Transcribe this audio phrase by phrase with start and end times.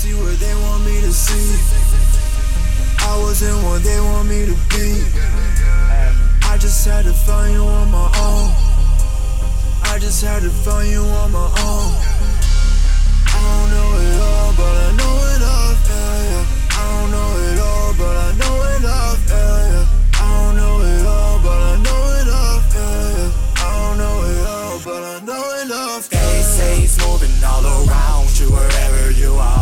[0.00, 1.52] see where they want me to see.
[3.04, 4.88] I wasn't what they want me to be.
[6.48, 8.48] I just had to find you on my own.
[9.92, 11.90] I just had to find you on my own.
[13.28, 15.80] I don't know it all, but I know enough.
[15.92, 16.80] Yeah, yeah.
[16.80, 19.20] I don't know it all, but I know enough.
[19.28, 19.86] Yeah, yeah.
[20.16, 22.64] I don't know it all, but I know enough.
[22.72, 23.64] Yeah, yeah.
[23.64, 26.08] I don't know it all, but I know enough.
[26.08, 29.59] They say it's moving all around you wherever you are.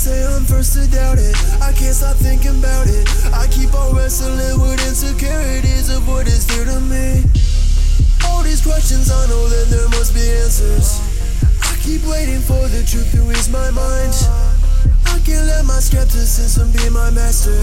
[0.00, 3.04] Say I'm first to doubt it, I can't stop thinking about it.
[3.36, 7.20] I keep on wrestling with insecurities of what is dear to me.
[8.24, 11.04] All these questions, I know that there must be answers.
[11.68, 14.16] I keep waiting for the truth to ease my mind.
[15.04, 17.60] I can't let my skepticism be my master.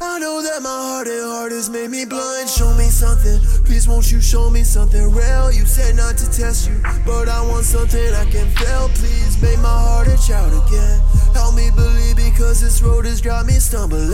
[0.00, 2.48] I know that my heart and heart has made me blind.
[2.48, 5.50] Show me something, please won't you show me something real?
[5.50, 8.86] You said not to test you, but I want something I can feel.
[8.94, 11.19] Please make my heart a child again.
[11.34, 14.10] Help me believe because this road has got me stumbling.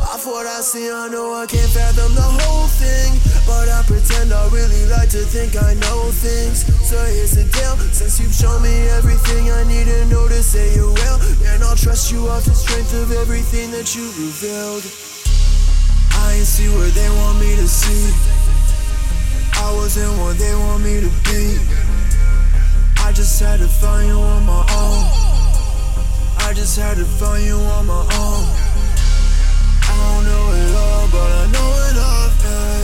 [0.00, 4.32] Off what I see, I know I can't fathom the whole thing, but I pretend
[4.32, 6.64] I really like to think I know things.
[6.88, 10.74] So here's the deal, since you've shown me everything I need to know to say
[10.74, 14.84] you're real, then I'll trust you off the strength of everything that you revealed.
[16.16, 18.12] I ain't see where they want me to see.
[19.60, 21.58] I wasn't what they want me to be.
[22.98, 25.35] I just had to find you on my own.
[26.56, 28.46] Just had to find you on my own.
[29.82, 32.44] I don't know it all, but I know enough.
[32.44, 32.75] Yeah.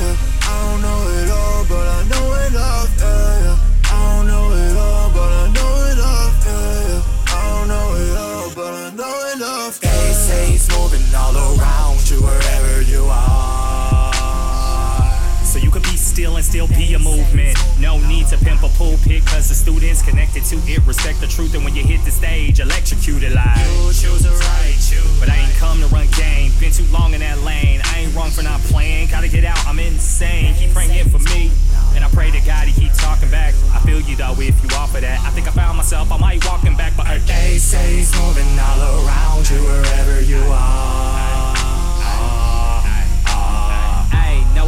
[16.52, 17.56] Still be a movement.
[17.80, 21.54] No need to pimp a pulpit, cause the students connected to it respect the truth.
[21.54, 25.16] And when you hit the stage, electrocuted like You choose the right, choose.
[25.18, 26.52] But I ain't come to run game.
[26.60, 27.80] Been too long in that lane.
[27.88, 29.08] I ain't wrong for not playing.
[29.08, 30.54] Gotta get out, I'm insane.
[30.56, 31.50] Keep praying for me.
[31.96, 33.54] And I pray to God he keep talking back.
[33.72, 35.24] I feel you though if you offer that.
[35.24, 39.08] I think I found myself, I might walking back, but They say it's moving all
[39.08, 41.41] around you wherever you are.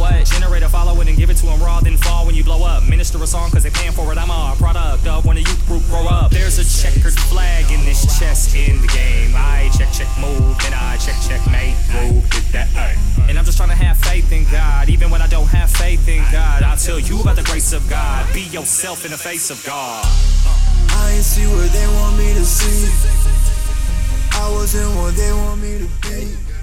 [0.05, 0.25] What?
[0.25, 2.83] Generator follow it and give it to him raw, then fall when you blow up.
[2.87, 4.17] Minister a song cause they paying for it.
[4.17, 6.31] I'm a product of when the youth group grow up.
[6.31, 9.33] There's a checkered flag in this chess in the game.
[9.35, 12.69] I check, check, move, then I check, check, mate, move, hit that.
[12.75, 12.95] ay.
[13.27, 14.89] And I'm just trying to have faith in God.
[14.89, 17.87] Even when I don't have faith in God, I'll tell you about the grace of
[17.89, 18.31] God.
[18.33, 20.05] Be yourself in the face of God.
[20.89, 22.91] I ain't see where they want me to see.
[24.33, 26.54] I wasn't what they want me to be.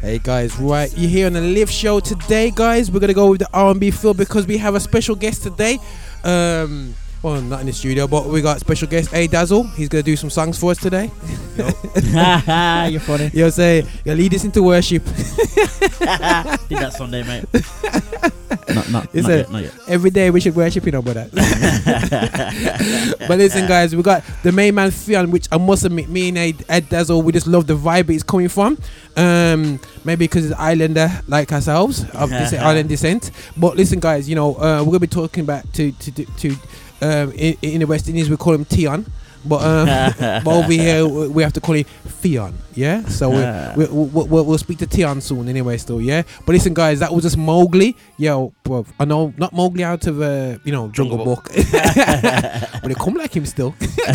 [0.00, 2.90] Hey guys, right, you're here on the live show today, guys.
[2.90, 5.78] We're gonna go with the R&B feel because we have a special guest today.
[6.24, 9.64] Um, well, not in the studio, but we got special guest A Dazzle.
[9.64, 11.10] He's gonna do some songs for us today.
[11.56, 13.30] You're funny.
[13.34, 15.04] You'll say, you'll lead us into worship.
[15.04, 17.44] Did that Sunday, mate.
[18.74, 19.74] not, not, It's not a- yet, not yet.
[19.88, 21.28] Every day we should worship, you know, brother.
[21.32, 26.38] but listen, guys, we got the main man Fion, which I must admit, me and
[26.38, 28.78] Ed, Ed Dazzle, we just love the vibe it's coming from.
[29.16, 33.30] Um, maybe because it's Islander like ourselves of this island descent.
[33.56, 36.56] But listen, guys, you know, uh, we're gonna be talking about to to to, to
[37.00, 39.06] um, in, in the West Indies we call him Tion.
[39.44, 43.02] But um, but over here we we have to call him Fion, yeah.
[43.04, 45.78] So we, we, we, we'll, we'll speak to Tion soon, anyway.
[45.78, 46.22] Still, yeah.
[46.44, 47.94] But listen, guys, that was just Mogli.
[48.18, 52.82] Yo, bro, I know not Mowgli out of uh, you know Jungle, Jungle Book, but
[52.84, 53.74] they come like him still.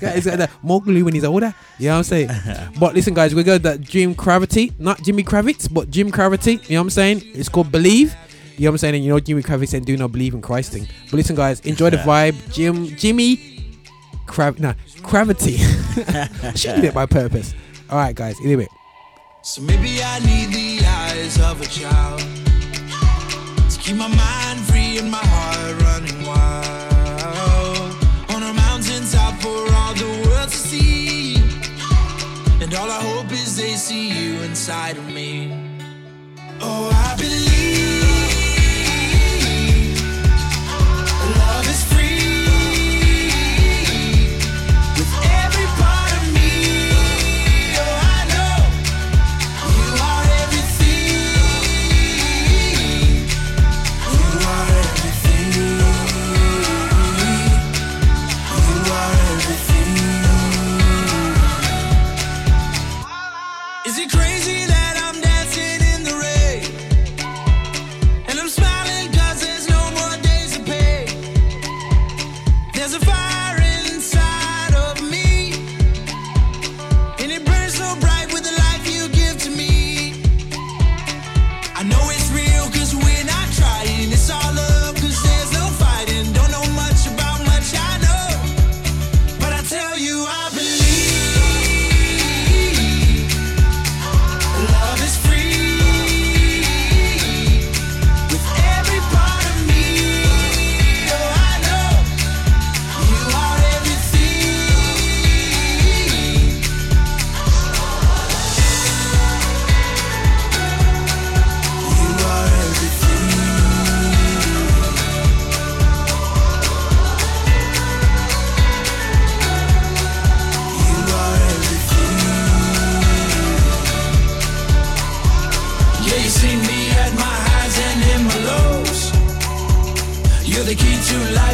[0.00, 1.54] guys, uh, Mowgli when he's older.
[1.78, 2.30] You know what I'm saying?
[2.78, 6.60] but listen, guys, we got that Jim Cravity, not Jimmy Kravitz, but Jim Cravity.
[6.64, 7.22] You know what I'm saying?
[7.24, 8.14] It's called Believe.
[8.60, 8.94] You know what I'm saying?
[8.96, 10.86] And you know Jimmy Kravitz and do not believe in Christ thing.
[11.06, 12.52] But listen, guys, enjoy the vibe.
[12.52, 13.38] Jim, Jimmy,
[14.26, 15.56] Krav, nah, Gravity.
[16.06, 17.54] I should do it by purpose.
[17.88, 18.68] All right, guys, anyway.
[19.42, 22.20] So maybe I need the eyes of a child
[23.70, 27.94] to keep my mind free and my heart running wild.
[28.28, 31.36] On a mountaintop for all the world to see.
[32.60, 35.50] And all I hope is they see you inside of me.
[36.60, 37.49] Oh, I believe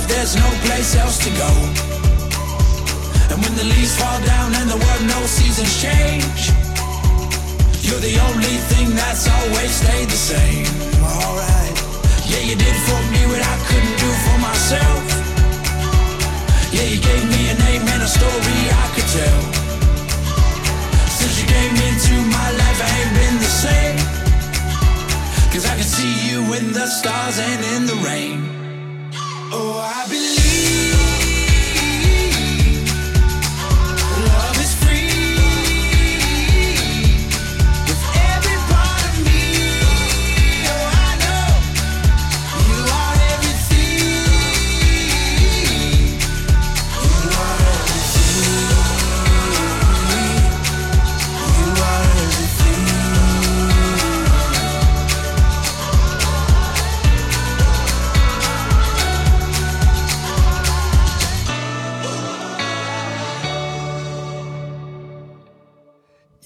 [0.08, 1.50] there's no place else to go.
[3.30, 6.50] And when the leaves fall down and the world knows seasons change,
[7.86, 10.66] you're the only thing that's always stayed the same.
[11.02, 11.76] Alright.
[12.26, 15.02] Yeah, you did for me what I couldn't do for myself.
[16.74, 19.42] Yeah, you gave me a name and a story I could tell.
[21.18, 23.98] Since you came into my life, I ain't been the same.
[25.52, 28.55] Cause I can see you in the stars and in the rain.
[29.58, 30.35] Oh, I believe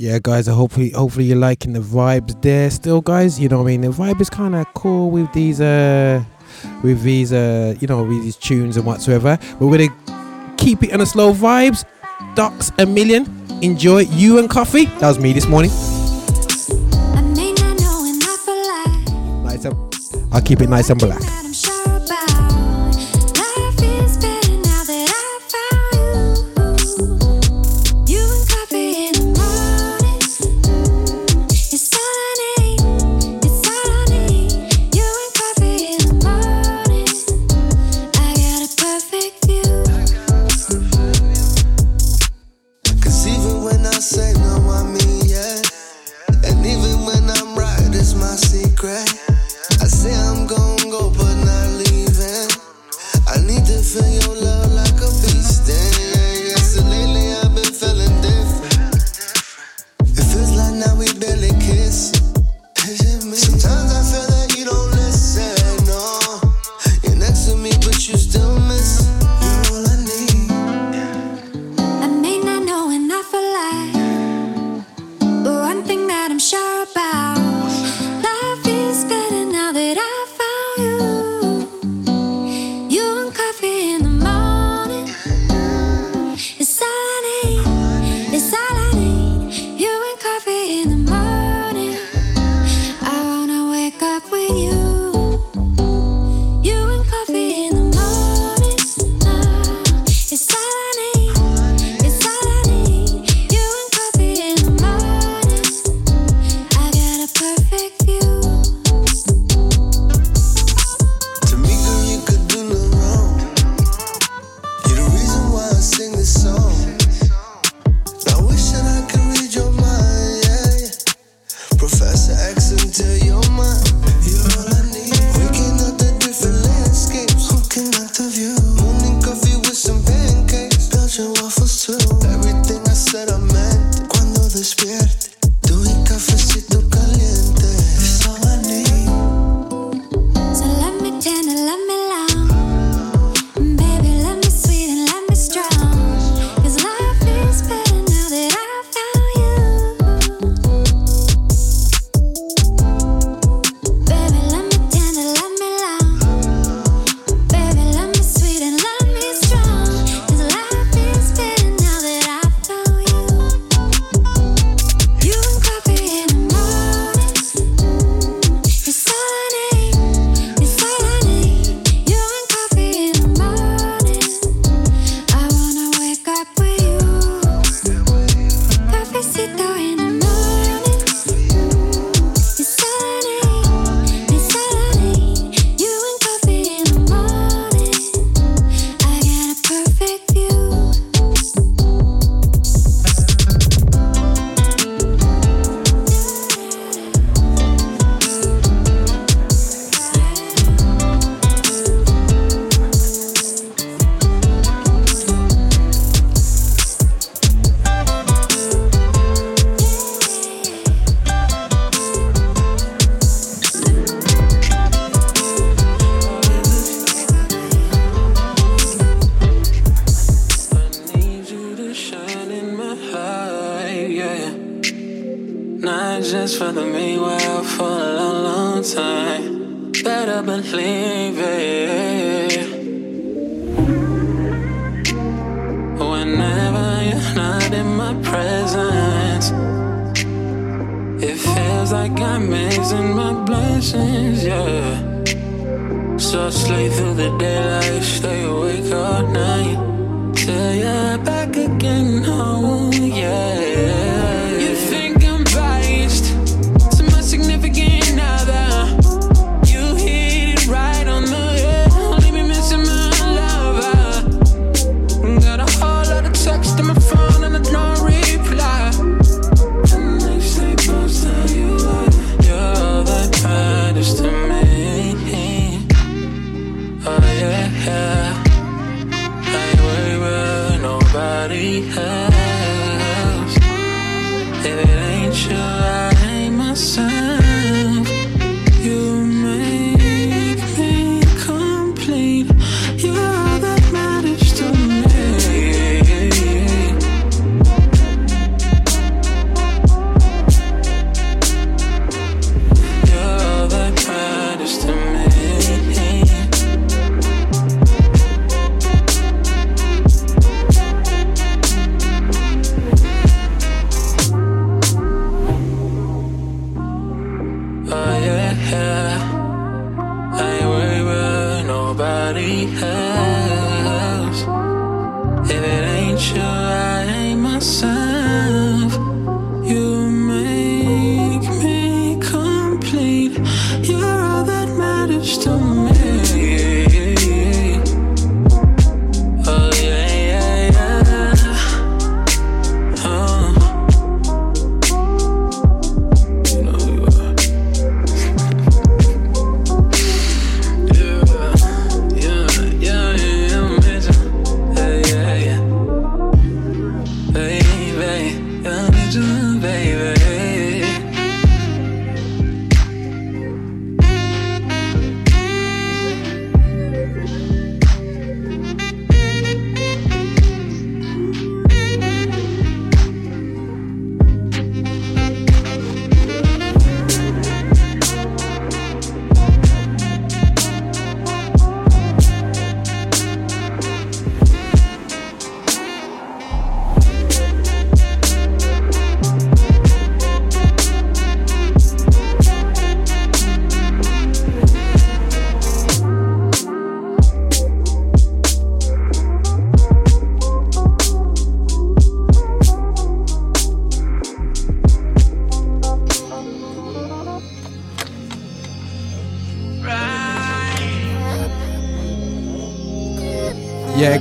[0.01, 0.49] Yeah, guys.
[0.49, 2.71] I hopefully, hopefully you're liking the vibes there.
[2.71, 3.39] Still, guys.
[3.39, 6.25] You know, what I mean, the vibe is kind of cool with these, uh,
[6.83, 9.39] with these, uh, you know, with these tunes and whatsoever.
[9.59, 11.85] We're gonna keep it on a slow vibes.
[12.35, 13.29] Doxamillion.
[13.63, 14.87] Enjoy you and coffee.
[14.87, 15.71] That was me this morning.
[15.71, 19.45] I may not know enough for life.
[19.45, 21.40] Nice and, I'll keep it nice and black.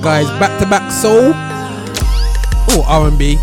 [0.09, 1.27] Guys, back to back soul
[2.75, 3.37] or R and B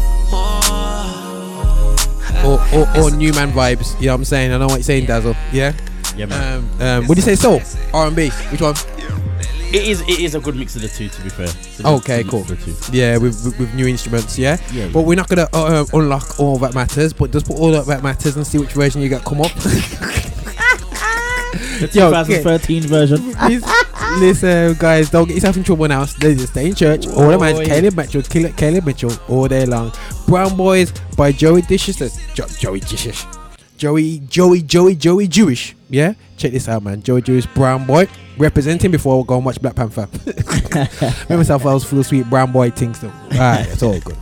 [2.45, 3.95] or or or new man vibes.
[4.01, 4.51] You know what I'm saying?
[4.51, 5.37] I know what you're saying, Dazzle.
[5.53, 5.75] Yeah.
[6.17, 6.59] Yeah, man.
[6.59, 7.37] Um, um, what do you say?
[7.37, 7.61] Soul,
[7.95, 8.31] R and B.
[8.51, 8.75] Which one?
[9.73, 11.09] it is it is a good mix of the two.
[11.09, 11.47] To be fair.
[11.85, 12.45] A Okay, cool.
[12.91, 14.37] Yeah, with, with with new instruments.
[14.37, 14.57] Yeah.
[14.73, 14.89] Yeah.
[14.93, 17.13] But we're not gonna uh, uh, unlock all that matters.
[17.13, 19.53] But just put all that matters and see which version you get come up.
[21.77, 23.35] The Yo, 2013 version.
[24.19, 26.05] Listen, guys, don't get yourself in trouble now.
[26.07, 27.07] Stay, just stay in church.
[27.07, 27.65] All the man, Oi.
[27.67, 29.93] Kaleb Mitchell, Kaleb, Kaleb Mitchell, all day long.
[30.27, 31.99] Brown Boys by Joey Dishes.
[32.35, 33.27] Jo- Joey Dishes.
[33.77, 35.77] Joey, Joey, Joey, Joey Jewish.
[35.91, 37.03] Yeah, check this out, man.
[37.03, 38.09] Joey Jewish, Brown Boy,
[38.39, 40.09] representing before I go and watch Black Panther.
[41.29, 43.01] Remember myself, I was full of sweet Brown Boy things.
[43.01, 43.09] Though.
[43.33, 44.16] All right, it's all good.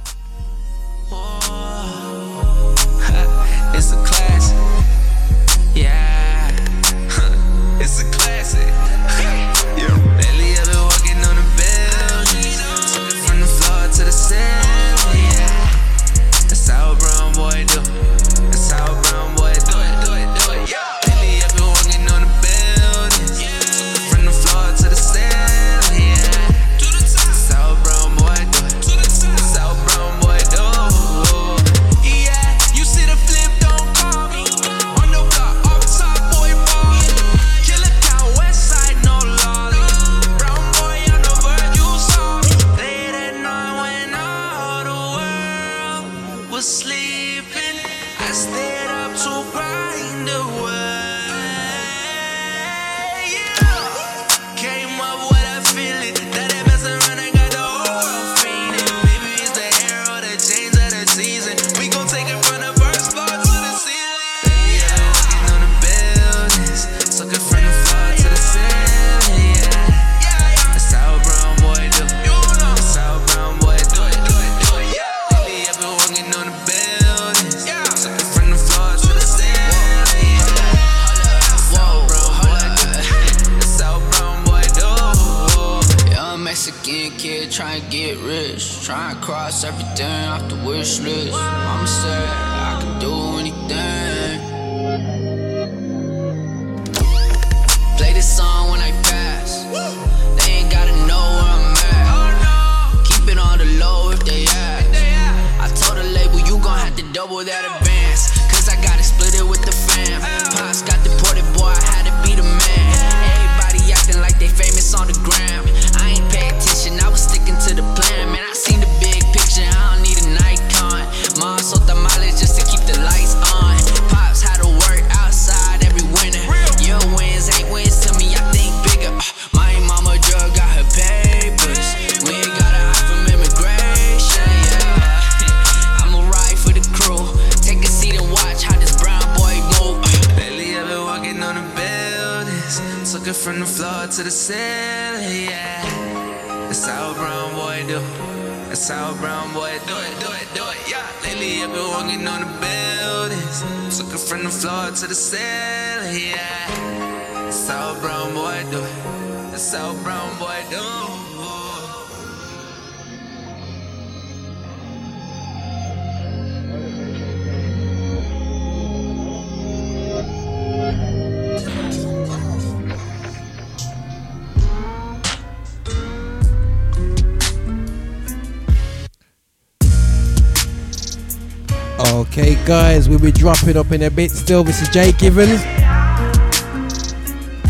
[183.75, 184.31] We'll be dropping up in a bit.
[184.31, 185.61] Still, this is JGivens.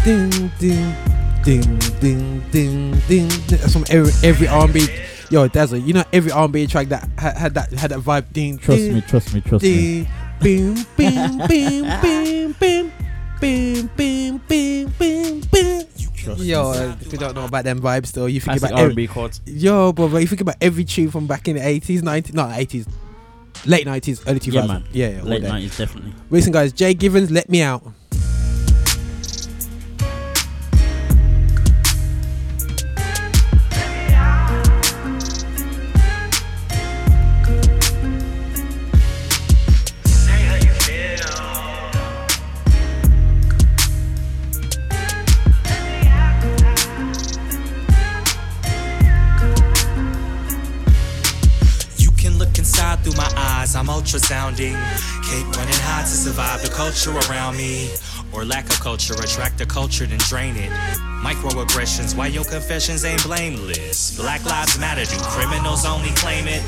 [0.05, 0.95] Ding, ding,
[1.43, 3.29] ding, ding, ding, ding.
[3.49, 4.87] That's from every, every R&B.
[5.31, 8.31] Yo, Dazzle, you know every R&B track that had, had that had that vibe.
[8.33, 10.07] Ding, Trust ding, me, trust me, trust me.
[10.41, 12.93] Ding, bing, bing, bing, bing, bing,
[13.41, 15.87] bing, bing, bing, bing, bing.
[16.15, 16.47] Trust me.
[16.47, 19.07] Yo, if you don't know about them vibes, though, you think Classic about every, R&B
[19.07, 19.41] chords.
[19.47, 22.87] Yo, brother, you think about every tune from back in the 80s, 90s, not 80s,
[23.67, 24.85] late 90s, early 2000s.
[24.93, 25.09] Yeah.
[25.09, 26.13] Yeah, yeah, Late nineties, definitely.
[26.31, 27.83] Listen, guys, JGivens, let me out.
[54.73, 57.91] Keep running high to survive the culture around me.
[58.33, 60.71] Or lack of culture, attract the culture, then drain it.
[61.23, 64.17] Microaggressions, why your confessions ain't blameless?
[64.17, 66.63] Black lives matter, do criminals only claim it?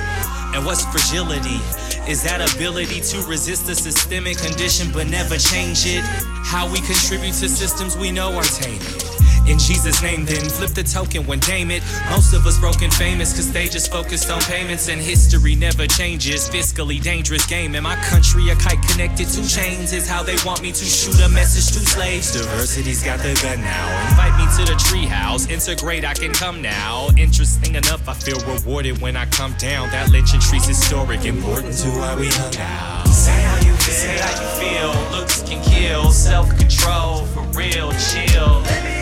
[0.54, 1.60] And what's fragility?
[2.08, 6.04] Is that ability to resist the systemic condition but never change it?
[6.44, 9.25] How we contribute to systems we know are tainted.
[9.46, 11.82] In Jesus' name, then flip the token when name it.
[12.10, 16.48] Most of us broken famous cause they just focused on payments and history never changes.
[16.48, 17.74] Fiscally dangerous game.
[17.76, 21.20] In my country, a kite connected to chains is how they want me to shoot
[21.20, 22.32] a message to slaves.
[22.32, 24.08] Diversity's got the gun now.
[24.10, 25.48] Invite me to the treehouse.
[25.48, 27.08] Integrate, I can come now.
[27.16, 29.90] Interesting enough, I feel rewarded when I come down.
[29.90, 33.06] That lynching tree's historic, important to why we hung out.
[33.08, 33.94] Say how you feel.
[33.94, 35.18] Say how you feel.
[35.18, 36.10] Looks can kill.
[36.10, 38.95] Self control, for real, chill.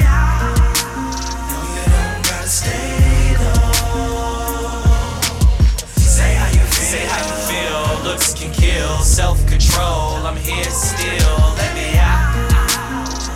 [8.15, 8.99] Looks can kill.
[9.01, 10.25] Self control.
[10.25, 11.37] I'm here still.
[11.59, 12.37] Let me out.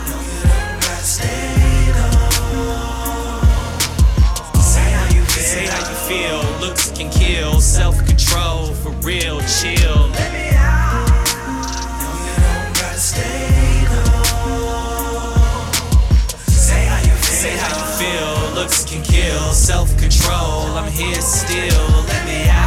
[0.07, 1.91] No, you don't gotta stay.
[4.62, 5.43] Say how you feel.
[5.43, 6.41] Say how you feel.
[6.61, 7.61] Looks can kill.
[7.61, 8.73] Self control.
[8.75, 10.11] For real, chill.
[10.14, 11.11] Let me out.
[11.99, 14.55] No, you don't gotta stay though.
[16.47, 17.37] Say how you feel.
[17.43, 18.55] Say how you feel.
[18.55, 19.53] Looks can kill.
[19.53, 20.79] Self control.
[20.79, 22.05] I'm here still.
[22.07, 22.58] Let me out.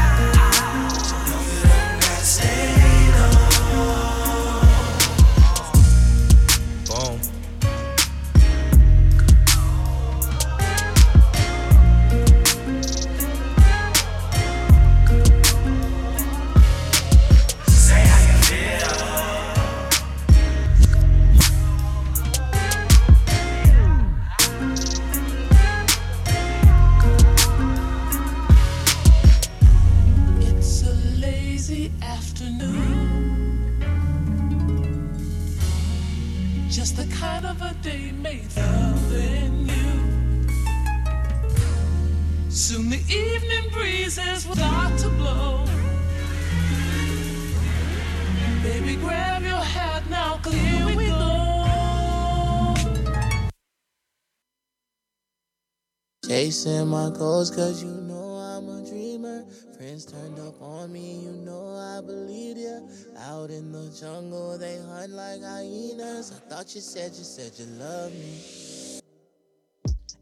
[56.41, 59.45] Chasing my goals, cause you know I'm a dreamer.
[59.77, 62.80] Friends turned up on me, you know I believe ya.
[63.30, 66.34] Out in the jungle, they hunt like hyenas.
[66.34, 68.41] I thought you said you said you love me.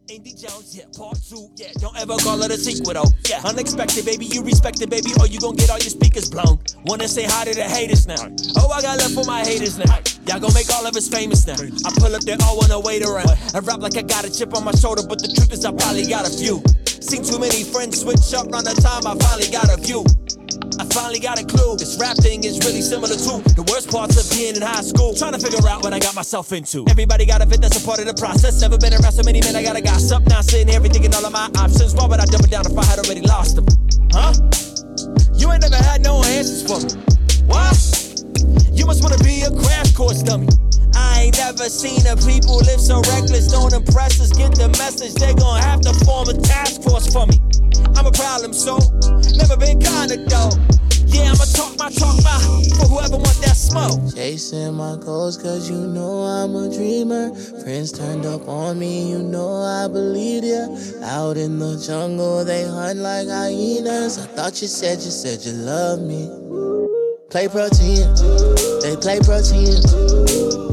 [0.10, 1.71] Indy Jones, yeah, part two, yeah.
[1.79, 3.10] Don't ever call it a sequel, though.
[3.29, 6.60] Yeah, unexpected, baby, you respect it, baby, or you gon' get all your speakers blown.
[6.84, 8.27] Wanna say hi to the haters now.
[8.58, 10.01] Oh, I got love for my haters now.
[10.29, 11.57] Y'all gon' make all of us famous now.
[11.57, 13.33] I pull up, they all wanna wait around.
[13.49, 15.73] I rap like I got a chip on my shoulder, but the truth is I
[15.73, 16.61] probably got a few.
[16.85, 20.05] Seen too many friends switch up around the time I finally got a view.
[20.77, 21.81] I finally got a clue.
[21.81, 25.17] This rap thing is really similar to the worst parts of being in high school.
[25.17, 26.85] Trying to figure out what I got myself into.
[26.85, 28.61] Everybody got a fit, that's a part of the process.
[28.61, 30.29] Never been around so many men, I gotta gossip.
[30.29, 31.97] Now sitting here thinking all of my options.
[31.97, 33.65] Why would I it down if I had already lost them?
[34.13, 34.37] Huh?
[35.33, 37.01] You ain't never had no answers for me.
[37.49, 37.98] What?
[38.71, 40.47] You must wanna be a crash course dummy.
[40.95, 43.52] I ain't never seen a people live so reckless.
[43.52, 45.13] Don't impress us, get the message.
[45.13, 47.39] They gon' have to form a task force for me.
[47.95, 48.80] I'm a problem, so
[49.36, 50.52] never been kinda though.
[51.12, 52.38] Yeah, I'ma talk my talk my
[52.78, 54.13] for whoever want that smoke.
[54.13, 57.34] Chasing my goals, cause you know I'm a dreamer.
[57.63, 60.67] Friends turned up on me, you know I believed ya.
[61.02, 64.19] Out in the jungle, they hunt like hyenas.
[64.19, 66.30] I thought you said you said you love me.
[67.29, 68.09] Play protein,
[68.81, 69.77] they play protein.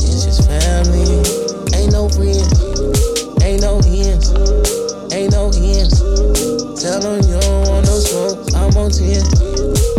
[0.01, 1.21] It's just family,
[1.77, 2.49] ain't no friends,
[3.45, 4.33] ain't no ends,
[5.13, 6.01] ain't no ends.
[6.81, 9.96] Tell them you don't want no smoke, I'm on 10.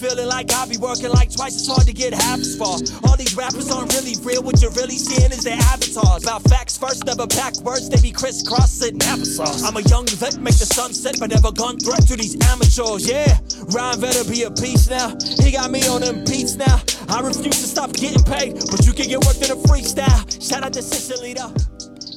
[0.00, 2.80] Feeling like I be working like twice as hard to get half as far.
[3.04, 4.42] All these rappers aren't really real.
[4.42, 6.24] What you're really seeing is their avatars.
[6.24, 7.90] About facts first, never pack words.
[7.90, 9.62] They be crisscrossing applesauce.
[9.62, 13.06] I'm a young vet, make the sunset, but never gun threat to these amateurs.
[13.06, 13.36] Yeah,
[13.76, 15.12] Ryan better be a beast now.
[15.44, 16.80] He got me on them beats now.
[17.10, 20.24] I refuse to stop getting paid, but you can get worked in a freestyle.
[20.40, 21.52] Shout out to Sicily though.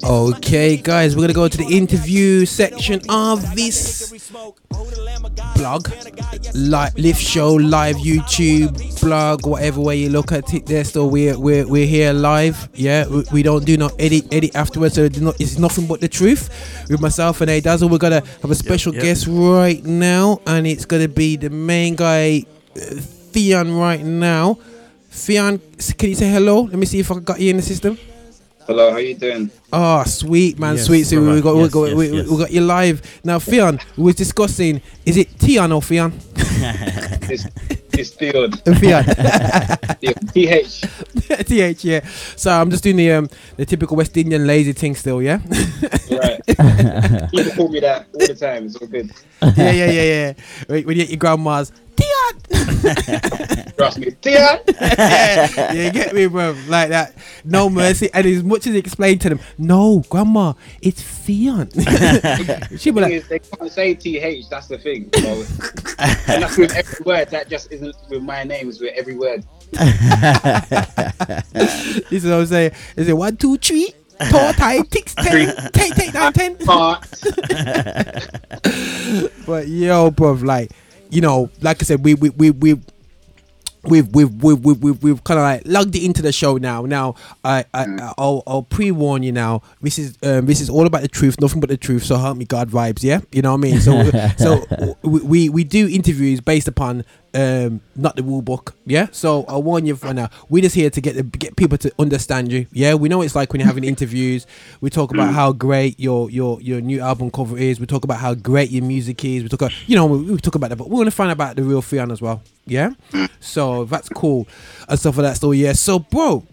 [0.06, 4.12] Okay, guys, we're gonna go to the interview section of this
[5.56, 5.88] blog,
[6.54, 10.66] live, live show, live YouTube blog, whatever way you look at it.
[10.66, 12.68] There, still we're we're we're here live.
[12.74, 14.96] Yeah, we, we don't do no edit edit afterwards.
[14.96, 16.50] So it's not- it's nothing but the truth.
[16.89, 19.04] With myself and A Dazzle, we're gonna have a special yep.
[19.04, 22.44] guest right now, and it's gonna be the main guy,
[22.76, 22.96] uh,
[23.32, 24.58] Theon, right now.
[25.12, 25.62] Theon,
[25.98, 26.63] can you say hello?
[26.63, 27.98] Let me see if I got you in the system.
[28.65, 29.52] Hello, how you doing?
[29.73, 31.04] Oh, sweet man, Yes, sweet.
[31.04, 31.41] So we brother.
[31.41, 32.28] got, we got, yes, we, yes.
[32.28, 33.39] we got you live now.
[33.39, 34.82] Fion, we was discussing.
[35.06, 36.13] Is it Tion or Fion?
[37.30, 37.45] It's
[37.93, 38.51] it's Theon.
[38.51, 39.06] Fion,
[40.34, 40.82] TH.
[41.47, 41.84] th.
[41.84, 42.06] Yeah.
[42.36, 45.21] So I'm just doing the um the typical West Indian lazy thing still.
[45.21, 45.39] Yeah.
[46.12, 46.41] Right.
[47.32, 48.65] People call me that all the time.
[48.65, 49.12] It's all good.
[49.41, 50.34] yeah, yeah, yeah, yeah.
[50.67, 52.41] When when you get your grandma's Tion.
[53.77, 54.12] Trust me.
[54.21, 54.60] Theon.
[54.82, 56.56] yeah, you get me, bro.
[56.67, 57.15] Like that.
[57.43, 58.10] No mercy.
[58.13, 61.01] And as much as explain to them, no, grandma, it's.
[61.23, 64.49] She'll be Thing like, is, they can't say TH.
[64.49, 65.10] That's the thing.
[65.15, 65.43] So,
[66.27, 67.29] and that's with every word.
[67.29, 68.69] That just isn't with my name.
[68.69, 69.43] It's with every word.
[69.72, 69.82] this
[72.12, 72.72] is what I'm saying.
[72.96, 73.91] Is it one, two, three?
[74.30, 76.56] Four, tight, six, ten, take, take down ten.
[79.46, 80.72] But yo, bro, like
[81.10, 82.80] you know, like I said, we we we we.
[83.86, 86.84] We've we've we've we've, we've, we've kind of like lugged it into the show now.
[86.84, 89.62] Now I, I I'll, I'll pre warn you now.
[89.82, 92.06] This is um, this is all about the truth, nothing but the truth.
[92.06, 93.19] So help me God vibes, yeah.
[93.34, 93.82] You know what I mean.
[93.82, 94.63] So so
[95.02, 97.04] we, we we do interviews based upon
[97.36, 99.08] um not the rule book, yeah.
[99.12, 100.30] So I warn you for now.
[100.50, 102.93] We're just here to get the, get people to understand you, yeah.
[102.93, 104.46] We know it's like when you're having interviews.
[104.82, 107.80] We talk about how great your your your new album cover is.
[107.80, 109.43] We talk about how great your music is.
[109.43, 111.30] We talk about you know we, we talk about that, but we want to find
[111.30, 112.91] out about the real Fion as well, yeah.
[113.39, 114.48] So that's cool
[114.88, 115.38] and stuff like that.
[115.38, 115.74] So yeah.
[115.74, 116.46] So bro,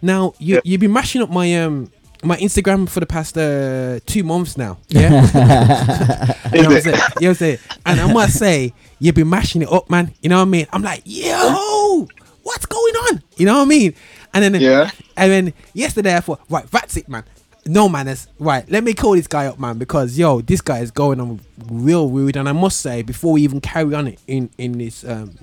[0.00, 0.60] now you Yeah.
[0.64, 1.90] you've been mashing up my um
[2.24, 4.78] my Instagram for the past uh, two months now.
[4.88, 5.10] Yeah.
[6.54, 6.86] you know what I'm saying?
[6.86, 7.58] You know what I'm saying?
[7.84, 10.12] And I must say, you've been mashing it up, man.
[10.22, 10.66] You know what I mean?
[10.72, 12.06] I'm like, yo,
[12.42, 13.22] what's going on?
[13.36, 13.94] You know what I mean?
[14.32, 14.90] And then Yeah.
[15.16, 17.24] and then yesterday I thought, right, that's it, man.
[17.66, 18.28] No manners.
[18.38, 21.40] Right, let me call this guy up, man, because yo, this guy is going on
[21.68, 22.36] real rude.
[22.36, 25.36] And I must say, before we even carry on in in this um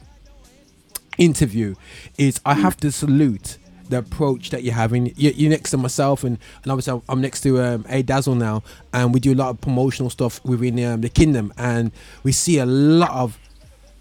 [1.17, 1.75] interview
[2.17, 3.57] is I have to salute
[3.89, 5.11] the approach that you're having.
[5.17, 8.35] You're, you're next to myself, and, and obviously I'm- I'm next to um, A Dazzle
[8.35, 11.91] now, and we do a lot of promotional stuff within um, the kingdom, and
[12.23, 13.37] we see a lot of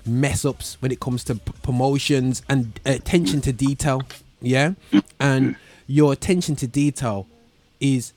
[0.09, 4.03] mess ups when it comes to p- promotions and uh, attention to detail.
[4.41, 4.73] Yeah,
[5.21, 7.27] and your attention to detail
[7.81, 8.13] is.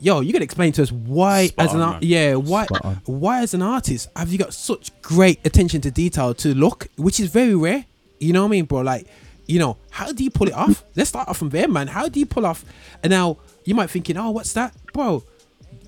[0.00, 2.66] Yo, you can explain to us why, Spot as an on, yeah, why,
[3.04, 7.18] why as an artist have you got such great attention to detail to look, which
[7.18, 7.84] is very rare.
[8.20, 8.82] You know what I mean, bro?
[8.82, 9.08] Like,
[9.46, 10.84] you know, how do you pull it off?
[10.94, 11.88] Let's start off from there, man.
[11.88, 12.64] How do you pull off?
[13.02, 15.24] And now you might thinking, oh, what's that, bro?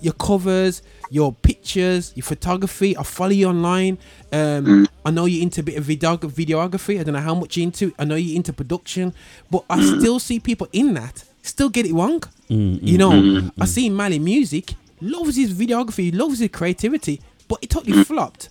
[0.01, 2.97] Your covers, your pictures, your photography.
[2.97, 3.97] I follow you online.
[4.31, 4.87] Um, Mm.
[5.05, 6.99] I know you're into a bit of video- videography.
[6.99, 7.93] I don't know how much you're into.
[7.99, 9.13] I know you're into production,
[9.49, 9.99] but I Mm.
[9.99, 12.21] still see people in that still get it wrong.
[12.49, 13.51] Mm, You know, Mm.
[13.59, 17.73] I see Mali music, loves his videography, loves his creativity, but it Mm.
[17.73, 18.49] totally flopped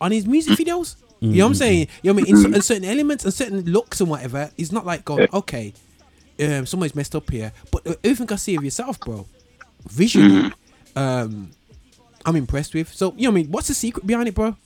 [0.00, 0.96] on his music videos.
[1.20, 1.80] You know what I'm saying?
[2.02, 2.46] You know what I mean?
[2.46, 5.72] In, in certain elements and certain looks and whatever, it's not like going, okay,
[6.40, 7.52] um, somebody's messed up here.
[7.70, 9.26] But uh, everything I see of yourself, bro,
[9.88, 10.50] visually,
[10.96, 11.50] um,
[12.24, 12.92] I'm impressed with.
[12.92, 13.50] So, you know what I mean?
[13.50, 14.56] What's the secret behind it, bro?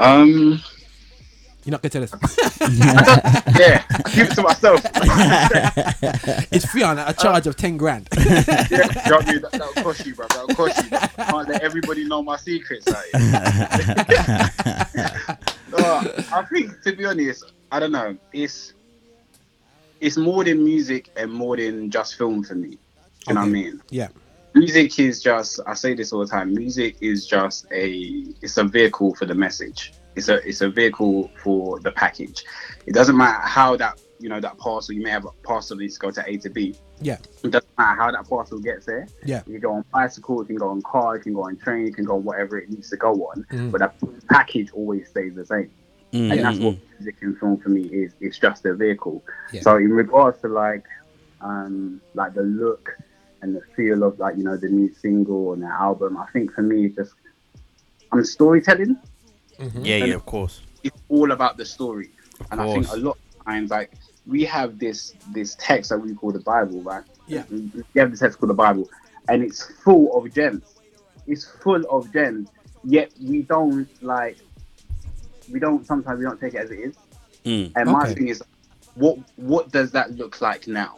[0.00, 0.60] Um,
[1.64, 2.12] You're not gonna tell us.
[3.58, 4.80] yeah, keep it to myself.
[6.52, 8.08] it's free on a charge of ten grand.
[8.16, 8.76] yeah, you
[9.10, 9.42] know what I mean?
[9.42, 10.26] That, that'll cost you, bro.
[10.28, 10.90] That'll cost you.
[10.90, 12.86] Can't let everybody know my secrets.
[12.86, 13.12] Like.
[13.12, 13.20] no,
[16.32, 18.16] I think, to be honest, I don't know.
[18.32, 18.74] It's
[20.00, 22.78] it's more than music and more than just film for me.
[23.26, 23.82] You know what I mean?
[23.90, 24.08] yeah.
[24.58, 25.60] Music is just.
[25.66, 26.54] I say this all the time.
[26.54, 28.24] Music is just a.
[28.42, 29.92] It's a vehicle for the message.
[30.16, 30.36] It's a.
[30.46, 32.44] It's a vehicle for the package.
[32.86, 34.94] It doesn't matter how that you know that parcel.
[34.94, 36.74] You may have a parcel needs to go to A to B.
[37.00, 37.18] Yeah.
[37.44, 39.06] It doesn't matter how that parcel gets there.
[39.24, 39.42] Yeah.
[39.46, 41.86] You can go on bicycle, you can go on car, you can go on train,
[41.86, 43.44] you can go on whatever it needs to go on.
[43.52, 43.70] Mm.
[43.70, 43.94] But that
[44.28, 45.70] package always stays the same.
[46.12, 48.14] Mm, And that's mm, what music and film for me is.
[48.20, 49.22] It's just a vehicle.
[49.52, 49.60] Yeah.
[49.60, 50.84] So in regards to like,
[51.40, 52.96] um, like the look
[53.42, 56.52] and the feel of like you know the new single and the album, I think
[56.52, 57.14] for me it's just
[58.12, 58.98] I'm storytelling.
[59.58, 60.62] Yeah, yeah, of course.
[60.82, 63.92] It's all about the story, Of and I think a lot of times like
[64.26, 67.02] we have this this text that we call the Bible, right?
[67.26, 67.44] Yeah.
[67.50, 68.88] We have this text called the Bible,
[69.28, 70.76] and it's full of gems.
[71.26, 72.48] It's full of gems.
[72.84, 74.38] Yet we don't like.
[75.50, 75.84] We don't.
[75.84, 76.94] Sometimes we don't take it as it is.
[77.44, 77.72] Mm.
[77.76, 78.14] And my Okay.
[78.14, 78.42] thing is,
[78.94, 80.96] what what does that look like now?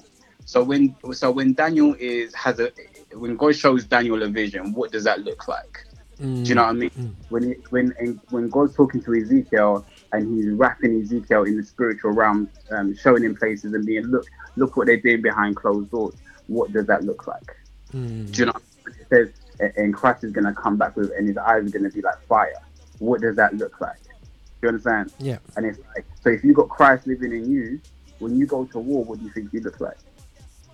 [0.50, 2.72] So when so when Daniel is has a
[3.12, 5.86] when God shows Daniel a vision, what does that look like?
[6.18, 7.16] Do you know what I mean?
[7.28, 11.62] When it, when and when God's talking to Ezekiel and he's wrapping Ezekiel in the
[11.62, 15.88] spiritual realm, um, showing him places and being look look what they're doing behind closed
[15.92, 16.16] doors.
[16.48, 17.54] What does that look like?
[17.94, 18.32] Mm.
[18.32, 18.52] Do you know?
[18.82, 21.90] What it says, and Christ is gonna come back with, and his eyes are gonna
[21.90, 22.60] be like fire.
[22.98, 24.02] What does that look like?
[24.02, 25.12] Do you understand?
[25.20, 25.38] Yeah.
[25.56, 27.80] And it's like, so if you got Christ living in you,
[28.18, 29.96] when you go to war, what do you think you look like?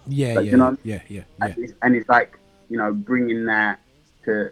[0.08, 1.46] Yeah, Like, yeah, you know- yeah, yeah, yeah.
[1.46, 2.38] And, it's, and it's like,
[2.68, 3.80] you know, bringing that
[4.24, 4.50] to,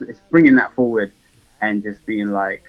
[0.00, 1.12] it's bringing that forward
[1.60, 2.64] and just being like,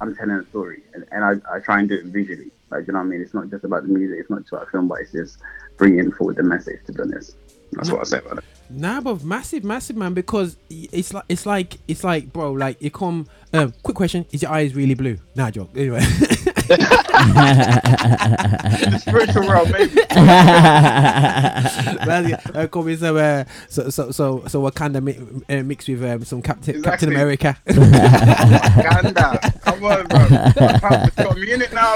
[0.00, 0.82] I'm telling a story.
[0.94, 2.50] And, and I, I try and do it visually.
[2.70, 3.20] Like, you know what I mean?
[3.20, 5.38] It's not just about the music, it's not just about film, but it's just
[5.76, 7.34] bringing forward the message, to be honest.
[7.72, 8.44] That's what I say about it.
[8.70, 12.90] Nah, but massive, massive man, because it's like it's like it's like, bro, like you
[12.90, 13.26] come.
[13.52, 15.18] Um, quick question: Is your eyes really blue?
[15.34, 15.70] Nah, joke.
[15.74, 16.00] Anyway,
[18.98, 20.00] spiritual realm, maybe.
[22.06, 26.04] well, yeah, uh, in some, uh, so so so so Wakanda mi- uh, mixed with
[26.04, 27.56] um, some Captain Captain America.
[27.66, 29.38] Ganda.
[29.62, 30.26] Come on, bro.
[30.30, 31.94] It's got me in it now,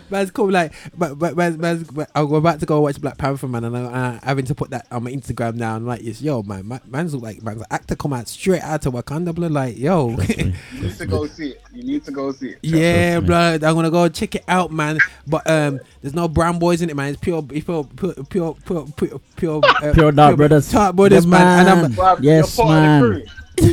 [0.10, 0.50] man's cool.
[0.50, 3.76] Like, but but man's, man's, but I'm about to go watch Black Panther, man, and
[3.76, 5.76] I'm uh, having to put that on my Instagram now.
[5.76, 8.62] And like, yes, yo, man, man man's look like man's an actor come out straight
[8.62, 9.52] out of Wakanda, blood.
[9.52, 11.62] Like, yo, You need to go see it.
[11.72, 12.58] You need to go see it.
[12.62, 13.62] yeah, blood.
[13.64, 14.98] I'm gonna go check it out, man.
[15.26, 17.08] But um, there's no brown boys in it, man.
[17.12, 20.70] It's pure, it's pure, pure, pure, pure, pure, pure, uh, Pure Dark Brothers.
[20.70, 21.66] Dark brothers, Yeah, man.
[21.66, 23.26] And I'm, Well, Yes, you're part of the man.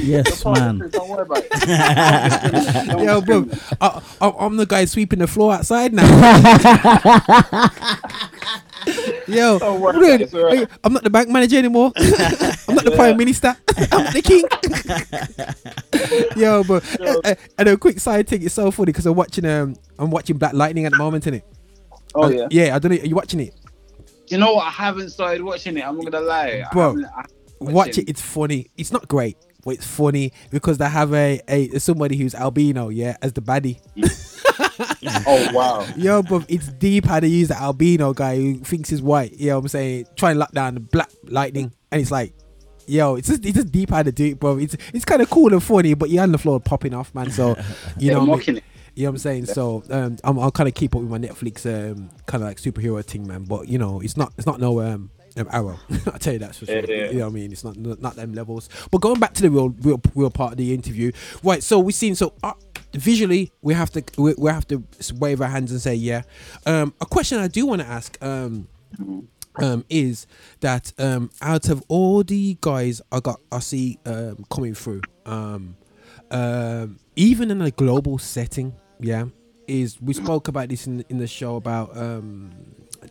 [0.05, 0.89] Yes, Part of the man.
[0.89, 3.03] Don't worry about it.
[3.05, 3.47] Yo, bro.
[3.79, 6.03] I, I, I'm the guy sweeping the floor outside now.
[9.27, 10.69] Yo, Don't dude, about it.
[10.83, 11.91] I'm not the bank manager anymore.
[11.97, 13.55] I'm not the prime minister.
[13.91, 14.43] I'm the king.
[16.41, 18.43] Yo, bro, uh, uh, and a quick side thing.
[18.43, 21.43] It's so funny because I'm watching um, I'm watching Black Lightning at the moment, innit?
[22.15, 22.47] Oh yeah.
[22.49, 22.97] Yeah, I don't know.
[23.01, 23.53] Are you watching it?
[24.27, 24.65] You know what?
[24.67, 25.85] I haven't started watching it.
[25.85, 27.25] I'm not gonna lie, I Bro, haven't- I
[27.59, 28.07] Watch it.
[28.09, 28.67] It's funny.
[28.77, 33.17] It's not great, but it's funny because they have a, a somebody who's albino, yeah,
[33.21, 33.79] as the baddie.
[35.26, 35.88] Oh wow.
[35.97, 39.34] Yo, bro, it's deep how they use the albino guy who thinks he's white.
[39.34, 40.06] You know what I'm saying?
[40.15, 41.73] Try and lock down the black lightning.
[41.91, 42.34] And it's like,
[42.88, 44.58] yo, it's just it's just deep how to do it, bro.
[44.58, 47.32] It's it's kind of cool and funny, but you're on the floor popping off, man.
[47.32, 47.58] So,
[47.97, 48.58] you know, what I mean?
[48.58, 48.63] it.
[48.95, 49.45] You know what I'm saying?
[49.45, 52.58] So um, I'm, I'll kind of keep up with my Netflix um, kind of like
[52.58, 53.43] superhero thing, man.
[53.43, 55.80] But you know, it's not it's not no um, um arrow.
[56.08, 56.76] I'll tell you that for sure.
[56.78, 57.12] Yeah, yeah.
[57.12, 57.52] You know what I mean?
[57.52, 58.69] It's not not them levels.
[58.89, 61.12] But going back to the real real real part of the interview,
[61.43, 61.62] right?
[61.62, 62.34] So we've seen so.
[62.41, 62.54] Uh,
[62.93, 64.84] Visually, we have to we, we have to
[65.15, 66.23] wave our hands and say yeah.
[66.65, 68.67] Um, a question I do want to ask um,
[69.58, 70.26] um, is
[70.62, 75.76] that um, out of all the guys I got I see um, coming through, um,
[77.15, 79.26] even in a global setting, yeah,
[79.67, 81.93] is we spoke about this in in the show about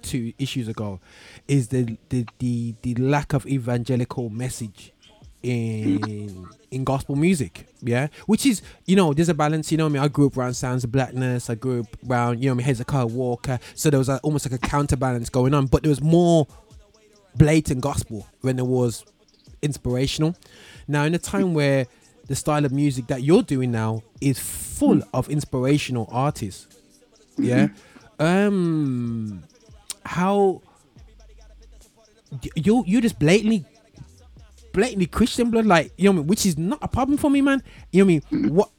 [0.02, 1.00] two issues ago,
[1.48, 4.92] is the the the, the lack of evangelical message
[5.46, 7.66] in in gospel music.
[7.80, 9.70] Yeah, which is you know there's a balance.
[9.70, 11.48] You know, I mean, I grew up around sounds of blackness.
[11.48, 13.58] I grew up around you know, I mean, Hezekiah Walker.
[13.74, 16.46] So there was a, almost like a counterbalance going on, but there was more
[17.36, 19.04] blatant gospel when there was
[19.62, 20.36] inspirational.
[20.88, 21.86] Now, in a time where
[22.26, 26.66] the style of music that you're doing now is full of inspirational artists,
[27.38, 27.68] yeah,
[28.18, 29.44] um,
[30.04, 30.62] how
[32.54, 33.64] you you just blatantly
[34.76, 37.30] blatantly Christian blood, like you know, what I mean, which is not a problem for
[37.30, 37.62] me, man.
[37.92, 38.70] You know, what I mean, what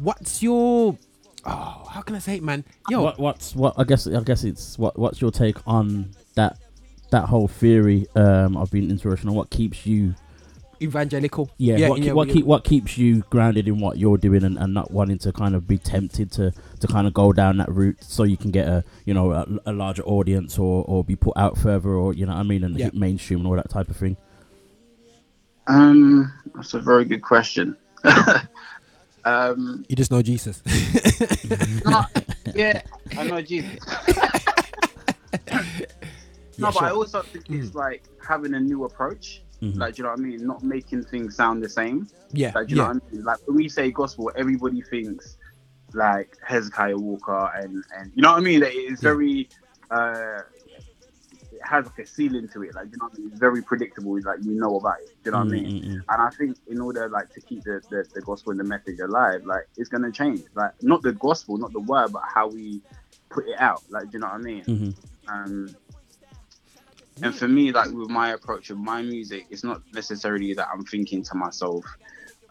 [0.00, 0.98] what's your
[1.46, 2.64] oh, how can I say it, man?
[2.90, 3.74] Yo, What, what's what?
[3.78, 4.98] I guess I guess it's what.
[4.98, 6.58] What's your take on that
[7.10, 9.34] that whole theory um, of being inspirational?
[9.34, 10.14] What keeps you?
[10.80, 11.48] evangelical.
[11.58, 11.88] Yeah.
[11.88, 14.42] what you keep, know, what you- keep what keeps you grounded in what you're doing
[14.42, 17.58] and, and not wanting to kind of be tempted to to kind of go down
[17.58, 21.04] that route so you can get a you know a, a larger audience or or
[21.04, 22.86] be put out further or you know what I mean and Yeah.
[22.86, 24.16] hit mainstream and all that type of thing.
[25.66, 27.76] Um, that's a very good question.
[29.24, 30.62] um, You just know Jesus.
[31.84, 32.04] no,
[32.54, 32.82] yeah,
[33.16, 33.78] I know Jesus.
[36.58, 39.42] no, but I also think it's like having a new approach.
[39.62, 39.76] Mhm.
[39.78, 40.44] Like, do you know what I mean?
[40.46, 42.08] Not making things sound the same.
[42.32, 42.88] yeah, Like, do you yeah.
[42.88, 43.24] know what I mean?
[43.24, 45.38] Like, when we say gospel, everybody thinks
[45.94, 48.60] like Hezekiah Walker, and and you know what I mean?
[48.60, 49.48] Like, it's very,
[49.90, 50.40] uh,
[51.64, 52.74] has like a ceiling to it.
[52.74, 53.28] Like, you know what I mean?
[53.30, 54.16] It's very predictable.
[54.16, 55.10] It's Like, you know about it.
[55.22, 55.66] Do you know what I mean?
[55.66, 56.04] Mm, mm, mm.
[56.08, 58.98] And I think in order like to keep the, the, the gospel and the message
[59.00, 60.42] alive, like it's gonna change.
[60.54, 62.82] Like not the gospel, not the word, but how we
[63.30, 63.82] put it out.
[63.90, 64.64] Like, do you know what I mean?
[64.64, 64.94] Mhm.
[65.28, 65.76] Um,
[67.22, 70.84] and for me, like with my approach of my music, it's not necessarily that I'm
[70.84, 71.84] thinking to myself,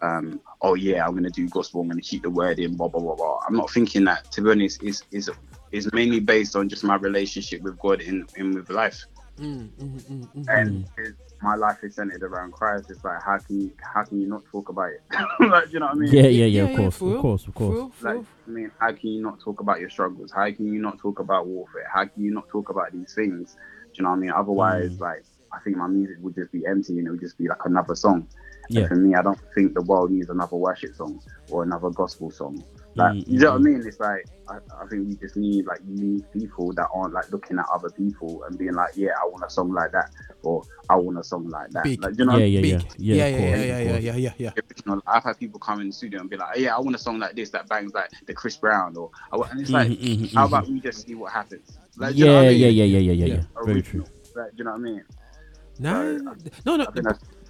[0.00, 1.82] um, "Oh yeah, I'm gonna do gospel.
[1.82, 3.40] I'm gonna keep the word in." Blah blah blah blah.
[3.46, 4.30] I'm not thinking that.
[4.32, 5.30] To be honest, is is
[5.72, 9.04] is mainly based on just my relationship with God in in with life
[9.38, 10.44] Mm, mm, mm, mm.
[10.48, 14.20] and because my life is centered around Christ, it's like how can you how can
[14.20, 15.00] you not talk about it?
[15.40, 16.12] like, do you know what I mean?
[16.12, 17.74] Yeah, yeah, yeah, of course, for of course, of course.
[17.74, 18.26] real, for Like, real.
[18.46, 20.30] I mean, how can you not talk about your struggles?
[20.32, 21.88] How can you not talk about warfare?
[21.92, 23.54] How can you not talk about these things?
[23.54, 24.30] Do you know what I mean?
[24.32, 25.00] Otherwise, Mm.
[25.00, 27.64] like, I think my music would just be empty and it would just be like
[27.64, 28.28] another song.
[28.68, 28.80] Yeah.
[28.80, 32.30] And for me, I don't think the world needs another worship song or another gospel
[32.30, 32.62] song.
[32.94, 33.82] Like, Mm, you know what I mean?
[33.86, 37.58] It's like, I, I think we just need like unique people that aren't like looking
[37.58, 40.10] at other people and being like, yeah, I want a song like that
[40.42, 41.84] or I want a song like that.
[41.84, 42.02] Big.
[42.02, 42.86] Like, you know, Yeah, yeah, yeah, Big.
[42.98, 44.50] yeah, yeah, of yeah, course, yeah, yeah, yeah, yeah, yeah,
[44.86, 45.00] yeah.
[45.06, 47.18] I've had people come in the studio and be like, "Yeah, I want a song
[47.18, 49.98] like this that bangs like the Chris Brown," or I want- and it's like, Mhm,
[49.98, 50.46] mhm, how mhm.
[50.48, 51.78] about we just see what happens?
[51.96, 52.60] Like, do you know Yeah, what I mean?
[52.60, 53.34] yeah, yeah, yeah, yeah, yeah, Yeah.
[53.36, 53.64] yeah.
[53.64, 54.04] Very true.
[54.34, 55.04] Like, do you know what I mean?
[55.78, 56.18] Nah, So,
[56.66, 56.90] no, no, I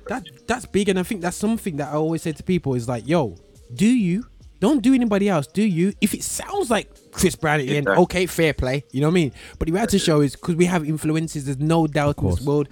[0.08, 2.88] that that's big, and I think that's something that I always say to people is
[2.88, 3.36] like, yo,
[3.74, 4.26] do you?
[4.62, 5.48] Don't do anybody else.
[5.48, 5.92] Do you?
[6.00, 8.84] If it sounds like Chris Brown at the end, okay, fair play.
[8.92, 9.32] You know what I mean?
[9.58, 11.46] But the reality show is because we have influences.
[11.46, 12.68] There's no doubt in this world.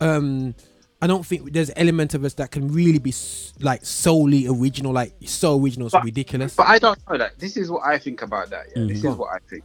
[0.00, 0.54] Um,
[1.02, 3.12] I don't think there's an element of us that can really be
[3.60, 6.56] like solely original, like so original, so But- ridiculous.
[6.56, 7.38] But I don't know that.
[7.38, 8.68] This is what I think about that.
[8.74, 9.10] Yeah, this Mhm.
[9.10, 9.64] is what I think.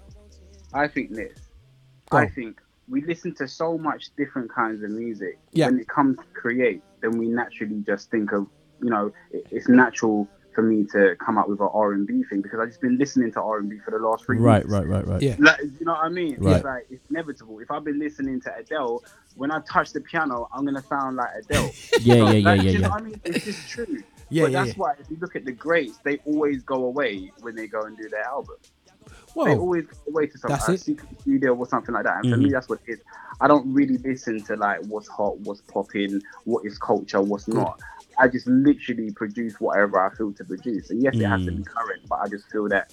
[0.74, 1.40] I think this.
[2.10, 2.30] Go I on.
[2.32, 2.60] think
[2.90, 5.40] we listen to so much different kinds of music.
[5.54, 5.68] Yeah.
[5.68, 8.48] When it comes to create, then we naturally just think of,
[8.84, 12.24] you know, it, it's natural for me to come up with an R and B
[12.30, 14.46] thing because I've just been listening to R and B for the last three years.
[14.46, 14.74] Right, weeks.
[14.74, 15.22] right, right, right.
[15.22, 15.36] Yeah.
[15.40, 16.38] Like, you know what I mean?
[16.40, 16.56] Right.
[16.56, 17.60] It's like it's inevitable.
[17.60, 19.04] If I've been listening to Adele,
[19.36, 21.72] when I touch the piano, I'm gonna sound like Adele.
[22.02, 22.90] Yeah, yeah, yeah, Like, yeah, you know yeah.
[22.90, 23.22] what I mean?
[23.26, 24.04] It's just true.
[24.30, 24.82] Yeah, but yeah, that's yeah.
[24.82, 27.98] why if you look at the greats, they always go away when they go and
[27.98, 28.56] do their album.
[29.46, 30.80] They always go away to some That's uh, it.
[30.80, 32.18] secret studio or something like that.
[32.18, 32.44] And for Mhm.
[32.44, 33.00] me, that's what it is.
[33.42, 37.80] I don't really listen to like what's hot, what's popping, what is culture, what's not.
[38.18, 40.90] I just literally produce whatever I feel to produce.
[40.90, 41.68] And yes, it has to be Mm.
[41.68, 42.90] current, but I just feel that,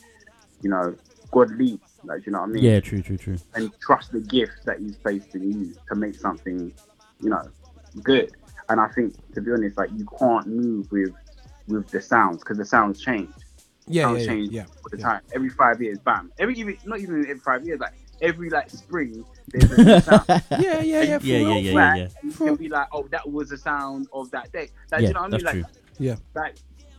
[0.62, 0.94] you know,
[1.32, 1.82] God leads.
[2.05, 2.62] Like, you know what I mean?
[2.64, 3.38] Yeah, true, true, true.
[3.55, 6.72] and trust the gift that he's placed in you to make something,
[7.20, 7.49] you know,
[8.03, 8.30] good.
[8.68, 11.14] And I think, to be honest, like you can't move with
[11.68, 13.32] with the sounds because the sounds change.
[13.89, 14.64] Yeah, yeah, yeah, change yeah.
[14.66, 15.05] all the yeah.
[15.05, 15.20] time.
[15.34, 16.32] Every five years, bam.
[16.39, 20.24] Every even not even every five years, like every like spring, there's a new sound.
[20.28, 22.09] Yeah, yeah, yeah, Yeah, yeah, yeah, yeah, yeah.
[22.22, 24.70] You can be like, oh, that was the sound of that day.
[24.91, 25.45] Like, Yeah, you know what I mean?
[25.45, 25.64] that's Like, true.
[25.99, 26.16] Yeah.
[26.34, 26.57] like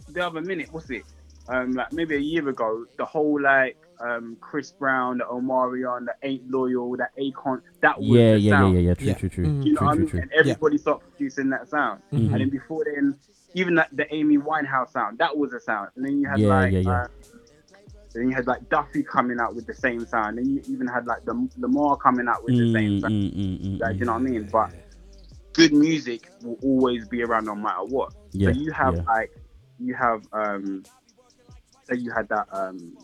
[0.09, 1.03] the other minute, what's it?
[1.49, 6.13] Um, like maybe a year ago, the whole like um Chris Brown, the Omarion, the
[6.27, 8.73] Ain't Loyal, that Akon, that was Yeah, the yeah, yeah, sound.
[8.75, 8.93] yeah, yeah.
[8.93, 9.13] True, Yeah.
[9.15, 9.45] true, true.
[9.45, 9.65] Mhm.
[9.65, 10.09] You know True, what I true, mean?
[10.09, 10.19] true.
[10.21, 12.01] And everybody started producing that sound.
[12.13, 12.31] Mhm.
[12.31, 13.15] And then before then,
[13.53, 15.89] even that the Amy Winehouse sound, that was a sound.
[15.95, 16.91] And then you had Yeah, like, yeah, yeah.
[16.91, 17.07] Uh,
[18.13, 20.39] then you had like Duffy coming out with the same sound.
[20.39, 23.13] and you even had like the Lamar coming out with the same Mm, sound.
[23.13, 23.99] mm, mm, mm, Like, mm.
[23.99, 24.49] you know what I mean?
[24.51, 24.71] But
[25.53, 28.13] good music will always be around no matter what.
[28.31, 29.01] Yeah, so you have yeah.
[29.07, 29.31] like,
[29.79, 30.83] you have um,
[31.89, 32.97] say you had that um,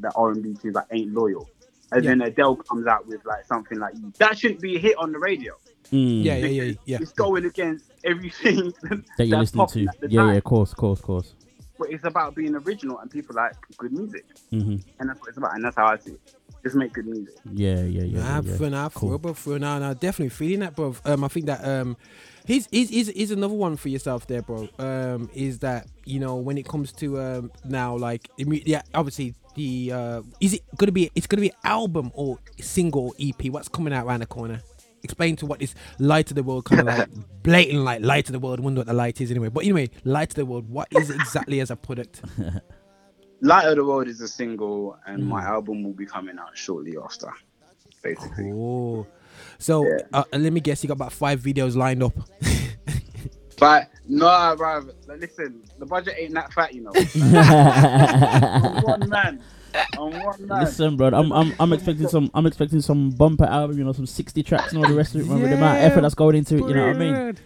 [0.00, 1.48] that R and B tune that ain't loyal.
[1.92, 2.10] and Yeah.
[2.10, 3.94] then Adele comes out with like something like.
[4.18, 5.54] That shouldn't be a hit on the radio.
[5.92, 6.24] Mm.
[6.24, 6.98] Yeah, yeah, yeah, yeah.
[7.00, 8.72] It's going against everything
[9.18, 9.80] That you're listening to.
[9.80, 10.08] Yeah, time.
[10.10, 11.34] yeah, of course, of course, of course.
[11.78, 15.36] But it's about being original and people like good music, hmm and that's what it's
[15.38, 16.20] about, and that's how I see it.
[16.62, 17.34] Just make good music.
[17.52, 18.18] Yeah, yeah, yeah.
[18.18, 18.56] Nah, yeah, yeah.
[18.56, 19.10] for now, Cool.
[19.10, 20.96] for bro, for now, now, definitely feeling that, bro.
[21.04, 21.96] Um, I think that um,
[22.46, 24.68] he's he's he's, he's another one for yourself there, bro.
[24.78, 29.92] Um, is that you know when it comes to um now, like yeah, obviously the
[29.92, 33.50] uh, is it gonna be it's gonna be album or single or EP?
[33.50, 34.62] What's coming out around the corner?
[35.02, 37.08] Explain to what this light of the world kind of like
[37.42, 38.60] blatant like light of the world.
[38.60, 39.48] Wonder what the light is anyway.
[39.48, 40.68] But anyway, light of the world.
[40.68, 42.22] What is it exactly as a product?
[43.42, 45.48] Light of the World is a single, and my Mm.
[45.48, 47.28] album will be coming out shortly after.
[48.02, 49.06] Basically, Oh,
[49.58, 49.98] so Yeah.
[50.14, 52.14] uh, let me guess, you got about five videos lined up.
[53.58, 54.86] but no, bro.
[55.18, 56.92] Listen, the budget ain't that fat, you know.
[56.96, 59.42] I'm one man.
[59.98, 60.64] I'm one man.
[60.64, 64.06] Listen, bro, I'm, I'm I'm expecting some I'm expecting some bumper album, you know, some
[64.06, 66.14] 60 tracks and all the rest of it, man, with the amount of effort that's
[66.14, 67.38] going into it, you know what I mean?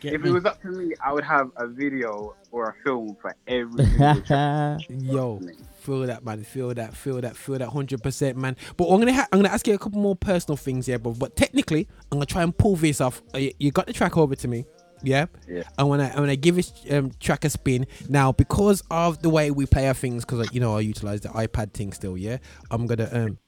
[0.00, 0.30] Get if me?
[0.30, 3.86] it was up to me, I would have a video or a film for every
[4.26, 4.80] track.
[4.90, 5.40] Yo,
[5.80, 6.44] feel that, man.
[6.44, 6.94] Feel that.
[6.94, 7.34] Feel that.
[7.34, 7.68] Feel that.
[7.70, 8.56] Hundred percent, man.
[8.76, 11.12] But I'm gonna ha- I'm gonna ask you a couple more personal things here, bro.
[11.12, 13.22] But technically, I'm gonna try and pull this off.
[13.34, 14.66] Uh, you, you got the track over to me,
[15.06, 15.26] yeah.
[15.48, 15.62] Yeah.
[15.78, 19.50] I wanna I wanna give this um, track a spin now because of the way
[19.50, 20.24] we play our things.
[20.24, 22.16] Because you know I utilize the iPad thing still.
[22.16, 22.38] Yeah.
[22.70, 23.38] I'm gonna um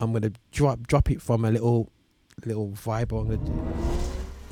[0.00, 1.90] I'm gonna drop drop it from a little
[2.44, 3.18] little vibe.
[3.18, 3.74] I'm gonna do.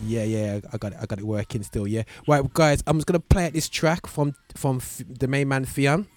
[0.04, 0.98] Yeah, yeah, I got it.
[1.00, 1.86] I got it working still.
[1.86, 2.82] Yeah, right, guys.
[2.86, 6.08] I'm just gonna play out this track from from F- the main man Theon,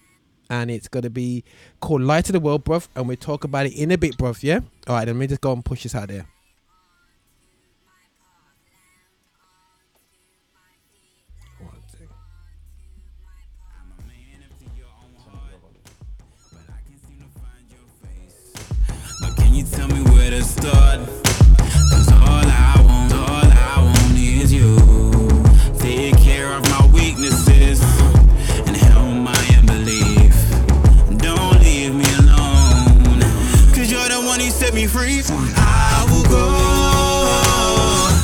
[0.50, 1.44] and it's gonna be
[1.80, 2.88] called "Light of the World," bruv.
[2.96, 4.42] And we'll talk about it in a bit, bruv.
[4.42, 4.60] Yeah.
[4.88, 6.26] All right, then let me just go and push this out there.
[19.86, 21.00] Tell me where to start?
[21.90, 24.76] Cause all I want, all I want is you.
[25.78, 27.82] Take care of my weaknesses
[28.66, 29.34] and help my.
[31.18, 33.20] Don't leave me alone.
[33.74, 35.22] Cause you're the one who set me free.
[35.56, 36.46] I will go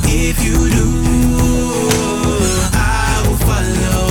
[0.05, 0.89] if you do.
[2.73, 4.02] I will follow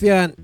[0.00, 0.34] Theon,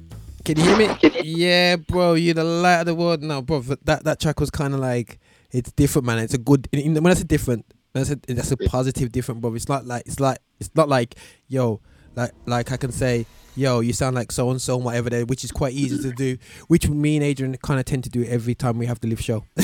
[0.45, 0.89] can you hear me?
[1.25, 3.23] Yeah, bro, you're the light of the world.
[3.23, 5.19] No, bro, that that track was kind of like
[5.51, 6.19] it's different, man.
[6.19, 6.69] It's a good.
[6.73, 9.55] When I say different, that's a that's a positive different, bro.
[9.55, 11.15] It's not like it's like it's not like
[11.49, 11.81] yo,
[12.15, 13.25] like like I can say.
[13.57, 15.09] Yo, you sound like so and so, and whatever.
[15.09, 16.37] There, which is quite easy to do.
[16.69, 19.21] Which me and Adrian kind of tend to do every time we have the live
[19.23, 19.45] show.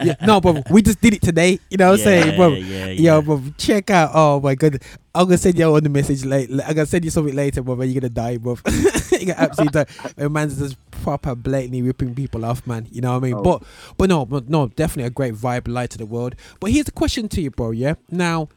[0.00, 1.58] yeah, no, bro, we just did it today.
[1.68, 2.50] You know what I'm saying, bro?
[2.50, 3.14] Yeah, yeah.
[3.14, 4.12] Yo, bro, check out.
[4.14, 4.80] Oh my god,
[5.14, 6.52] I'm gonna send you on the message later.
[6.64, 7.82] I'm gonna send you something later, bro.
[7.82, 8.56] You're gonna die, bro.
[9.10, 9.86] you're gonna absolutely die.
[10.16, 12.86] A man's just proper blatantly ripping people off, man.
[12.92, 13.34] You know what I mean?
[13.34, 13.42] Oh.
[13.42, 13.62] But
[13.96, 16.36] but no, but no, definitely a great vibe, light to the world.
[16.60, 17.72] But here's the question to you, bro.
[17.72, 18.48] Yeah, now.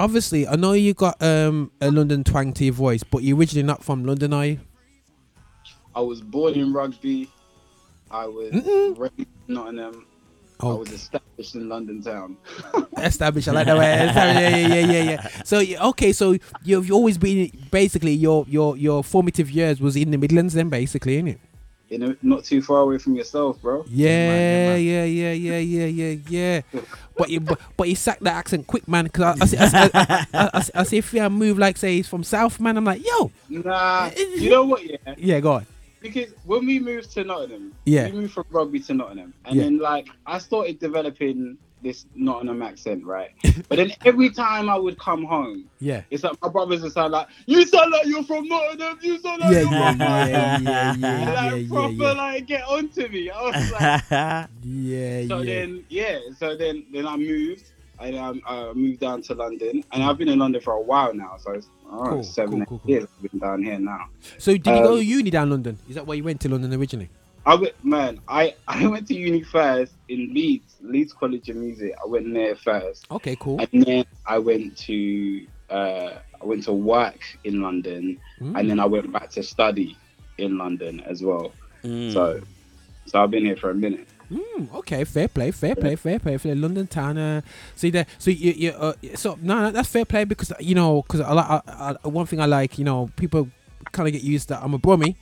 [0.00, 3.62] Obviously, I know you got um, a London twang to your voice, but you're originally
[3.66, 4.60] not from London, are you?
[5.94, 7.28] I was born in Rugby.
[8.10, 8.98] I was Mm-mm.
[8.98, 10.06] raised in Nottingham.
[10.58, 12.36] I Oh, was established in London town.
[12.98, 13.48] established.
[13.48, 13.84] I like that way.
[13.84, 15.28] Yeah, yeah, yeah, yeah, yeah.
[15.44, 20.18] So okay, so you've always been basically your your your formative years was in the
[20.18, 21.38] Midlands, then basically, innit?
[21.90, 23.84] You know, not too far away from yourself, bro.
[23.88, 26.60] Yeah, yeah, yeah, yeah, yeah, yeah, yeah.
[27.16, 29.04] But you, but, but you sacked that accent quick, man.
[29.04, 31.96] Because I, I, see- I, I, I, I, I see if you move like say
[31.96, 32.78] he's from South, man.
[32.78, 34.82] I'm like, yo, Nah, you know what?
[34.86, 35.66] Yeah, yeah, go on.
[36.00, 38.06] because when we moved to Nottingham, Yeah.
[38.06, 39.64] we moved from Rugby to Nottingham, and Yeah.
[39.64, 43.30] then like I started developing this Nottingham accent, right?
[43.68, 47.12] but then every time I would come home, Yeah, it's like my brothers would sound
[47.12, 48.98] like, "You sound like you're from Nottingham.
[49.02, 51.94] You sound like yeah, you're yeah, from Nottingham." yeah, yeah, yeah, yeah, like yeah, proper
[51.94, 53.30] yeah, like get onto me.
[53.30, 55.44] I was like, yeah, so yeah.
[55.44, 57.72] then yeah, so then then I moved.
[58.00, 61.12] I um, uh, moved down to London, and I've been in London for a while
[61.12, 61.36] now.
[61.38, 64.06] So it's oh, Cool, seven cool, cool, years I've been down here now.
[64.38, 65.78] So did you go um, to uni down London?
[65.86, 67.10] Is that why you went to London originally?
[67.46, 68.20] I went, man.
[68.28, 71.94] I I went to uni first in Leeds, Leeds College of Music.
[72.02, 73.58] I went there first, Okay, cool.
[73.60, 76.10] and then I went to uh,
[76.40, 78.58] I went to work in London, Mm.
[78.58, 79.96] and then I went back to study
[80.38, 81.52] in London as well.
[81.84, 82.12] Mm.
[82.12, 82.40] So
[83.06, 84.06] so I've been here for a minute.
[84.30, 87.18] Mm, okay, fair play, fair play, fair play for the London town.
[87.18, 87.40] Uh,
[87.74, 91.02] see there, so you, you, uh, so no, no, that's fair play because you know,
[91.02, 93.48] because I, like I, I, one thing I like, you know, people
[93.90, 94.62] kind of get used to.
[94.62, 95.16] I'm a Brummy,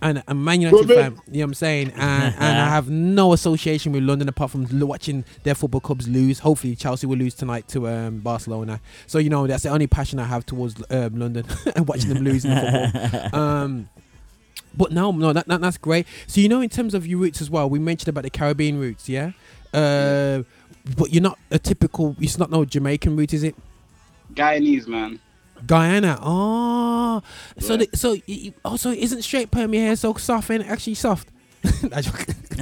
[0.00, 0.96] and a Man United fan.
[0.96, 1.92] You know what I'm saying?
[1.96, 6.40] And and I have no association with London apart from watching their football clubs lose.
[6.40, 8.80] Hopefully, Chelsea will lose tonight to um, Barcelona.
[9.06, 11.44] So you know, that's the only passion I have towards um, London
[11.76, 13.28] and watching them lose in the football.
[13.48, 13.88] Um,
[14.76, 16.06] but no, no, that, that that's great.
[16.26, 18.78] So you know, in terms of your roots as well, we mentioned about the Caribbean
[18.78, 19.32] roots, yeah.
[19.72, 20.42] Uh,
[20.96, 22.16] but you're not a typical.
[22.20, 23.54] It's not no Jamaican root, is it?
[24.34, 25.20] Guyanese man.
[25.66, 26.18] Guyana.
[26.22, 27.22] Oh,
[27.58, 27.84] so Yeah.
[27.90, 31.28] the, so you, you- oh, isn't straight perm your hair so soft and actually soft?
[31.82, 32.34] Nah, joking.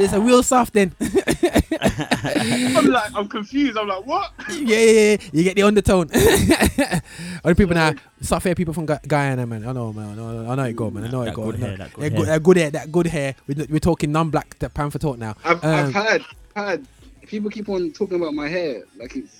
[0.00, 0.94] it's a real soft then.
[1.00, 3.76] I'm like I'm confused.
[3.78, 4.30] I'm like what?
[4.50, 5.16] yeah, yeah, yeah.
[5.32, 6.10] You get the undertone.
[7.44, 9.66] Other people now, soft hair people from Gu- Guyana, man.
[9.66, 10.10] I know, man.
[10.10, 11.04] I know, I know it go, man.
[11.04, 11.50] I know That it go.
[11.50, 12.18] good hair, that good yeah, hair.
[12.18, 13.34] good, uh, good hair, that good hair.
[13.46, 15.34] We're, we're talking non-black that Panther talk now.
[15.44, 16.86] I've, Um, I've heard heard
[17.26, 19.37] people keep on talking about my hair like it's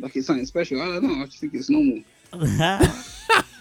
[0.00, 0.80] like it's something special.
[0.82, 1.22] I don't know.
[1.22, 2.00] I just think it's normal.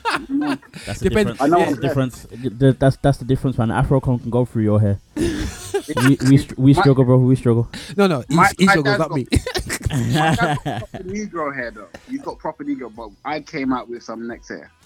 [0.09, 1.41] That's the Depend- difference.
[1.41, 2.23] I know That's I'm the difference.
[2.31, 3.71] The- That's that's the difference, man.
[3.71, 4.99] Afro can go through your hair.
[5.95, 7.17] We we, we My- struggle, bro.
[7.17, 7.67] We struggle.
[7.97, 9.27] No, no, he's, My- he's my struggles, not me.
[9.89, 9.97] My
[10.35, 11.87] dad got proper Negro hair though.
[12.07, 14.69] He's got proper Negro, but I came out with some next hair.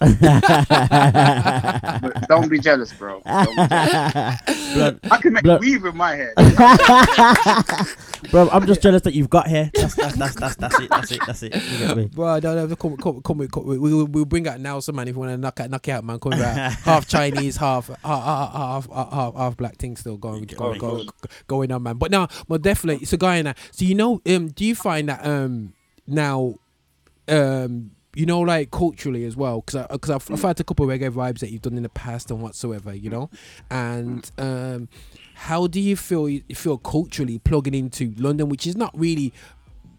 [1.04, 3.20] But don't be jealous, bro.
[3.24, 4.74] Don't be jealous.
[4.74, 6.32] Blood, I can make Blood- weave with my hair.
[8.30, 9.70] bro, I'm just jealous that you've got hair.
[9.74, 10.88] That's that's that's that's, that's it.
[10.90, 11.20] That's it.
[11.26, 11.54] That's it.
[11.54, 12.06] You get me?
[12.06, 15.14] Bro, no, no, come, come, come, come, we, we, we'll bring out Nelson, man, if
[15.14, 16.18] you want to knock, out- knock it out, man.
[16.18, 20.58] Come out half Chinese, half, half, half, half, half, half black thing still going, get
[20.58, 20.78] go, me.
[20.78, 20.93] go,
[21.46, 21.96] going on, man.
[21.96, 23.58] But no, but definitely, it's a guy in that.
[23.70, 25.74] So, you know, um, do you find that um
[26.06, 26.54] now,
[27.28, 31.10] um, you know, like culturally as well, because because I've, I've had a couple reggae
[31.10, 33.30] vibes that you've done in the past and whatsoever, you know,
[33.70, 34.88] and um,
[35.34, 39.32] how do you feel you feel culturally plugging into London, which is not really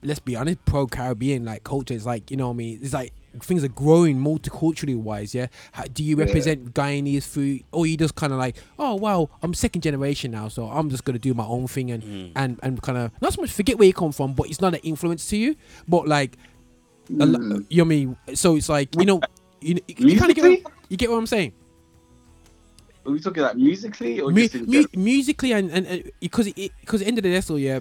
[0.03, 2.79] let's be honest, pro Caribbean like culture is like you know I mean.
[2.81, 5.33] It's like things are growing multiculturally wise.
[5.35, 6.25] Yeah, How, do you Yeah.
[6.25, 10.47] represent Guyanese food, or you just kind of like, oh wow, I'm second generation now,
[10.47, 13.41] so I'm just gonna do my own thing and and and kind of not so
[13.41, 15.55] much forget where you come from, but it's not an influence to you,
[15.87, 16.37] but like,
[17.09, 17.65] lo- Mm.
[17.69, 18.17] you know I mean.
[18.33, 19.21] So it's like you know,
[19.61, 21.53] you, you, kind of get what, you get what I'm saying.
[23.05, 27.05] Are we talking about musically or Mu- mu- musically and and because it, because the
[27.07, 27.79] end of the day, so yeah,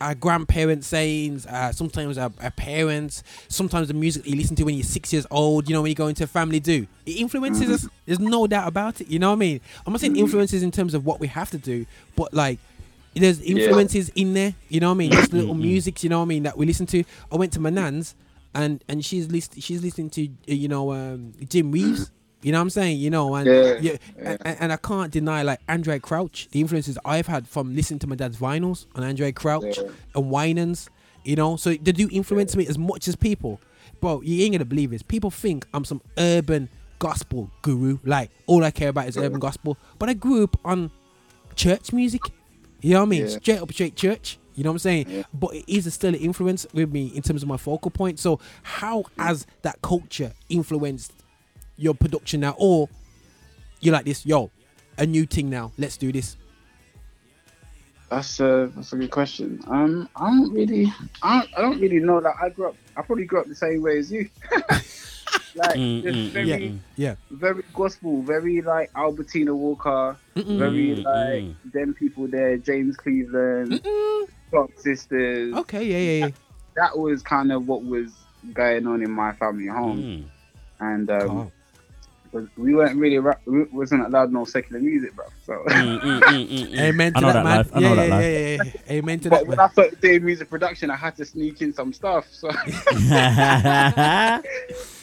[0.00, 4.74] our grandparents' sayings, uh, sometimes our, our parents, sometimes the music you listen to when
[4.74, 6.86] you're six years old, you know, when you go into a family do.
[7.06, 7.88] It influences us.
[8.06, 9.08] There's no doubt about it.
[9.08, 9.60] You know what I mean?
[9.86, 11.86] I'm not saying influences in terms of what we have to do,
[12.16, 12.58] but like
[13.14, 14.54] there's influences in there.
[14.68, 15.12] You know what I mean?
[15.12, 16.02] Just little music.
[16.02, 16.42] You know what I mean?
[16.44, 17.04] That we listen to.
[17.30, 18.14] I went to my nan's.
[18.54, 22.10] and and she's list she's listening to uh, you know um, Jim Reeves.
[22.42, 22.98] You know what I'm saying?
[22.98, 24.36] You know, and Yeah, yeah, yeah.
[24.44, 28.06] And, and I can't deny like Andraé Crouch, the influences I've had from listening to
[28.06, 29.90] my dad's vinyls on Andraé Crouch Yeah.
[30.14, 30.88] and Winans.
[31.24, 33.60] You know, so they do influence me as much as people.
[34.00, 35.02] Bro, you ain't gonna believe this.
[35.02, 37.98] People think I'm some urban gospel guru.
[38.04, 39.76] Like all I care about is urban gospel.
[39.98, 40.90] But I grew up on
[41.54, 42.22] church music.
[42.80, 43.28] You know what I mean?
[43.28, 44.38] Straight up straight church.
[44.54, 45.06] You know what I'm saying?
[45.10, 45.22] Yeah.
[45.34, 48.18] But it is a still an influence with me in terms of my focal point.
[48.18, 51.12] So how has that culture influenced
[51.80, 52.54] your production now?
[52.58, 52.88] Or
[53.80, 54.50] you're like this, yo,
[54.98, 55.72] a new thing now.
[55.78, 56.36] Let's do this.
[58.10, 59.60] That's a that's a good question.
[59.68, 62.34] Um, I don't really, I don't, I don't really know that.
[62.42, 64.28] I grew up, I probably grew up the same way as you.
[65.54, 66.72] like Mm, mm, very, Yeah.
[66.96, 67.14] Yeah.
[67.30, 71.54] very gospel, very like Albertina Walker, very Mm, like mm.
[71.72, 73.80] them people there, James Cleveland,
[74.50, 75.54] Clark Sisters.
[75.54, 76.32] Okay, yeah, yeah, yeah.
[76.76, 78.12] That was kind of what was
[78.52, 80.24] going on in my family home, Mm.
[80.80, 81.52] and um, Calm.
[82.32, 85.26] But we weren't really ra- we wasn't allowed no secular music, bro.
[85.44, 85.52] So.
[85.68, 86.80] Mm, mm, mm.
[86.80, 87.56] Amen to I know that, that man.
[87.58, 87.70] life.
[87.74, 88.24] I yeah, know yeah, that life.
[88.24, 88.92] yeah, yeah, yeah.
[88.98, 89.68] Amen to But that, when man.
[89.68, 92.26] I started doing music production, I had to sneak in some stuff.
[92.30, 92.48] So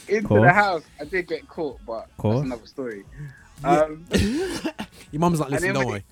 [0.08, 0.42] into Cool.
[0.42, 2.32] the house, I did get caught, but Cool.
[2.32, 3.04] that's another story.
[3.64, 4.04] Um,
[5.10, 6.04] Your mum's not And listening, then don't when worry.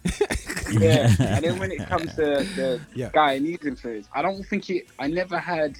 [0.84, 3.10] yeah, and then when it comes to the Yeah.
[3.10, 4.86] Guyanese influence, I don't think it.
[4.98, 5.76] I never had.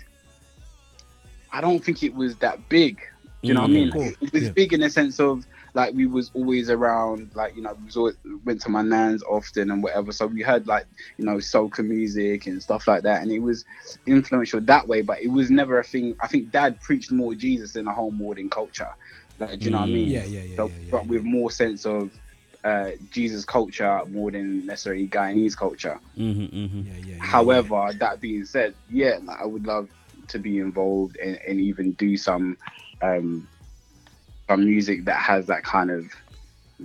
[1.52, 3.00] I don't think it was that big.
[3.44, 3.88] You know what I mean?
[3.88, 3.92] Mm.
[3.92, 4.14] Cool.
[4.20, 4.50] It was Yeah.
[4.50, 7.96] big in the sense of like we was always around, like you know, we was
[7.96, 10.12] always, went to my nan's often and whatever.
[10.12, 10.86] So we heard like
[11.18, 13.64] you know soca music and stuff like that, and it was
[14.06, 15.02] influential that way.
[15.02, 16.14] But it was never a thing.
[16.20, 18.88] I think Dad preached more Jesus in the whole modern culture.
[19.38, 19.92] Like, do you know what I Mm.
[19.92, 20.10] mean?
[20.10, 22.12] Yeah, yeah, yeah, So- yeah, yeah, but with more sense of
[22.64, 26.00] uh, Jesus culture more than necessarily Guyanese culture.
[26.18, 26.86] Mhm, mhm.
[26.86, 29.88] Yeah, yeah, yeah, However, that being said, yeah, like, I would love
[30.28, 32.56] to be involved and, and even do some
[33.02, 33.48] um,
[34.48, 36.06] some music that has that kind of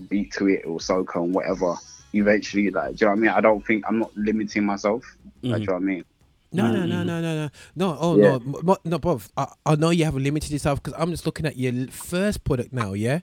[0.09, 1.75] beat to it or soca and whatever.
[2.13, 3.29] Eventually, like, do you know what I mean?
[3.29, 5.03] I don't think I'm not limiting myself.
[5.43, 6.05] Like, do you know what I mean?
[6.53, 7.97] No, no, no, no, no, no, no.
[7.99, 8.23] Oh Yeah.
[8.23, 9.21] no, m- m- no, bro.
[9.37, 12.73] I, I know you haven't limited yourself because I'm just looking at your first product
[12.73, 12.91] now.
[12.91, 13.19] Yeah,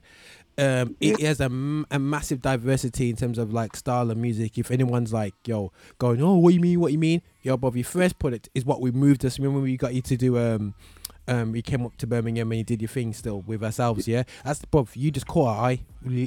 [0.57, 4.57] um, it has a, m- a massive diversity in terms of like style of music.
[4.57, 7.83] If anyone's like, yo, going, oh, what you mean, what you mean, yo, bro, your
[7.83, 9.37] first product is what we moved us.
[9.37, 10.73] Remember we got you to do um.
[11.29, 14.23] Um, you came up to Birmingham and you did your thing still with ourselves, yeah.
[14.43, 14.87] That's bro.
[14.93, 15.81] You just caught our eye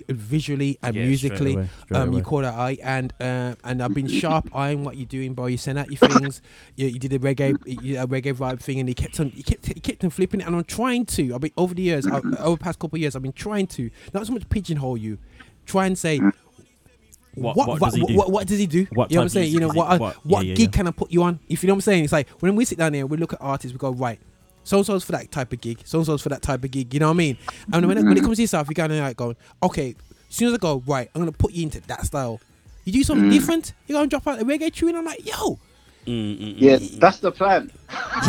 [0.08, 1.52] visually and Yeah, straight musically.
[1.54, 4.96] away, straight Um, you caught our eye, and uh, and I've been sharp eyeing what
[4.96, 5.46] you're doing, bro.
[5.46, 6.40] You sent out your things.
[6.76, 9.42] You, you did a reggae, you, a reggae vibe thing, and you kept on, you
[9.42, 10.46] kept, you kept on flipping it.
[10.46, 11.34] And I'm trying to.
[11.34, 13.66] I've been over the years, I, over the past couple of years, I've been trying
[13.68, 15.18] to not so much pigeonhole you,
[15.66, 16.18] try and say.
[16.18, 18.14] What- What, what what, does he do?
[18.14, 18.86] what, what does he do?
[18.92, 19.52] What you know what I'm saying?
[19.52, 19.98] You know what?
[20.00, 21.40] what- what yeah, yeah, gig can I put you on?
[21.48, 23.32] If you know what I'm saying, it's like when we sit down here, we look
[23.32, 24.20] at artists, we go right.
[24.64, 25.80] So and so's for that type of gig.
[25.84, 26.92] So and so's for that type of gig.
[26.94, 27.36] You know what I mean?
[27.72, 29.94] And when it, when it comes to yourself, you're kind of like going, okay.
[30.30, 32.40] As soon as I go right, I'm gonna put you into that style.
[32.84, 33.74] You do something different.
[33.86, 34.96] you're gonna drop out a reggae tune.
[34.96, 35.58] I'm like, yo,
[36.06, 36.54] Mm, mm, mm.
[36.58, 37.70] Yeah, that's the plan.
[37.90, 38.26] That's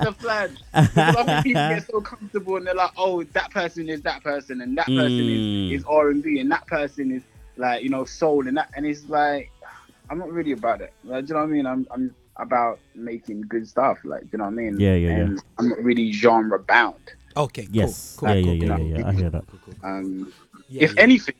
[0.00, 0.56] the plan.
[0.74, 4.22] Because I think people get so comfortable and they're like, oh, that person is that
[4.22, 5.72] person and that person Mm.
[5.72, 7.22] is, is R and B and that person is
[7.56, 9.50] like, you know, soul and that and it's like
[10.10, 10.92] I'm not really about it.
[11.04, 11.66] Like, do you know what I mean?
[11.66, 13.98] I'm I'm about making good stuff.
[14.04, 14.80] Like, you know what I mean?
[14.80, 15.16] Yeah, yeah, yeah.
[15.24, 16.94] and I'm not really genre bound.
[17.36, 18.16] Okay, cool, Yes.
[18.18, 19.46] cool, yeah, cool, yeah, cool, yeah, cool, yeah, I hear that.
[19.48, 19.90] cool, cool, cool.
[19.90, 20.32] Um,
[20.68, 21.02] Yeah, if yeah.
[21.02, 21.34] anything,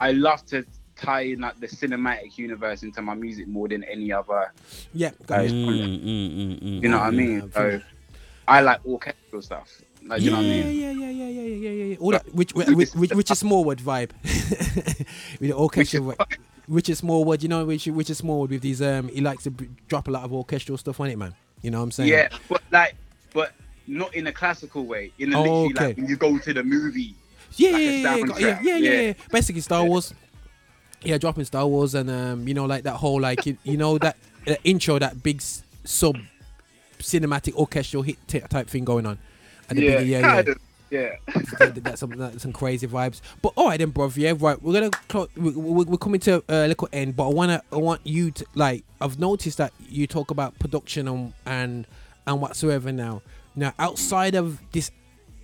[0.00, 0.64] I love to
[0.96, 4.52] tie in like the cinematic universe into my music more than any other.
[4.92, 5.42] yeah, got Uh.
[5.44, 7.36] Mm, mm, mm, mm, You know what I mean?
[7.38, 7.80] I feel So
[8.48, 9.82] I like orchestral stuff.
[10.06, 10.80] Like, you know what I mean?
[10.80, 11.96] yeah, yeah, yeah, yeah, yeah, yeah, yeah.
[11.98, 14.10] All that, which, which, which, which is Smallwood vibe,
[15.40, 16.24] with the orchestral, Which vi-
[16.88, 17.42] is Smallwood.
[17.42, 18.80] You know, Richard, is Smallwood with these.
[18.80, 21.34] Um, he likes to b- drop a lot of orchestral stuff on it, man.
[21.62, 22.10] You know what I'm saying?
[22.10, 22.94] Yeah, but like,
[23.34, 23.52] but
[23.86, 25.12] not in a classical way.
[25.18, 25.86] In a Oh, literally okay.
[25.88, 27.14] like when you go to the movie.
[27.56, 29.00] yeah, like yeah, yeah, yeah, yeah, yeah, yeah, yeah.
[29.00, 29.12] yeah.
[29.30, 30.14] Basically, Star Wars.
[31.02, 33.96] Yeah, dropping Star Wars and um, you know, like that whole like you, you know
[33.98, 34.16] that
[34.46, 36.16] uh, intro, that big s- sub
[36.98, 39.18] cinematic orchestral hit t- type thing going on.
[39.68, 40.54] At the Yeah, beginning, yeah, yeah.
[40.90, 41.00] Of.
[41.00, 41.16] Yeah.
[41.58, 43.20] that, that's some that's some crazy vibes.
[43.42, 44.10] But all right then, bro.
[44.14, 44.60] Yeah, right.
[44.60, 47.76] We're gonna clo- we, we, we're coming to a little end, but I wanna I
[47.76, 48.84] want you to like.
[49.00, 51.86] I've noticed that you talk about production and and
[52.26, 53.22] and whatsoever now.
[53.54, 54.90] Now outside of this.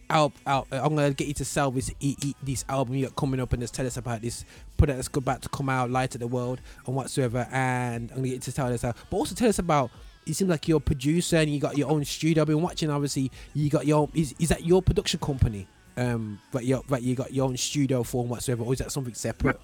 [0.08, 0.68] Out, out.
[0.70, 3.52] I'm gonna get you to sell this e, e, this album you got coming up
[3.52, 4.44] and just tell us about this
[4.76, 7.48] product that's about to come out, light to the world and whatsoever.
[7.50, 9.90] And I'm gonna get you to tell us out, but also tell us about
[10.26, 12.42] it seems like you're a producer and you got your own studio.
[12.42, 12.90] I've been watching.
[12.90, 14.10] Obviously, you got your own.
[14.14, 15.66] Is, is that your production company?
[15.96, 18.92] Um, but you but you got your own studio for and whatsoever, or is that
[18.92, 19.58] something separate?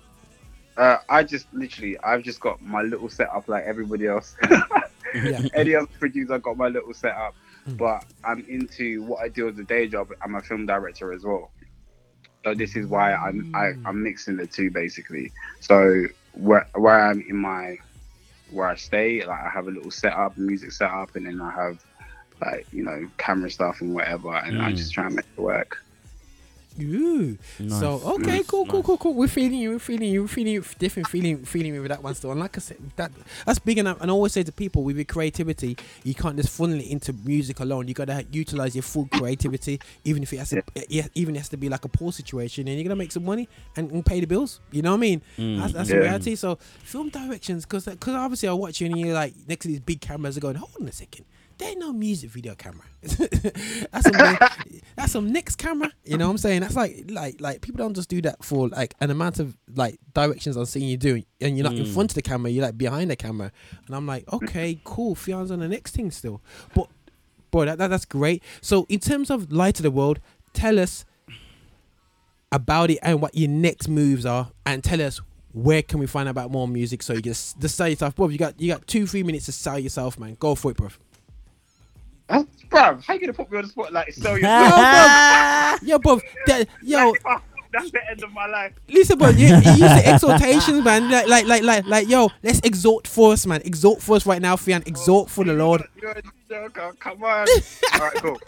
[0.77, 4.37] Uh, I just literally, I've just got my little setup like everybody else.
[5.15, 5.43] yeah.
[5.55, 7.35] Any other producer got my little setup.
[7.77, 10.09] but I'm into what I do as a day job.
[10.23, 11.51] I'm a film director as well.
[12.45, 15.33] So this is why I'm I, I'm mixing the two basically.
[15.61, 17.77] So where where I'm in my
[18.53, 21.79] where I stay, like I have a little setup, music setup, and then I have
[22.45, 24.75] like you know camera stuff and whatever, and I Mm.
[24.75, 25.77] just try and make it work.
[26.81, 27.37] Ooh.
[27.59, 27.81] Nice.
[27.81, 28.87] So okay, Nice, cool, cool, nice.
[28.87, 29.15] cool, cool.
[29.15, 29.71] We're feeling you.
[29.73, 30.23] We're feeling you.
[30.23, 30.65] We're feeling you.
[30.79, 32.31] Different feeling, feeling me with that one still.
[32.31, 33.11] And like I said, that
[33.45, 34.01] that's big enough.
[34.01, 37.13] And I always say to people, with your creativity, you can't just funnel it into
[37.13, 37.89] music alone.
[37.89, 41.49] You gotta utilize your full creativity, even if it has to, yeah, even it has
[41.51, 44.21] to be like a poor situation, and you're gonna make some money and, and pay
[44.21, 44.61] the bills.
[44.71, 45.23] You know what I mean?
[45.39, 45.97] Mm, That's, that's Yeah.
[45.97, 46.35] the reality.
[46.37, 49.81] So film directions, because because obviously I watch you and you're like next to these
[49.81, 51.25] big cameras, are going, hold on a second.
[51.59, 52.85] There ain't no music video camera.
[53.03, 54.39] that's some
[54.97, 55.91] that's some next camera.
[56.05, 56.61] You know what I'm saying?
[56.63, 59.99] That's like like like people don't just do that for like an amount of like
[60.15, 61.95] directions I'm seeing you doing, and you're not in Mm.
[61.95, 62.51] front of the camera.
[62.51, 63.53] You're like behind the camera,
[63.87, 65.15] and I'm like, okay, cool.
[65.15, 66.41] Theon's on the next thing still,
[66.75, 66.89] but
[67.51, 68.43] boy, that, that that's great.
[68.61, 70.21] So in terms of light of the world,
[70.55, 71.05] tell us
[72.51, 75.21] about it and what your next moves are, and tell us
[75.53, 77.03] where can we find out about more music.
[77.03, 78.29] So you just just sell yourself, bro.
[78.29, 80.37] You got you got two three minutes to sell yourself, man.
[80.39, 80.89] Go for it, bro.
[82.33, 82.45] Huh?
[82.71, 84.35] Bruv, how you gonna put me on the spot like so?
[84.37, 85.79] Yo, bro.
[85.83, 86.21] Yo, bro.
[86.47, 87.15] That, yo,
[87.73, 88.73] That's the end of my life.
[88.89, 89.29] listen, bro.
[89.31, 91.11] You, you use the exhortations, man.
[91.11, 92.29] Like, like, like, like, like, yo.
[92.43, 93.63] Let's exhort for us, man.
[93.65, 94.83] Exhort for us right now, Theon.
[94.87, 95.83] Exhort for the Lord.
[96.01, 96.95] You're a joker.
[97.01, 97.47] Come on.
[97.95, 98.39] All right, cool.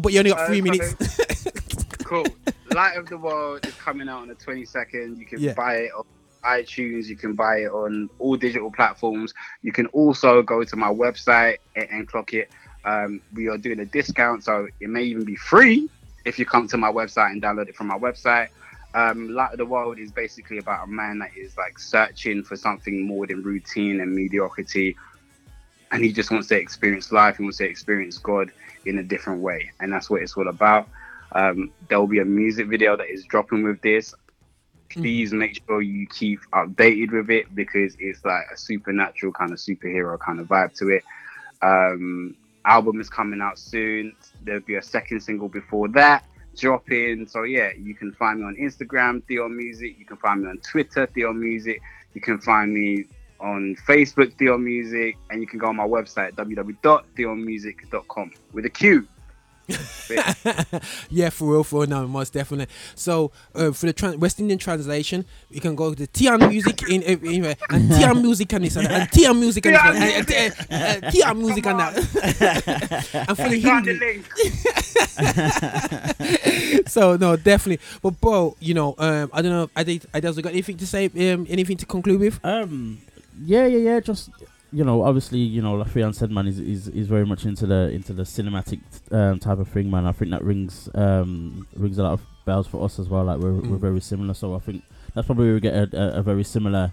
[0.00, 1.84] But you only got Uh, three so- minutes.
[2.04, 2.26] cool.
[2.72, 5.18] Light of the World is coming out on the 22nd.
[5.18, 5.54] You can Yeah.
[5.54, 6.04] buy it on
[6.42, 7.06] iTunes.
[7.06, 9.34] You can buy it on all digital platforms.
[9.62, 12.50] You can also go to my website and, and clock it.
[12.84, 15.88] Um, we are doing a discount, so it may even be free
[16.24, 18.48] if you come to my website and download it from my website.
[18.94, 22.56] Um, Light of the World is basically about a man that is like searching for
[22.56, 24.96] something more than routine and mediocrity.
[25.90, 27.36] And he just wants to experience life.
[27.36, 28.50] He wants to experience God
[28.86, 29.70] in a different way.
[29.80, 30.88] And that's what it's all about.
[31.32, 34.14] Um, there will be a music video that is dropping with this.
[34.90, 39.58] Please make sure you keep updated with it because it's like a supernatural kind of
[39.58, 41.04] superhero kind of vibe to it.
[41.60, 42.34] Um,
[42.64, 44.14] album is coming out soon.
[44.42, 46.24] There'll be a second single before that
[46.56, 47.26] dropping.
[47.28, 49.98] So yeah, you can find me on Instagram, Theon Musiq.
[49.98, 51.78] You can find me on Twitter, Theon Musiq.
[52.14, 53.04] You can find me
[53.40, 59.06] on Facebook, Theon Musiq, and you can go on my website, www.theonmusiq.com with a Q.
[61.10, 62.72] yeah, for real, for real, no, most definitely.
[62.94, 67.02] So, uh, for the tran West Indian translation, you can go to Tian Music in,
[67.02, 70.30] in, in and Tian Music and this and, and Tian Music and this and, and,
[70.32, 71.96] and, and, and Tian Music and that.
[73.28, 74.22] and for the Hindi,
[76.86, 77.84] so no, definitely.
[78.02, 79.70] But bro, you know, um, I don't know.
[79.76, 82.40] I think I got anything to say, um, anything to conclude with.
[82.42, 82.98] Um,
[83.44, 84.00] yeah, yeah, yeah.
[84.00, 84.30] Just
[84.70, 87.66] you know, obviously, you know, like Theon said, man, is is is very much into
[87.66, 88.80] the into the cinematic
[89.12, 90.06] um, type of thing, man.
[90.06, 93.24] I think that rings um rings a lot of bells for us as well.
[93.24, 93.80] Like we're we're Mm.
[93.80, 94.82] very similar, so I think
[95.14, 96.92] that's probably where we get a, a, a very similar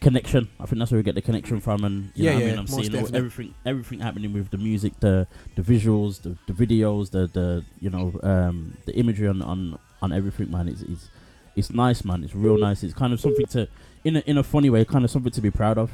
[0.00, 0.48] connection.
[0.58, 2.48] I think that's where we get the connection from, and you Yeah, know yeah, I
[2.50, 3.18] mean, I'm seeing definitely.
[3.18, 7.90] everything everything happening with the music, the the visuals, the, the videos, the the you
[7.90, 10.68] know um the imagery on on on everything, man.
[10.68, 11.10] It's it's
[11.54, 12.24] it's nice, man.
[12.24, 12.82] It's real nice.
[12.82, 13.68] It's kind of something to
[14.04, 15.90] in a in a funny way, kind of something to be proud of.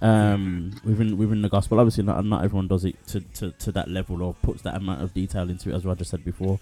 [0.00, 3.88] Um, within within the gospel, obviously not not everyone does it to, to, to that
[3.88, 6.60] level or puts that amount of detail into it, as Roger said before.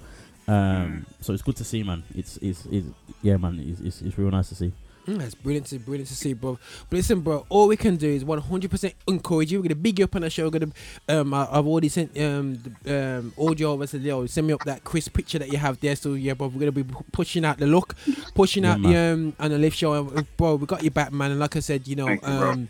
[0.48, 2.04] Um, so it's good to see, man.
[2.14, 2.86] It's it's, it's
[3.22, 3.58] yeah, man.
[3.60, 4.72] It's, it's it's real nice to see.
[5.06, 6.58] Mm, that's brilliant to brilliant to see, bro.
[6.90, 9.58] But listen, bro, all we can do is 100% encourage you.
[9.58, 10.44] We're gonna big you up on the show.
[10.44, 10.72] We're gonna,
[11.08, 14.26] um, I, I've already sent um, the, um, audio over to Leo.
[14.26, 15.94] Send me up that crisp picture that you have there.
[15.94, 17.94] So yeah, bro, we're gonna be pushing out the look,
[18.34, 19.92] pushing Yeah, out the um, on the lift show.
[19.94, 21.30] And, bro, we got you back, man.
[21.30, 22.68] And like I said, you know, Thank you, um,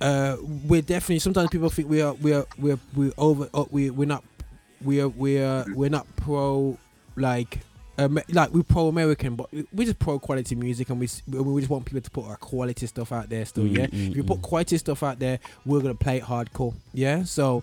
[0.00, 0.36] uh,
[0.66, 1.18] we're definitely.
[1.18, 3.48] Sometimes people think we are, we are, we're, we're over.
[3.52, 4.24] Uh, we we're not.
[4.82, 6.78] We are, we are, we're not pro
[7.16, 7.58] like
[7.98, 11.38] um, like we're pro American, but we- we're just pro quality music, and we we
[11.40, 13.44] we just want people to put our quality stuff out there.
[13.44, 13.86] Still, Mm, yeah.
[13.88, 14.42] mm, if you put mm.
[14.42, 16.72] quality stuff out there, we're gonna play it hardcore.
[16.94, 17.24] Yeah.
[17.24, 17.62] So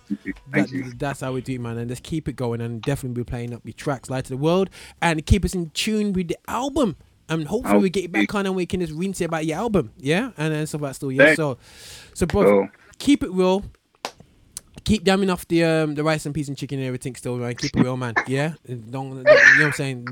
[0.52, 1.76] that, that's how we do, it, man.
[1.78, 4.36] And just keep it going, and definitely be playing up your tracks, light to the
[4.36, 4.70] world,
[5.02, 6.94] and keep us in tune with the album.
[7.30, 9.58] And hopefully we get you back on and we can just rinse it about your
[9.58, 10.94] album, yeah, and then stuff like that.
[10.94, 11.24] Still, yeah.
[11.26, 11.58] Thank- So,
[12.18, 12.68] so bro, Cool.
[12.98, 13.62] keep it real.
[14.84, 17.54] Keep damming off the um the rice and peas and chicken and everything still, man.
[17.54, 18.14] Keep it real, man.
[18.26, 20.06] Yeah, don't you know what I'm saying?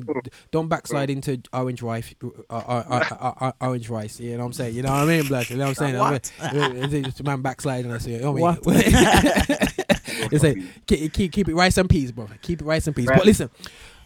[0.51, 4.21] Don't backslide into orange rice, uh, uh, uh, uh, uh, orange rice.
[4.21, 4.75] You know what I'm saying?
[4.75, 5.49] You know what I mean, blood?
[5.49, 5.99] You know what I'm saying?
[5.99, 6.31] What?
[6.43, 7.91] I mean, uh, it's man backsliding.
[7.91, 8.79] I say, you know what I mean?
[10.31, 12.29] it's like keep, keep keep it rice and peas, bro.
[12.43, 13.07] Keep it rice and peas.
[13.07, 13.49] But listen,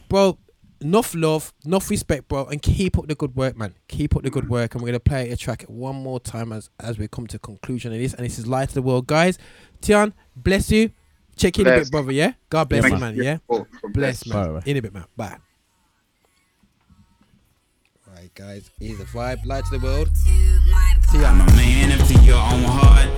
[0.08, 0.38] bro.
[0.82, 3.74] Enough love, enough respect, bro, and keep up the good work, man.
[3.88, 6.70] Keep up the good work, and we're gonna play a track one more time as
[6.80, 8.14] as we come to conclusion of this.
[8.14, 9.36] And this is light of the world, guys.
[9.82, 10.90] Theon, bless you.
[11.36, 12.12] Check in a bit, brother.
[12.12, 12.32] Yeah.
[12.48, 13.16] God bless Yeah, you, man.
[13.16, 13.24] man.
[13.24, 13.38] Yeah.
[13.48, 14.46] Oh, Bless, man.
[14.46, 14.62] Bye, bye.
[14.66, 15.04] In a bit, man.
[15.16, 15.36] Bye.
[18.06, 18.70] Right, guys.
[18.78, 19.44] Here's a vibe.
[19.46, 20.08] Light to the world.
[21.12, 23.08] I'm a man after your own heart,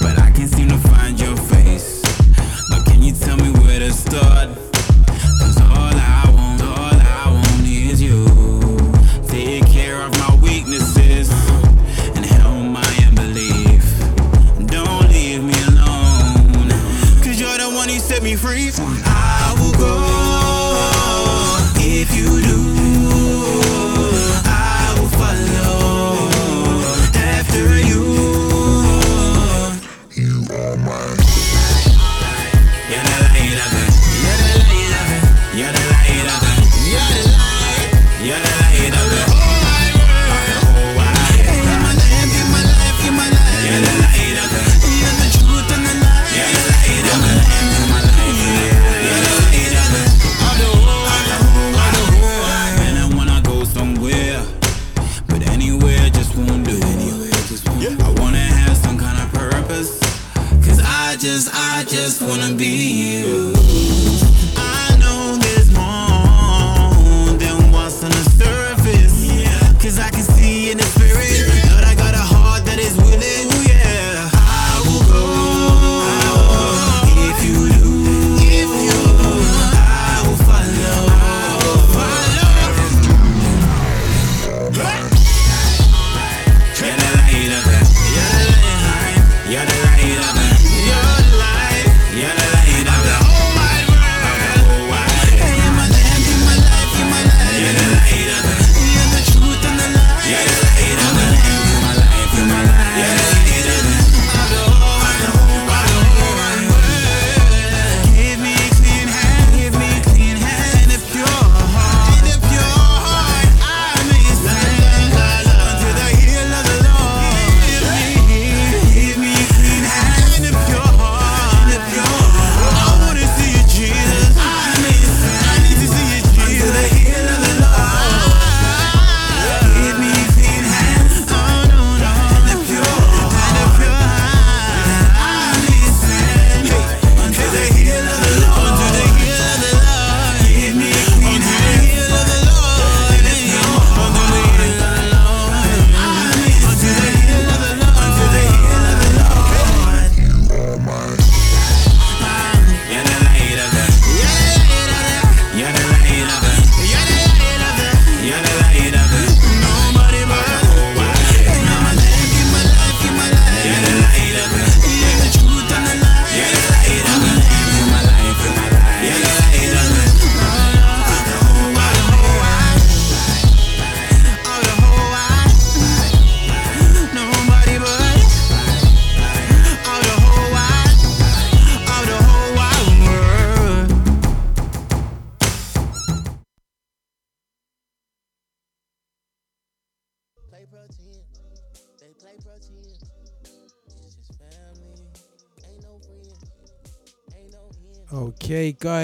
[0.00, 2.02] but I can't seem to find your face.
[2.70, 4.48] But can you tell me where to start?
[5.38, 6.29] Cause all I
[18.20, 19.09] set me free.
[62.10, 63.52] Just wanna be you.
[64.56, 69.30] I know there's more than what's on the surface,
[69.80, 70.99] cause I can see in the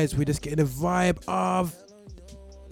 [0.06, 1.74] guys, we're just getting a vibe of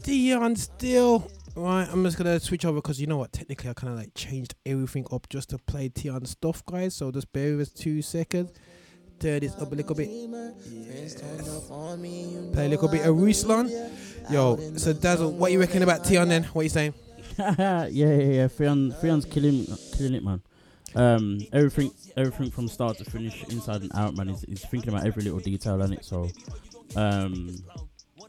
[0.04, 1.28] Dion still.
[1.56, 3.32] Right, I'm just gonna switch over because you know what?
[3.32, 6.94] Technically, I kind of like changed everything up just to play Theon stuff, guys.
[6.94, 8.52] So just bear with us two seconds.
[9.18, 10.08] Turn this up a little bit.
[10.08, 10.28] You
[12.52, 13.90] Play a little bit of Ruslan.
[14.30, 16.44] Yo, so Dazzle, what you reckon about Theon then?
[16.44, 16.94] What you saying?
[17.38, 18.46] yeah, yeah, yeah.
[18.46, 19.66] Freon, Freon's killing,
[19.96, 20.40] killing it, man.
[20.94, 24.28] Um, everything, everything from start to finish, inside and out, man.
[24.28, 26.04] He's, he's thinking about every little detail on it.
[26.04, 26.28] So,
[26.96, 27.56] um,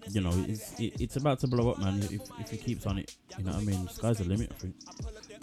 [0.09, 1.99] you know, it's it, it's about to blow up, man.
[1.99, 3.87] If if he keeps on it, you know what I mean.
[3.87, 4.75] Sky's the limit, I think.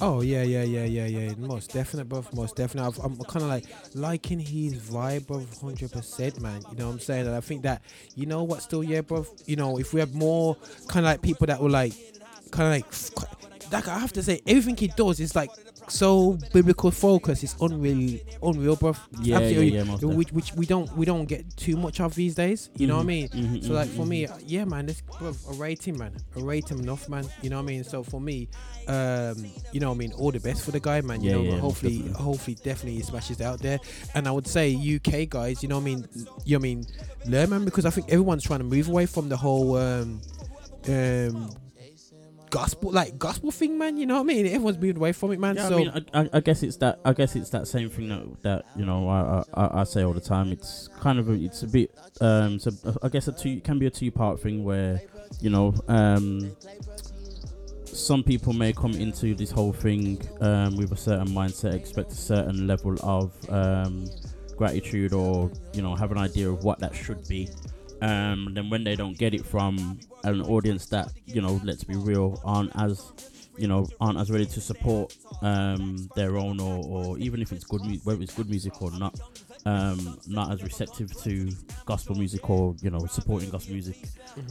[0.01, 1.33] Oh yeah, yeah, yeah, yeah, yeah.
[1.37, 2.25] Most definite, bro.
[2.33, 2.87] Most definite.
[2.87, 3.65] I've, I'm kind of like
[3.95, 6.63] liking his vibe of hundred percent, man.
[6.71, 7.27] You know what I'm saying?
[7.27, 7.83] And I think that
[8.15, 9.27] you know what, still, yeah, bro.
[9.47, 10.57] You know, if we have more
[10.89, 11.93] kind of like people that will like,
[12.51, 15.51] kind of like, like I have to say, everything he does is like
[15.89, 17.43] so biblical focus.
[17.43, 18.95] It's unreal, unreal, bro.
[19.21, 22.71] Yeah, yeah, yeah, which, which we don't we don't get too much of these days.
[22.77, 23.29] You know what I mean?
[23.29, 26.79] Mhm, So like mhm, for me, yeah, man, this bro, a rating, man, a rating
[26.79, 27.29] enough, man.
[27.43, 27.85] You know what I mean?
[27.85, 28.49] So for me,
[28.87, 31.23] um, you know, what I mean, all the best for the guy, man.
[31.23, 32.23] You Yeah, know, yeah, hopefully, definitely.
[32.25, 33.81] hopefully, definitely he smashes out there.
[34.15, 36.09] And I would say UK guys, you know what I mean?
[36.15, 36.87] You know what I mean?
[37.27, 40.21] Learn, man, because I think everyone's trying to move away from the whole um,
[40.89, 41.51] um,
[42.53, 43.97] gospel like gospel thing, man.
[43.97, 44.47] You know what I mean?
[44.47, 45.57] Everyone's moved away from it, man.
[45.57, 47.01] Yeah, so I mean, I, I, I guess it's that.
[47.05, 50.13] I guess it's that same thing that that you know I I, I say all
[50.13, 50.53] the time.
[50.53, 51.91] It's kind of a, it's a bit
[52.21, 52.59] um.
[52.61, 52.71] So
[53.03, 55.03] I guess a two it can be a two part thing where
[55.41, 56.55] you know um.
[57.87, 62.15] Some people may come into this whole thing um, with a certain mindset, expect a
[62.15, 64.09] certain level of um,
[64.57, 67.51] gratitude, or you know, have an idea of what that should be.
[68.03, 71.97] Um, then when they don't get it from an audience that you know, let's be
[71.97, 73.13] real, aren't as
[73.59, 77.65] you know aren't as ready to support um, their own or, or even if it's
[77.65, 79.15] good music whether it's good music or not
[79.67, 81.51] um, not as receptive to
[81.87, 83.97] gospel music or you know supporting gospel music.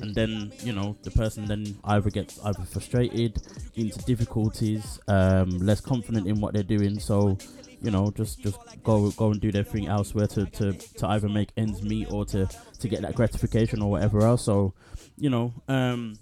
[0.01, 3.41] And then you know the person then either gets either frustrated
[3.75, 6.99] into difficulties um, less confident in what they're doing.
[6.99, 7.37] So
[7.81, 11.27] you know just just go go and do their thing elsewhere to, to, to either
[11.27, 12.47] make ends meet or to,
[12.79, 14.73] to get that gratification or whatever else so
[15.17, 16.13] you know um,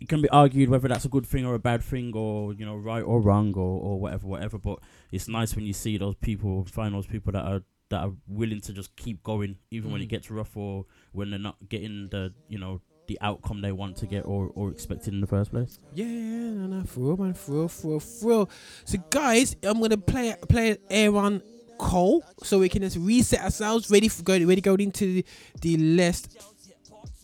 [0.00, 2.64] it can be argued whether that's a good thing or a bad thing or you
[2.64, 4.78] know right or wrong or, or whatever whatever but
[5.12, 8.60] it's nice when you see those people find those people that are that are willing
[8.60, 10.10] to just keep going even when it Mm.
[10.10, 14.06] gets rough or when they're not getting the you know the outcome they want to
[14.06, 17.34] get or, or expected in the first place Yeah, yeah, no, no, for real, man,
[17.34, 18.50] for real, for real, for real.
[18.84, 21.42] So, guys, I'm gonna play play Aaron
[21.78, 25.22] Cole, so we can just reset ourselves, ready for going, ready going into
[25.60, 26.38] the, list.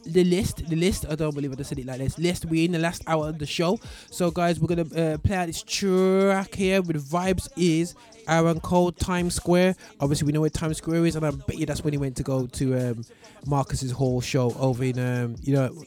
[0.07, 1.07] The list, the list.
[1.09, 2.18] I don't believe I just said it like this.
[2.18, 2.45] List.
[2.45, 3.78] We're in the last hour of the show,
[4.11, 7.49] so guys, we're gonna uh, play out this track here with vibes.
[7.57, 7.95] Is
[8.29, 9.77] Aaron Cole Times Square?
[10.01, 12.16] Obviously, we know where Times Square is, and I bet you that's when he went
[12.16, 13.05] to go to um,
[13.47, 15.85] Marcus's Hall show over in um, you know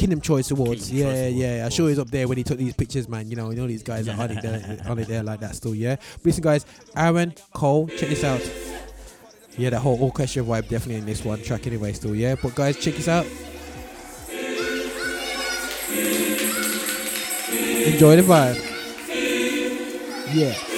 [0.00, 0.88] Kingdom Choice Awards.
[0.88, 1.64] Kingdom yeah, Choice yeah.
[1.64, 3.28] I'm sure he's up there when he took these pictures, man.
[3.28, 5.54] You know, you know these guys are on it there, on it there like that
[5.54, 5.74] still.
[5.74, 5.96] Yeah.
[5.96, 6.64] But listen, guys,
[6.96, 8.40] Aaron Cole, check this out.
[9.58, 11.92] Yeah, that whole orchestra vibe definitely in this one track anyway.
[11.92, 12.34] Still, yeah.
[12.40, 13.26] But guys, check this out.
[17.86, 18.70] Enjoy the vibe.
[20.32, 20.69] Yeah.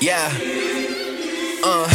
[0.00, 0.30] Yeah.
[1.64, 1.88] Uh,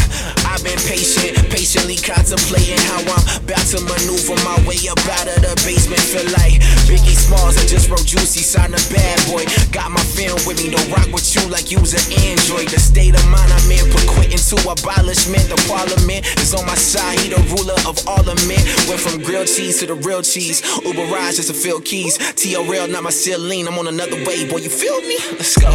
[0.59, 5.39] I've been patient, patiently contemplating how I'm about to maneuver my way up out of
[5.39, 6.03] the basement.
[6.03, 9.47] Feel like Biggie Smalls, I just wrote Juicy, signed a bad boy.
[9.71, 12.67] Got my film with me, don't rock with you like you's an android.
[12.67, 15.47] The state of mind I'm in, put quitting to abolishment.
[15.47, 18.59] The parliament is on my side, he the ruler of all of men.
[18.91, 20.59] Went from grilled cheese to the real cheese.
[20.83, 22.19] Uber rides just to fill keys.
[22.35, 22.67] T.O.
[22.91, 25.23] Not my ceiling, I'm on another way, boy, you feel me?
[25.39, 25.71] Let's go.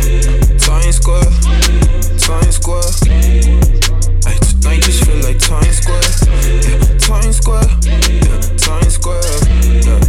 [0.61, 1.33] Times Square,
[2.21, 4.04] Times Square.
[4.67, 6.01] Ay, tonight just feel like Times Square.
[6.43, 7.69] Yeah, Times Square.
[7.85, 9.23] Yeah, Times Square.
[9.85, 10.01] Yeah.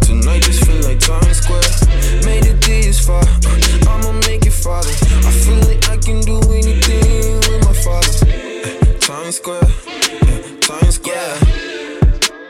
[0.00, 2.24] Tonight just feel like Times Square.
[2.24, 3.22] Made it this far.
[3.22, 4.88] uh, I'ma make it farther.
[4.88, 8.26] I feel like I can do anything with my father.
[8.26, 9.68] Yeah, Times Square.
[9.86, 11.83] Yeah, Times Square.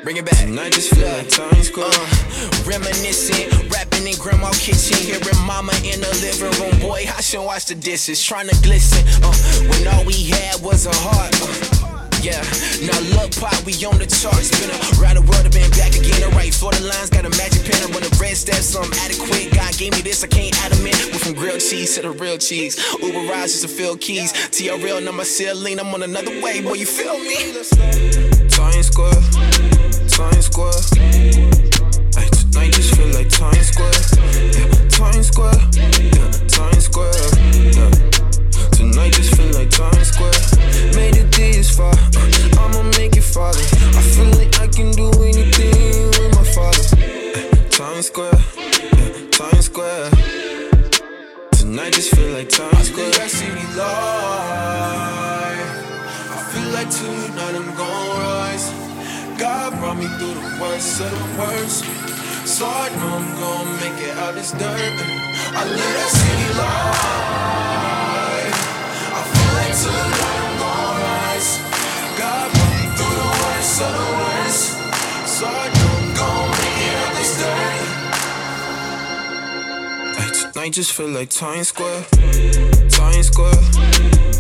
[0.05, 0.37] Bring it back.
[0.37, 1.89] Tonight just feel like Times Square.
[1.89, 6.79] Uh, reminiscing, rapping in grandma kitchen, hearing mama in the living room.
[6.79, 9.03] Boy, I should wash the dishes, trying to glisten.
[9.25, 9.33] Uh,
[9.71, 11.33] when all we had was a heart.
[11.41, 11.94] Uh,
[12.25, 12.41] yeah,
[12.81, 14.49] now look, pop, we on the charts.
[14.57, 16.25] Been around the world, I've been back again.
[16.25, 17.77] Alright, for the lines, got a magic pen.
[17.85, 19.53] I run the red steps, so I'm adequate.
[19.53, 20.97] God gave me this, I can't adamant.
[21.13, 22.81] Went from grilled cheese to the real cheese.
[23.03, 24.33] Uber rides just to fill keys.
[24.33, 25.79] TRL, not my ceiling.
[25.79, 27.53] I'm on another way, boy, you feel me?
[28.49, 29.21] Times Square.
[30.09, 30.81] Times Square.
[32.17, 33.93] Ay, tonight just feel like Times Square.
[34.49, 35.61] Yeah, Times Square.
[35.77, 37.13] Yeah, Times Square.
[37.77, 38.14] Yeah.
[38.75, 40.33] Tonight just feel like Times Square.
[40.95, 41.93] Made it this far.
[41.93, 43.61] uh, I'ma make it farther.
[43.99, 46.85] I feel like I can do anything with my father.
[47.71, 48.39] Times Square.
[48.57, 50.11] Yeah, Times Square.
[51.53, 53.13] Tonight just feel like Times Square.
[53.21, 53.85] I city life.
[56.35, 58.67] I feel like tonight I'm gon' rise.
[59.39, 61.85] God brought me through the worst of the worst.
[62.47, 64.95] So I know I'm gon' make it out this dirt.
[65.57, 66.44] I live that city
[80.65, 82.05] Ay, tonight just feel like Times Square.
[82.89, 83.53] Times Square.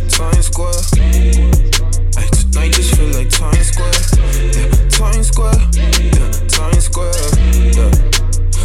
[0.09, 0.72] Times Square.
[2.16, 3.93] Ay, tonight just feel like Times Square.
[4.33, 5.53] Yeah, Times Square.
[5.75, 7.12] Yeah, Times Square.
[7.77, 7.91] Yeah.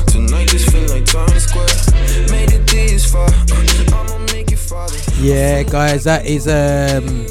[0.06, 2.32] Tonight just feel like Times Square.
[2.32, 3.28] Made it this far.
[3.28, 4.96] uh, I'ma make it farther.
[5.20, 7.26] Yeah, guys, that is um,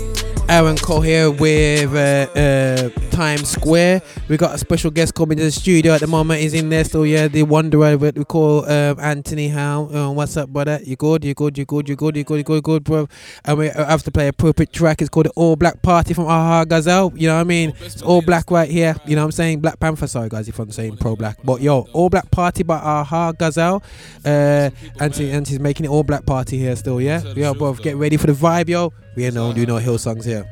[0.51, 4.03] Aaron Cole here with uh, uh, Times Square.
[4.29, 6.41] We got a special guest coming to the studio at the moment.
[6.41, 7.27] He's in there still, yeah.
[7.27, 9.89] The wanderer, we call um, Anthony Howe.
[9.93, 10.79] Uh, what's up, brother?
[10.85, 11.25] You good?
[11.25, 11.59] You good?
[11.59, 11.89] You good?
[11.89, 12.17] You good?
[12.17, 12.37] You good?
[12.37, 12.63] You good?
[12.63, 13.09] Good, bro.
[13.45, 15.03] And we have to play a perfect track.
[15.03, 17.13] It's called the All Black Party from Aha Gazelle.
[17.17, 17.73] You know what I mean?
[17.81, 18.95] It's all black right here.
[19.05, 19.63] You know what I'm saying?
[19.63, 20.07] Black Panther.
[20.07, 21.39] Sorry, guys, if I'm saying pro black.
[21.43, 23.83] But yo, All Black Party by Aha Gazelle.
[24.25, 27.21] Uh, Anthony, Anthony's making it all black party here still, yeah?
[27.35, 28.93] Yo, bro, get ready for the vibe, yo.
[29.17, 30.49] We ain't don't do no Hillsongs here.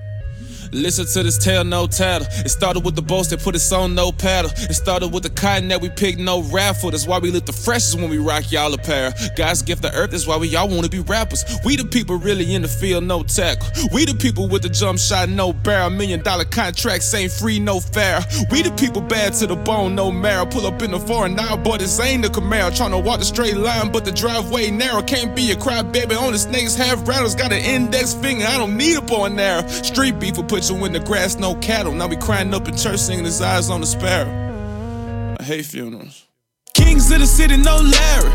[0.73, 2.27] Listen to this tale, no tattle.
[2.45, 4.51] It started with the boats that put us on no paddle.
[4.55, 6.91] It started with the cotton that we picked, no raffle.
[6.91, 9.13] That's why we look the freshest when we rock y'all apparel.
[9.37, 11.45] God's gift the earth, that's why we all wanna be rappers.
[11.65, 13.69] We the people really in the field, no tackle.
[13.93, 15.91] We the people with the jump shot, no barrel.
[15.91, 18.21] Million dollar contracts ain't free, no fair.
[18.51, 20.47] We the people bad to the bone, no marrow.
[20.47, 22.71] Pull up in the foreign now, boy, this ain't the Camaro.
[22.71, 25.03] Tryna walk the straight line, but the driveway narrow.
[25.03, 27.35] Can't be a cry baby on the snakes, have rattles.
[27.35, 29.67] Got an index finger, I don't need a bow and arrow.
[29.69, 31.93] Street beef will put you in the grass, no cattle.
[31.93, 35.37] Now we crying up in church, singing his eyes on the sparrow.
[35.39, 36.25] I hate funerals.
[36.73, 38.31] Kings of the city, no Larry.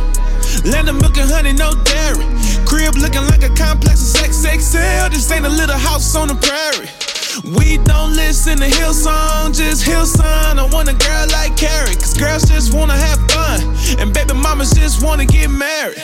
[0.69, 2.26] Land of milk and honey, no dairy.
[2.65, 5.09] Crib looking like a complex of sex XL.
[5.09, 6.89] This ain't a little house on the prairie.
[7.43, 10.59] We don't listen to Hillsong, just Hillsong.
[10.59, 13.61] I want a girl like Carrie, cause girls just wanna have fun.
[13.99, 15.95] And baby mamas just wanna get married.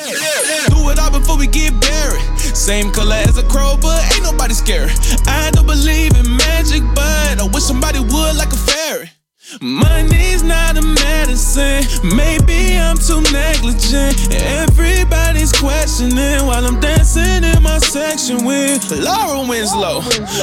[0.70, 2.24] Do it all before we get buried.
[2.40, 4.92] Same color as a crow, but ain't nobody scared.
[5.28, 9.17] I don't believe in magic, but I wish somebody would like a fairy.
[9.62, 11.84] Money's not a medicine.
[12.04, 14.34] Maybe I'm too negligent.
[14.34, 20.02] Everybody's questioning while I'm dancing in my section with Laura Winslow,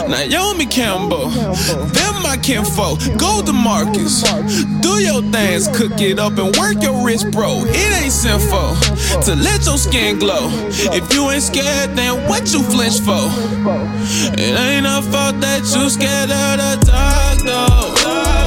[0.08, 1.28] Naomi Campbell.
[1.28, 2.98] Them my kinfolk.
[3.18, 4.22] Go to Marcus.
[4.80, 7.62] Do your things, cook it up and work your wrist, bro.
[7.66, 8.74] It ain't sinful
[9.20, 10.48] to let your skin glow.
[10.96, 13.28] If you ain't scared, then what you flinch for?
[14.40, 18.43] It ain't a fault that you scared of the dark, though.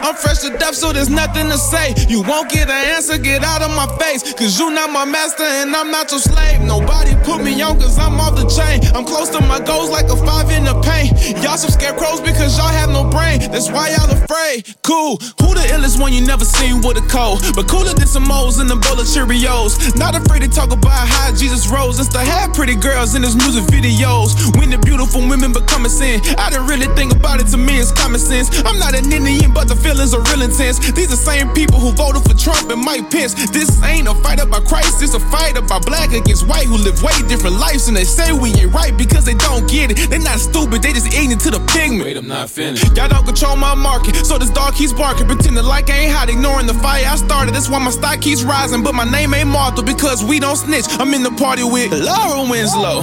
[0.00, 1.94] I'm fresh to death, so there's nothing to say.
[2.08, 4.22] You won't get an answer, get out of my face.
[4.34, 6.60] Cause you not my master and I'm not your slave.
[6.62, 8.80] Nobody put me on cause I'm off the chain.
[8.94, 11.12] I'm close to my goals like a five in the paint.
[11.42, 13.40] Y'all some scarecrows because y'all have no brain.
[13.50, 14.66] That's why y'all afraid.
[14.82, 15.18] Cool.
[15.42, 17.42] Who the illest one you never seen with a cold?
[17.54, 19.96] But cooler than some moles in a bowl of Cheerios.
[19.96, 21.98] Not afraid to talk about how Jesus rose.
[21.98, 24.34] It's to have pretty girls in his music videos.
[24.58, 26.20] When the beautiful women become a sin.
[26.38, 28.48] I didn't really think about it to me, it's common sense.
[28.64, 30.78] I'm not an Indian, but the feelings are real intense.
[30.92, 33.34] These are same people who voted for Trump and Mike Pence.
[33.50, 37.02] This ain't a fight about Christ, it's a fight about black against white who live
[37.02, 37.88] way different lives.
[37.88, 40.10] And they say we ain't right because they don't get it.
[40.10, 42.04] They not stupid, they just ignorant to the pigment.
[42.04, 42.96] Wait, I'm not finished.
[42.96, 45.26] Y'all don't control my market, so this dog keeps barking.
[45.26, 47.54] Pretending like I ain't hot, ignoring the fire I started.
[47.54, 50.86] That's why my stock keeps rising, but my name ain't Martha because we don't snitch.
[51.00, 53.02] I'm in the party with Laura Winslow,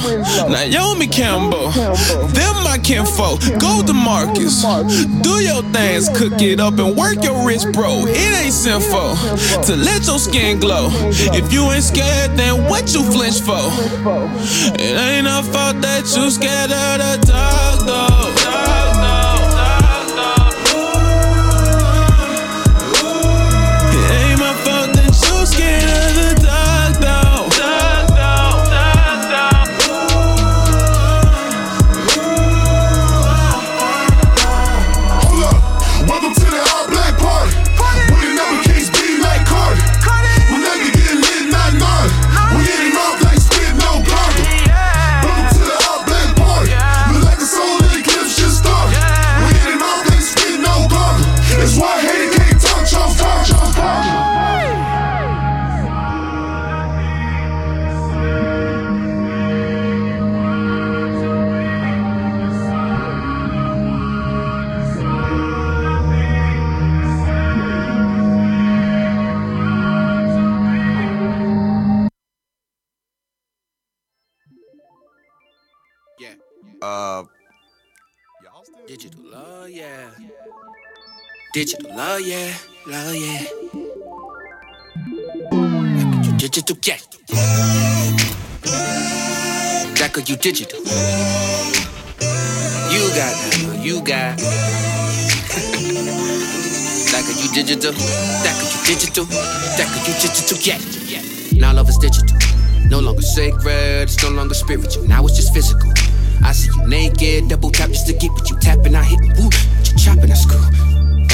[0.50, 1.70] Naomi Campbell.
[1.72, 3.42] Them my kinfolk.
[3.60, 4.64] Go to Marcus.
[5.22, 8.06] Do your things, cook it up and work your wrist, bro.
[8.08, 9.16] It ain't sinful
[9.64, 10.90] to let your skin glow.
[11.34, 13.72] If you ain't scared, then what you flinch for?
[14.80, 18.83] It ain't a fault that you scared of the dark, though.
[81.54, 82.52] Digital love, yeah.
[82.88, 83.46] Love, yeah.
[86.36, 86.98] Digital, yeah.
[90.00, 90.80] That cause you digital.
[92.90, 94.36] You got that, you got.
[97.12, 97.92] that cause you digital.
[97.94, 99.26] That cause you digital.
[99.26, 100.58] That cause you digital.
[100.58, 100.80] Yeah.
[101.60, 102.36] Now love is digital.
[102.90, 105.04] No longer sacred, it's no longer spiritual.
[105.08, 105.92] Now it's just physical.
[106.44, 108.96] I see you naked, double tap just to get what you tapping.
[108.96, 109.52] I hit woo,
[109.96, 110.93] chopping, I screw.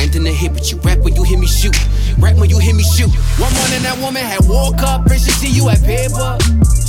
[0.09, 1.77] And then the hit, but you rap when you hear me shoot.
[2.17, 3.13] Rap when you hear me shoot.
[3.37, 6.33] One morning that woman had woke up and she see you at paper.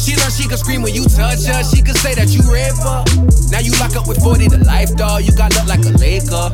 [0.00, 1.60] She learned she could scream when you touch her.
[1.68, 3.04] She could say that you her.
[3.52, 5.20] Now you lock up with 40 to life dog.
[5.20, 6.48] You got look like a Laker.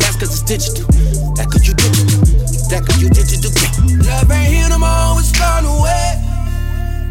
[0.00, 0.88] That's cause it's digital.
[1.36, 2.24] That cause you digital.
[2.72, 3.52] That cause you digital.
[4.08, 6.16] Love ain't here no more, it's gone away.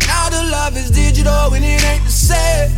[0.09, 2.73] Now the love is digital and it ain't the same.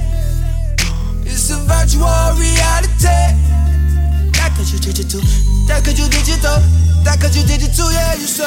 [1.23, 3.62] It's a virtual reality.
[4.43, 5.21] That cause you digital.
[5.67, 6.59] That cause you digital.
[7.05, 8.43] That cause you digital, yeah, you so.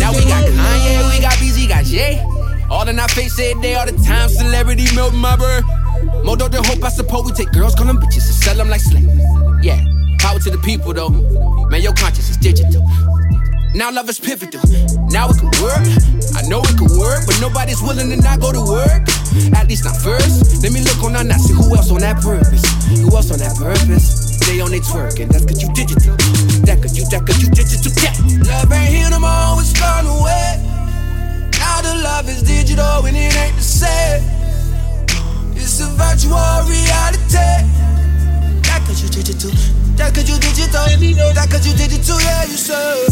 [0.00, 2.24] Now we got Kanye, we got BZ, got Jay.
[2.70, 4.30] All in our face every day, all the time.
[4.30, 5.64] Celebrity milk my bird.
[6.24, 8.80] Modo the hope, I suppose we take girls, call them bitches, and sell them like
[8.80, 9.06] slaves.
[9.62, 9.84] Yeah,
[10.24, 11.12] power to the people though.
[11.68, 12.80] Man, your conscience is digital.
[13.76, 14.64] Now love is pivotal.
[15.12, 15.84] Now it can work.
[16.32, 19.04] I know it can work, but nobody's willing to not go to work.
[19.52, 20.64] At least not first.
[20.64, 22.64] Let me look on our see who else on that purpose.
[23.04, 24.40] Who else on that purpose?
[24.48, 26.16] They on they twerk, and that's cause you digital.
[26.64, 27.92] That cause you, that cause you digital.
[28.00, 28.16] Yeah.
[28.48, 30.56] Love ain't here no more, it's gone away.
[31.60, 34.24] Now the love is digital and it ain't the same.
[35.52, 37.93] It's a virtual reality.
[38.74, 39.50] That cause you digital.
[39.94, 40.84] That cause you digital.
[41.32, 43.04] That cause you digital, yeah, you so.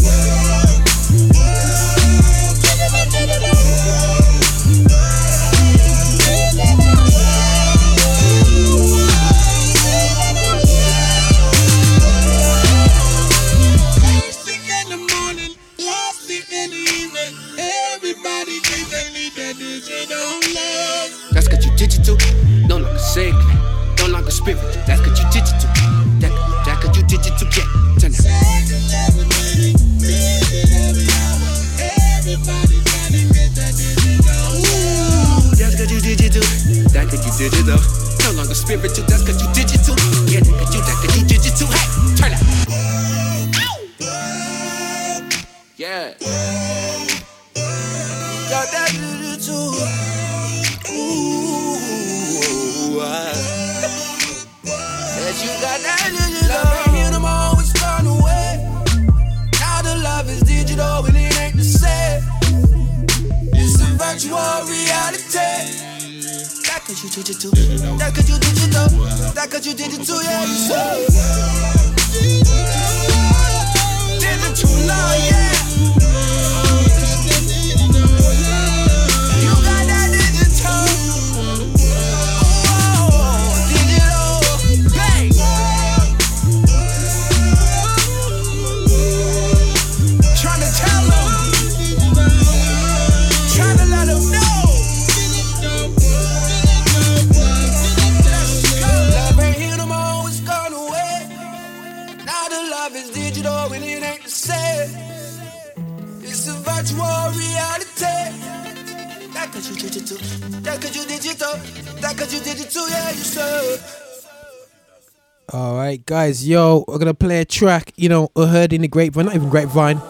[116.23, 117.91] Guys, yo, we're gonna play a track.
[117.97, 120.01] You know, heard in the grapevine, not even grapevine.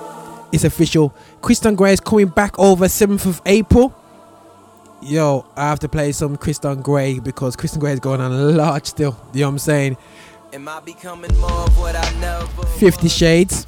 [0.52, 1.12] It's official.
[1.42, 3.96] Christon Gray is coming back over 7th of April.
[5.02, 8.36] Yo, I have to play some Christon Gray because Christon Gray is going on a
[8.36, 9.20] lot still.
[9.34, 9.98] You know what I'm saying?
[10.54, 13.66] Am I becoming more of what I never Fifty Shades.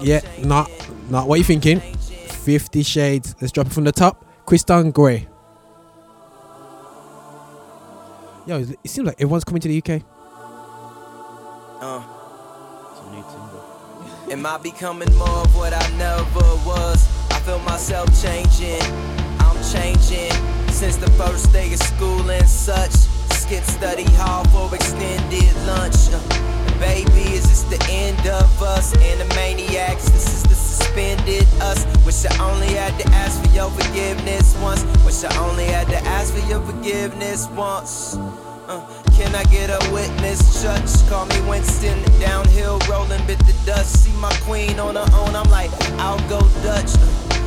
[0.00, 0.70] Yeah, not
[1.10, 1.80] not what you thinking.
[1.80, 3.34] Fifty Shades.
[3.40, 4.24] Let's drop it from the top.
[4.46, 5.26] Christon Gray.
[8.46, 10.19] Yo, it seems like everyone's coming to the UK.
[11.80, 12.02] Uh.
[14.30, 17.08] Am I becoming more of what I never was?
[17.30, 18.82] I feel myself changing.
[19.40, 20.30] I'm changing
[20.68, 22.92] since the first day of school and such.
[23.32, 25.96] Skip study hall for extended lunch.
[26.12, 26.20] Uh,
[26.78, 28.92] baby, is this the end of us?
[28.96, 31.86] Animaniacs, this is the suspended us.
[32.04, 34.84] Wish I only had to ask for your forgiveness once.
[35.06, 38.16] Wish I only had to ask for your forgiveness once.
[38.68, 38.86] Uh,
[39.20, 40.62] can I get a witness?
[40.62, 41.98] Judge, call me Winston.
[42.20, 44.04] Downhill rolling, bit the dust.
[44.04, 45.36] See my queen on her own.
[45.36, 45.70] I'm like,
[46.00, 46.92] I'll go Dutch.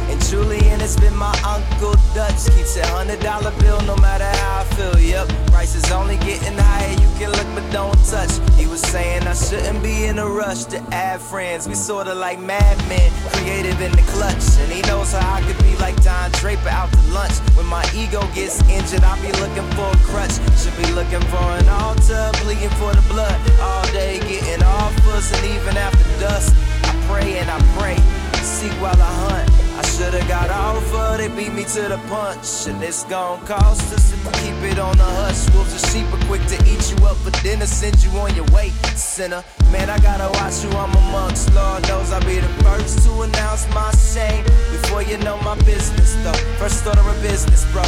[0.09, 2.45] And Julian, it's been my Uncle Dutch.
[2.55, 4.99] Keeps a hundred dollar bill no matter how I feel.
[4.99, 6.91] Yep, price is only getting higher.
[6.91, 8.33] You can look but don't touch.
[8.55, 11.67] He was saying I shouldn't be in a rush to add friends.
[11.67, 14.43] We sorta like madmen, creative in the clutch.
[14.59, 17.33] And he knows how I could be like Don Draper out to lunch.
[17.55, 20.35] When my ego gets injured, I'll be looking for a crutch.
[20.59, 23.39] Should be looking for an altar, bleeding for the blood.
[23.59, 27.97] All day getting offers, and even after dusk, I pray and I pray.
[28.41, 29.62] Seek while I hunt.
[29.85, 32.67] Should've got offer, they beat me to the punch.
[32.67, 35.49] And it's gon' cost us if we keep it on the hush.
[35.53, 38.45] Wolves of sheep are quick to eat you up for dinner, send you on your
[38.55, 39.43] way, sinner.
[39.71, 41.53] Man, I gotta watch who I'm amongst.
[41.53, 44.43] Lord knows I'll be the first to announce my shame.
[44.71, 46.41] Before you know my business, though.
[46.57, 47.83] First order of business, bro.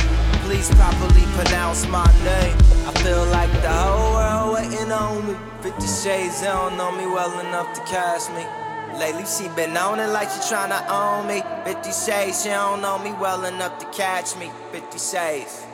[0.46, 2.56] Please properly pronounce my name.
[2.86, 5.36] I feel like the whole world waiting on me.
[5.62, 8.46] Fifty shades, they don't know me well enough to catch me.
[9.00, 11.42] Lately she been on it like she tryna own me.
[11.66, 14.50] 50 shades, she don't know me well enough to catch me.
[14.72, 15.66] 50 shades.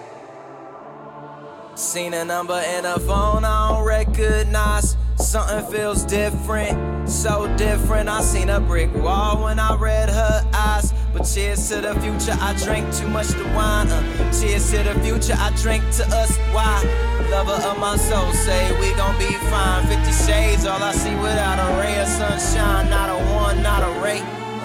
[1.76, 4.98] Seen a number in her phone, I don't recognize.
[5.18, 8.10] Something feels different, so different.
[8.10, 10.92] I seen a brick wall when I read her eyes.
[11.14, 13.90] But cheers to the future, I drank too much to wine.
[13.90, 16.38] Uh, cheers to the future, I drank to us.
[16.54, 16.82] Why?
[17.30, 19.86] Lover of my soul, say we gon' be fine.
[19.88, 22.90] 50 shades, all I see without a ray of sunshine.
[22.90, 24.22] Not a one, not a ray,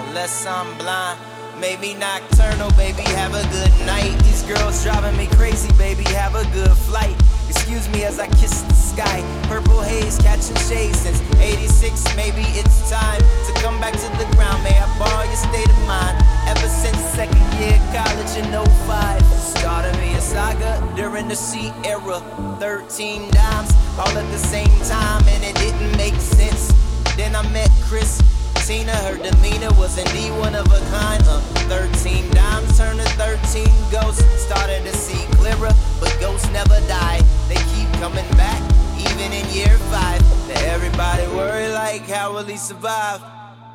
[0.07, 1.19] unless I'm blind.
[1.59, 4.17] Maybe nocturnal, baby, have a good night.
[4.23, 7.15] These girls driving me crazy, baby, have a good flight.
[7.57, 9.19] Excuse me as I kiss the sky.
[9.49, 12.15] Purple haze catching shades since 86.
[12.15, 14.63] Maybe it's time to come back to the ground.
[14.63, 16.15] May I borrow your state of mind?
[16.47, 19.21] Ever since second year college in 05.
[19.57, 22.21] Started me a saga during the C era.
[22.59, 26.71] 13 dimes all at the same time, and it didn't make sense.
[27.17, 28.21] Then I met Chris.
[28.67, 31.23] Tina, her demeanor was indeed one of a kind.
[31.23, 31.39] Uh,
[31.71, 34.25] 13 dimes turned to 13 ghosts.
[34.43, 35.71] Started to see clearer,
[36.01, 37.21] but ghosts never die.
[37.47, 38.59] They keep coming back,
[38.99, 40.19] even in year five.
[40.49, 43.23] Now everybody worry like, how will he survive?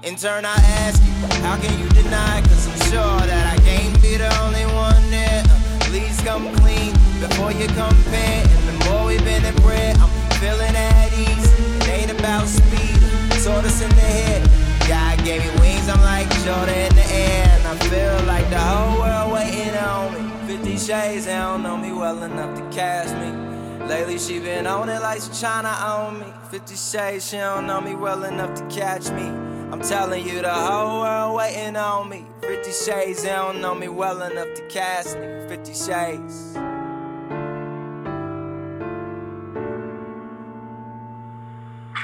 [0.02, 2.42] In turn, I ask you, how can you deny?
[2.42, 5.42] Cause I'm sure that I can't be the only one there.
[5.48, 8.44] Uh, please come clean before you compare.
[8.44, 11.48] And the more we've been in prayer, I'm feeling at ease.
[11.80, 13.00] It ain't about speed,
[13.40, 14.71] tortoise in the head.
[15.24, 17.46] Gave me wings, I'm like Jordan in the air.
[17.46, 20.56] And I feel like the whole world waiting on me.
[20.56, 23.86] 50 shades, they don't know me well enough to cast me.
[23.86, 26.26] Lately she been on it like she tryna own me.
[26.50, 29.22] 50 shades, she don't know me well enough to catch me.
[29.22, 32.26] I'm telling you, the whole world waiting on me.
[32.40, 35.26] 50 shades, they don't know me well enough to cast me.
[35.48, 36.52] 50 shades.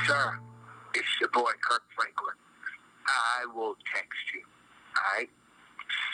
[0.07, 0.39] Sir,
[0.95, 2.36] it's your boy Kirk Franklin.
[3.39, 4.43] I will text you.
[4.97, 5.31] Alright?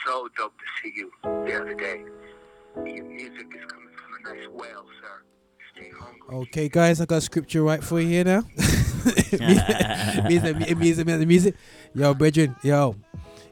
[0.07, 2.05] So dope to see you the other day.
[2.77, 5.23] Your music is coming from a nice well, sir.
[6.33, 8.45] Okay, guys, I got scripture right for you here now.
[8.57, 11.55] it, means, it, music, music, music, music, music.
[11.95, 12.95] Yo, brethren, yo.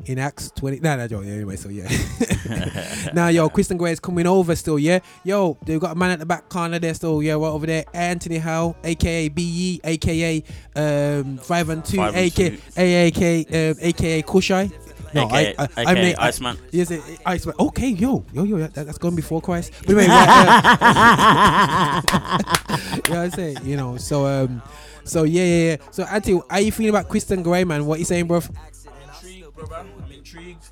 [0.07, 0.81] In Acts 20.
[0.81, 1.89] Nah, nah, yo, yeah, anyway, so yeah.
[3.15, 4.99] now, yo, Christon Gray is coming over still, yeah?
[5.23, 7.85] Yo, they've got a man at the back corner there still, yeah, right over there.
[7.95, 10.43] Anthony Howe, aka BE, aka
[10.75, 12.59] um, 5 and 2, Five and aka, two.
[12.77, 14.73] aka, um, aka Kushai.
[15.15, 16.59] AKA mean- Iceman.
[16.73, 16.91] Yes,
[17.25, 17.55] Iceman.
[17.61, 19.73] Okay, yo, yo, yo, that, that's gone before Christ.
[19.87, 22.03] But anyway, right, uh,
[23.07, 23.59] you know what I'm saying?
[23.65, 24.63] You know, so um,
[25.05, 25.77] so yeah, yeah, yeah.
[25.91, 27.85] So Auntie, how you feeling about Christon Gray, man?
[27.87, 28.41] What you saying, bro?
[29.71, 30.65] I'm intrigued.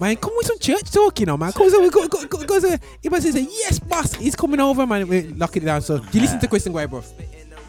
[0.00, 1.52] Man, come with some church talk, you know, man.
[1.52, 2.76] Come on, go, go, go, go, go.
[3.02, 5.08] If I say, yes, boss, he's coming over, man.
[5.08, 5.82] We're locking it down.
[5.82, 7.02] So, do you listen to Christon Gray, bro?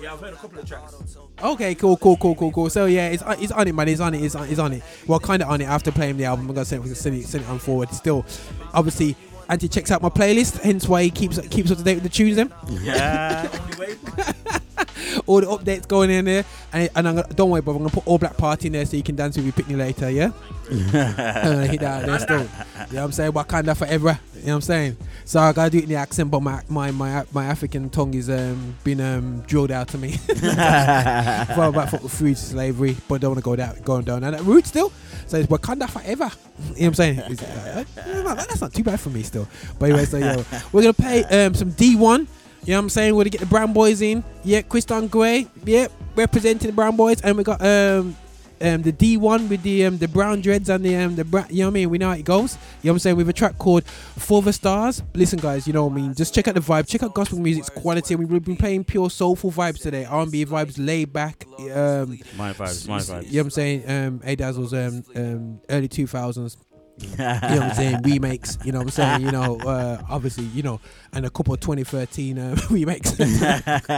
[0.02, 0.96] Yeah, I've heard a couple of tracks.
[1.42, 2.70] Okay, cool, cool, cool, cool, cool.
[2.70, 3.88] So yeah, it's uh, it's on it, man.
[3.88, 4.22] It's on it.
[4.22, 4.84] It's on, it's on it.
[5.08, 6.50] Well, kind of on it after playing the album.
[6.50, 7.90] I'm gonna send it, send it, send it on forward.
[7.92, 8.26] Still,
[8.74, 9.16] obviously,
[9.48, 10.62] Auntie checks out my playlist.
[10.62, 12.36] Hence why he keeps keeps up to date with the tunes.
[12.36, 12.54] Them.
[12.82, 13.48] Yeah.
[15.26, 17.74] all the updates going in there, and, and I'm gonna, don't worry, bro.
[17.74, 19.78] I'm gonna put all black party in there so you can dance with your picnic
[19.78, 20.10] later.
[20.10, 20.32] Yeah.
[20.70, 22.40] Hit that there still.
[22.40, 22.48] You know
[22.88, 23.32] what I'm saying?
[23.32, 24.20] Wakanda forever.
[24.36, 24.98] You know what I'm saying?
[25.26, 28.14] So I gotta do it in the accent, but my my my, my African tongue
[28.14, 30.12] is um been um drilled out to me.
[30.18, 34.66] for about for food slavery, but don't wanna go down going down and that route
[34.66, 34.92] still.
[35.28, 36.30] So it's Wakanda forever.
[36.60, 37.20] You know what I'm saying?
[37.20, 39.48] Uh, uh, that's not too bad for me still.
[39.80, 42.28] But anyway, so yeah, we're gonna play um some Dee-1.
[42.66, 43.14] You know what I'm saying?
[43.16, 44.24] We're gonna get the Brown Boys in.
[44.44, 45.48] Yeah, Christon Gray.
[45.66, 48.16] Yeah, representing the Brown Boys, and we got um
[48.62, 51.60] um the Dee-1 with the um the brown dreads and the um the bra- you
[51.60, 51.90] know what I mean?
[51.90, 52.54] We know how it goes.
[52.82, 53.16] You know what I'm saying?
[53.18, 55.04] With a track called For the Stars.
[55.14, 56.14] Listen, guys, you know what I mean?
[56.14, 56.88] Just check out the vibe.
[56.88, 58.16] Check out gospel music's quality.
[58.16, 60.06] We've been playing pure soulful vibes today.
[60.06, 61.46] R&B vibes, laid back.
[61.60, 63.26] Um, My vibes, my vibes.
[63.26, 63.90] You know what I'm saying?
[63.90, 66.56] Um, A Dazzle's um, um, early 2000s.
[66.98, 68.02] You know what I'm saying?
[68.04, 68.58] Remakes.
[68.64, 69.22] You know what I'm saying?
[69.24, 70.80] You know, uh, obviously, you know,
[71.12, 73.20] and a couple of 2013 uh, remakes.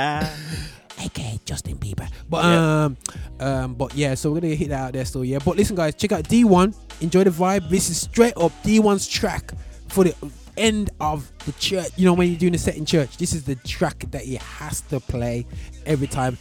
[1.00, 2.10] aka Justin Bieber.
[2.30, 2.98] But um,
[3.40, 5.26] um, but yeah, so we're gonna hit that out there still.
[5.26, 6.76] Yeah, but listen, guys, check out Dee-1.
[7.02, 7.70] Enjoy the vibe.
[7.70, 9.52] This is straight up Dee-1's track
[9.90, 10.16] for the
[10.58, 11.90] end of the church.
[11.98, 14.36] You know, when you're doing a set in church, this is the track that he
[14.36, 15.46] has to play
[15.86, 16.38] every time.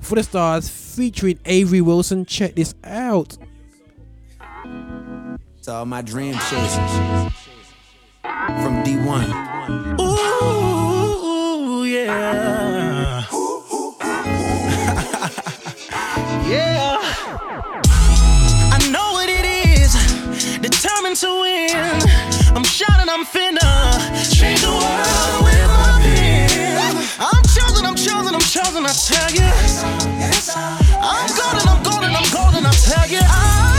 [0.00, 2.26] For the stars, featuring Avery Wilson.
[2.26, 3.36] Check this out.
[5.64, 6.92] It's all my dream chasers.
[8.20, 9.98] From Dee-1.
[9.98, 13.24] Ooh, yeah.
[16.52, 16.98] yeah.
[18.72, 19.94] I know what it is.
[20.58, 22.02] Determined to win.
[22.54, 23.64] I'm shining, I'm finna
[24.36, 26.92] change the world with my pen.
[27.18, 29.48] I'm chosen, I'm chosen, I'm chosen, I tell you.
[31.00, 33.20] I'm golden, I'm golden, I'm golden, I tell you.
[33.22, 33.73] I'm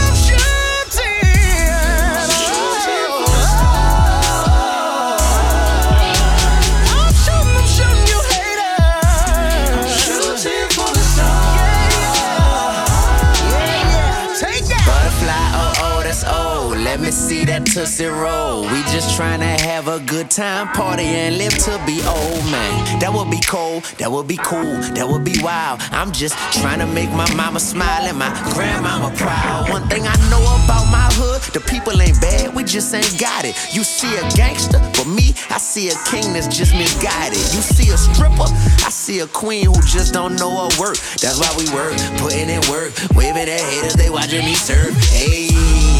[17.16, 18.62] see that Tootsie Roll.
[18.62, 23.00] We just tryna have a good time, party, and live to be old, man.
[23.00, 25.80] That would be cold, that would be cool, that would be wild.
[25.96, 29.70] I'm just tryna make my mama smile and my grandmama proud.
[29.70, 33.46] One thing I know about my hood, the people ain't bad, we just ain't got
[33.46, 33.56] it.
[33.72, 37.40] You see a gangster, but me, I see a king that's just misguided.
[37.56, 38.48] You see a stripper,
[38.84, 41.00] I see a queen who just don't know her work.
[41.24, 44.92] That's why we work, putting in work, waving at haters, they watching me serve.
[45.08, 45.95] Hey.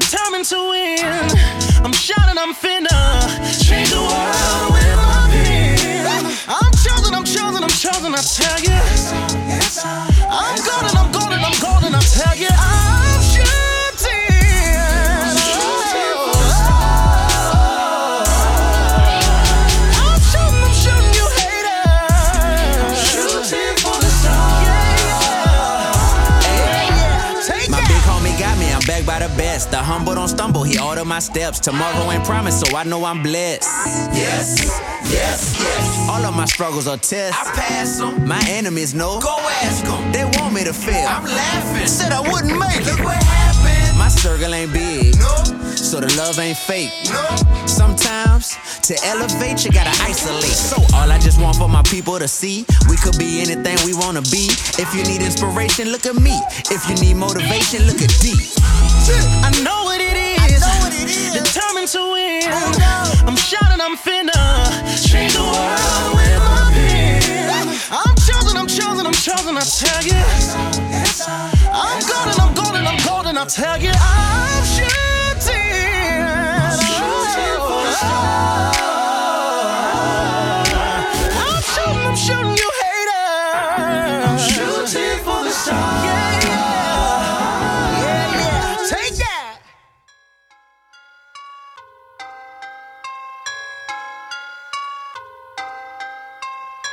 [0.00, 1.30] Determined to win.
[1.84, 2.98] I'm shining, I'm finna
[3.62, 6.24] change the world with my pen.
[6.48, 8.78] I'm chosen, I'm chosen, I'm chosen, I tell you.
[10.28, 12.89] I'm golden, I'm golden, I'm golden, I tell you.
[29.10, 29.72] By the best.
[29.72, 31.58] The humble don't stumble, he ordered my steps.
[31.58, 33.66] Tomorrow ain't promised, so I know I'm blessed.
[34.14, 34.46] Yes,
[35.02, 36.08] yes, yes.
[36.08, 37.36] All of my struggles are tests.
[37.40, 38.28] I pass them.
[38.28, 39.18] My enemies know.
[39.20, 40.12] Go ask them.
[40.12, 41.08] They want me to fail.
[41.08, 41.88] I'm laughing.
[41.88, 42.86] Said I wouldn't make it.
[42.86, 43.98] Look what happened.
[43.98, 45.18] My circle ain't big.
[45.18, 45.34] No.
[45.74, 46.92] So the love ain't fake.
[47.10, 47.24] No.
[47.66, 48.54] Sometimes
[48.86, 50.58] to elevate, you gotta isolate.
[50.70, 53.94] So all I just want for my people to see, we could be anything we
[53.94, 54.46] wanna be.
[54.78, 56.38] If you need inspiration, look at me.
[56.70, 58.38] If you need motivation, look at D.
[59.08, 60.62] I know what it is.
[61.32, 62.52] Determined to win.
[63.26, 64.32] I'm shining, I'm finna
[65.08, 67.68] change the world with my pen.
[67.90, 70.20] I'm chosen, I'm chosen, I'm chosen, I tell you.
[71.72, 73.92] I'm golden, I'm golden, I'm golden, I tell you.
[73.94, 75.80] I'm shooting.
[81.40, 83.80] I'm shooting, I'm shooting, you haters.
[84.28, 86.19] I'm shooting for the stars.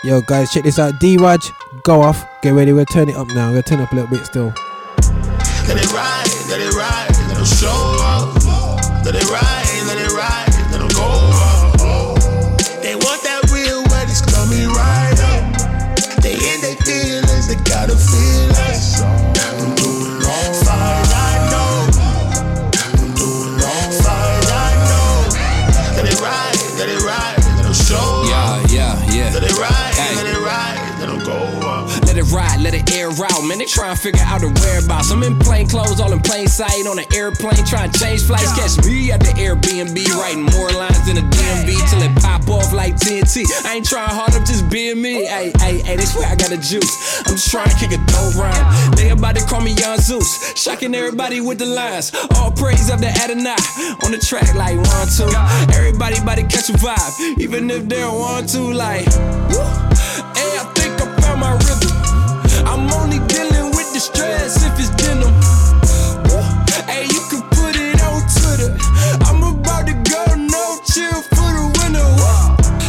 [0.07, 0.93] Yo, guys, check this out.
[1.01, 1.51] Deraj,
[1.83, 2.25] go off.
[2.41, 2.71] Get ready.
[2.71, 3.51] We're turn it up now.
[3.51, 4.53] We're turn it up a little bit still.
[5.67, 7.67] Let it ride, let it ride, let them show
[8.07, 8.33] up.
[9.03, 12.21] Let it ride, let it ride, let them go up.
[12.79, 16.23] They want that real wet, it's coming right up.
[16.23, 18.56] They in their feelings, they gotta feel
[32.67, 33.41] let it air out.
[33.47, 35.09] Man, they try and figure out the whereabouts.
[35.11, 36.85] I'm in plain clothes, all in plain sight.
[36.85, 38.51] On an airplane, trying to change flights.
[38.59, 42.73] Catch me at the Airbnb, writing more lines than a DMV till it pop off
[42.73, 43.47] like TNT.
[43.63, 45.23] I ain't trying hard, I'm just being me.
[45.25, 47.23] Hey, hey, hey, they swear I got a juice.
[47.25, 48.91] I'm just trying to kick a dope rhyme.
[48.95, 50.27] They about to call me Young Zeus.
[50.59, 52.11] Shocking everybody with the lines.
[52.35, 53.55] All praise up to Adonai.
[54.03, 55.31] On the track like one, two.
[55.71, 57.39] Everybody about to catch a vibe.
[57.39, 59.07] Even if they don't want to, like.
[59.55, 59.63] woo.
[60.35, 61.96] Hey, I think I found my rhythm.
[64.19, 65.33] I'm only dealing with the stress if it's denim.
[66.29, 66.41] Woo.
[66.89, 68.73] Hey, you can put it on Twitter.
[69.25, 72.09] I'm about to go no chill for the winter.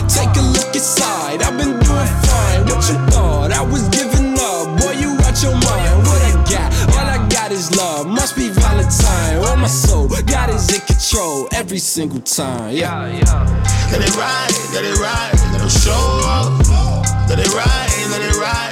[0.08, 1.42] Take a look inside.
[1.42, 2.64] I've been doing fine.
[2.64, 3.52] What you thought?
[3.52, 4.80] I was giving up.
[4.80, 6.06] Boy, you out your mind.
[6.06, 6.72] What I got?
[6.96, 8.06] All I got is love.
[8.06, 9.36] Must be Valentine.
[9.44, 10.08] Oh, my soul.
[10.08, 12.74] God is in control every single time.
[12.74, 13.44] Yeah, yeah.
[13.92, 16.52] Let it ride, let it ride, let them show up.
[17.28, 18.68] Let it ride, let it ride,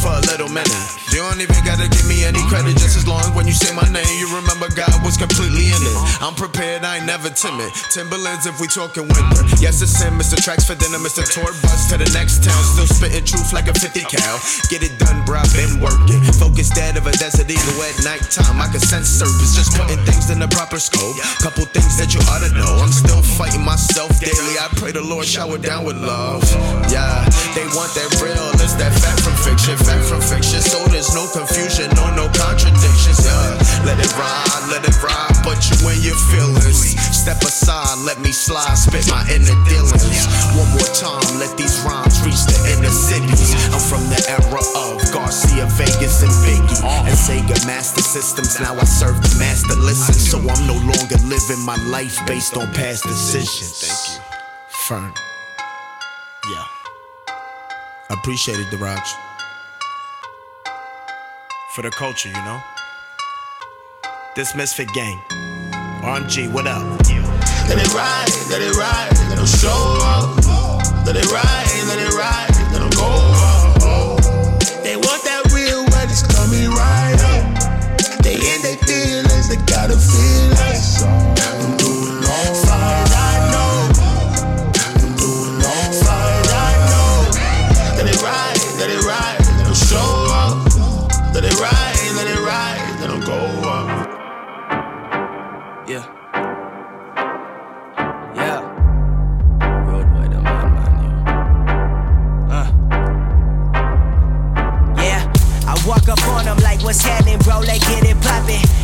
[0.00, 0.84] for a little minute.
[1.12, 3.68] You don't even gotta give me any credit, just as long as when you say
[3.76, 5.96] my name, you remember God was completely in it.
[6.24, 7.68] I'm prepared, I ain't never timid.
[7.92, 9.42] Timberlands if we talking winter.
[9.60, 10.40] Yes, it's him, Mr.
[10.40, 11.22] Tracks for dinner, Mr.
[11.28, 12.56] Tour bus to the next town.
[12.72, 14.36] Still spitting truth like a 50 cal.
[14.72, 16.24] Get it done, bro, I've been working.
[16.40, 18.56] Focus dead of a desert eagle at nighttime.
[18.56, 21.20] I can sense surface, just putting things in the proper scope.
[21.44, 22.80] Couple things that you ought to know.
[22.80, 24.56] I'm still fighting myself daily.
[24.56, 26.40] I pray the Lord shower down with love.
[26.90, 27.22] Yeah,
[27.54, 30.58] they want that real, it's that fact from fiction, fact from fiction.
[30.58, 33.22] So there's no confusion, no, no contradictions.
[33.22, 36.98] Yeah, let it ride, let it ride, put you in your feelings.
[37.14, 40.26] Step aside, let me slide, spit my inner dealings.
[40.58, 43.54] One more time, let these rhymes reach the inner cities.
[43.70, 46.82] I'm from the era of Garcia, Vegas, and Biggie.
[47.06, 49.78] And Sega Master Systems, now I serve the master.
[49.78, 53.78] Listen, so I'm no longer living my life based on past decisions.
[53.78, 54.76] Thank you.
[54.90, 55.14] Fern.
[56.50, 56.79] Yeah.
[58.10, 58.98] Appreciate it, Deraj.
[61.74, 62.60] For the culture, you know?
[64.34, 65.20] This Misfit Gang.
[66.02, 66.82] RMG, what up?
[67.68, 69.70] Let it ride, let it ride, let them show
[70.02, 70.36] up.
[71.06, 73.06] Let it ride, let it ride, let them go
[73.86, 74.18] up.
[74.82, 78.24] They want that real when it's coming right up.
[78.24, 81.29] They in their feelings, they gotta feel us.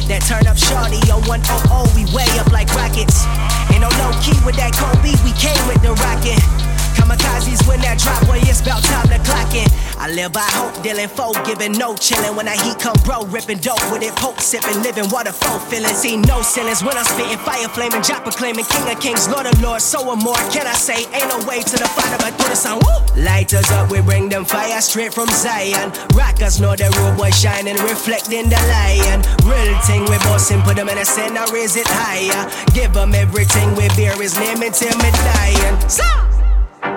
[0.07, 3.27] That turn up shorty on 100, we way up like rockets.
[3.73, 6.66] Ain't no low key with that Kobe, we came with the rocket.
[7.07, 9.71] Kamikazes when that drop, boy, it's about time to clock in.
[9.95, 12.35] I live by hope, dealing folk, giving no chillin'.
[12.35, 15.95] When I heat come, bro, ripping dope with it, poke sipping, living waterfall feeling.
[15.95, 19.55] See no ceilings when I'm spitting fire, flaming, Joppa claiming, king of kings, lord of
[19.63, 20.35] lords, so or more.
[20.51, 23.23] Can I say, ain't no way to the fight but through the sun, woo!
[23.23, 25.95] Light us up, we bring them fire straight from Zion.
[26.19, 29.23] Rockers know the road boy shining, reflecting the lion.
[29.47, 32.51] Real thing, we bossing, put them in the center, raise it higher.
[32.75, 35.79] Give them everything, we bear his name until me dying.
[35.89, 36.36] Stop!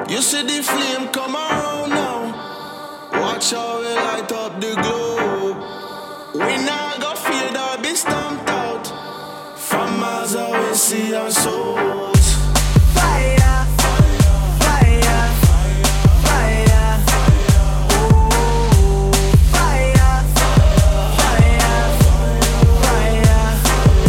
[0.10, 2.34] You see the flame come around now.
[3.22, 5.57] Watch how we light up the globe.
[6.34, 8.88] We not go fade or be stomped out.
[9.56, 12.34] From miles away, see our souls.
[12.95, 15.30] Fire, fire, fire.
[17.94, 19.11] Ooh,
[19.53, 21.44] fire, fire,
[22.81, 23.45] fire.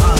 [0.01, 0.17] Uh,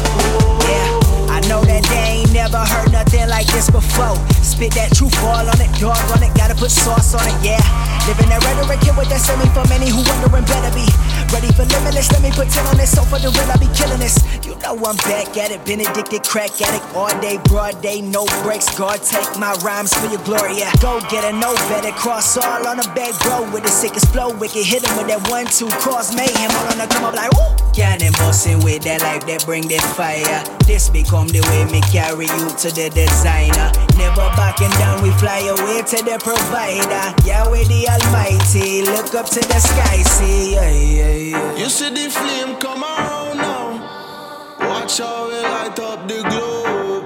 [0.69, 4.30] yeah, I know that they ain't never heard nothing like this before.
[4.61, 7.57] Spit that truth all on it, dog on it, gotta put sauce on it, yeah.
[8.05, 10.85] Living that rhetoric here with that semi for many who wondering better be
[11.31, 12.11] ready for limitless.
[12.11, 14.19] Let me put 10 on this, so for the real, I be killing this.
[14.45, 18.25] You know I'm back at it, been addicted, crack addict all day, broad day, no
[18.43, 18.67] breaks.
[18.77, 20.71] God, take my rhymes for your glory, yeah.
[20.81, 24.35] Go get a no better, cross all on a back, bro, with the sickest flow.
[24.37, 27.31] Wicked hit him with that one, two, cause mayhem all on the come up like,
[27.33, 27.61] woo!
[27.73, 30.43] Cannon busting with that life that bring that fire.
[30.67, 33.71] This become the way me carry you to the designer.
[33.95, 37.15] Never backing down, we fly away to the provider.
[37.23, 40.55] Yahweh the Almighty, look up to the sky, see.
[40.55, 44.57] Yeah, yeah, You see the flame come around now.
[44.59, 47.03] Watch how we light up the globe.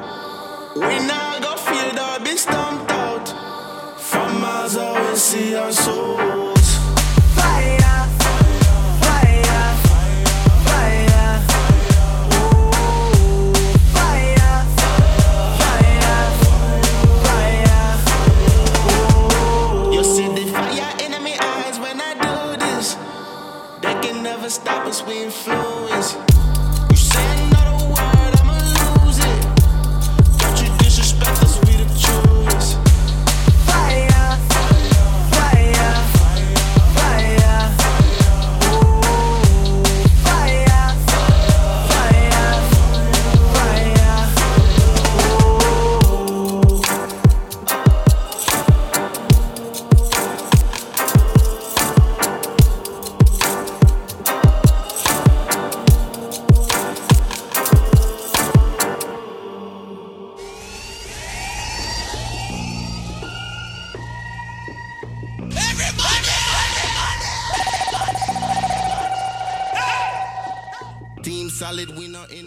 [0.76, 3.28] We not go fade or be stomped out.
[4.00, 6.35] From miles see our souls.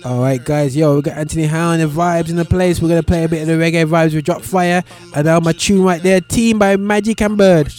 [0.09, 0.75] All right, guys.
[0.75, 2.81] Yo, we got Anthony Hound and the vibes in the place.
[2.81, 4.83] We're gonna play a bit of the reggae vibes with Drop Fire,
[5.15, 7.71] and now my tune right there, Team by Magic and Bird,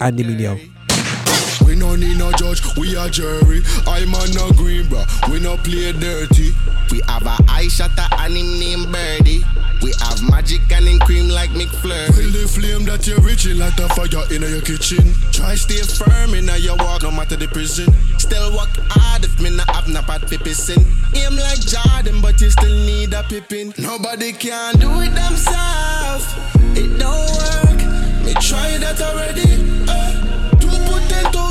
[0.00, 0.71] Andy Minio.
[2.02, 3.62] We need no judge, we a jury.
[3.86, 5.04] I'm on no green, bro.
[5.30, 6.50] We no play dirty.
[6.90, 9.44] We have a eye shutter and him named Birdie.
[9.82, 12.12] We have magic and him cream like McFlurry.
[12.12, 15.14] Feel the flame that you're reaching like a fire in your kitchen.
[15.30, 17.86] Try stay firm in your walk, no matter the prison.
[18.18, 20.82] Still work hard if me not have no pat pissing.
[21.14, 23.74] Aim like Jordan, but you still need a Pippen.
[23.78, 26.26] Nobody can do it themselves.
[26.74, 27.78] It don't work.
[28.26, 29.86] Me try that already.
[29.86, 30.21] Uh,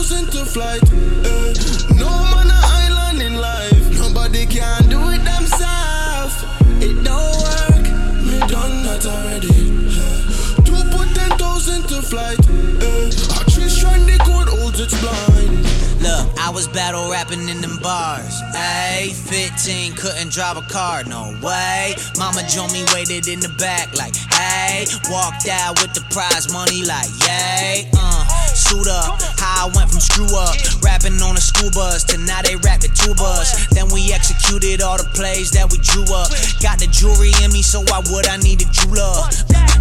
[0.02, 0.84] to put ten thousand to flight.
[0.84, 1.54] Uh,
[1.96, 4.00] no man a island in life.
[4.00, 6.44] Nobody can do it themselves.
[6.82, 7.86] It don't work.
[8.26, 9.88] Me done that already.
[9.90, 12.40] Uh, to put ten thousand flight.
[12.50, 15.66] Uh, a tree strand the code holds its blind.
[16.02, 18.42] Look, I was battle rapping in them bars.
[18.56, 21.94] Ayy, 15, couldn't drive a car, no way.
[22.18, 24.86] Mama joined me, waited in the back, like, hey.
[25.12, 27.88] Walked out with the prize money, like, yay.
[27.94, 30.56] Uh, suit up, how I went from screw up.
[30.82, 33.68] Rapping on a school bus to now they rap the two bus.
[33.70, 36.30] Then we executed all the plays that we drew up.
[36.62, 39.28] Got the jewelry in me, so why would I need a jeweler?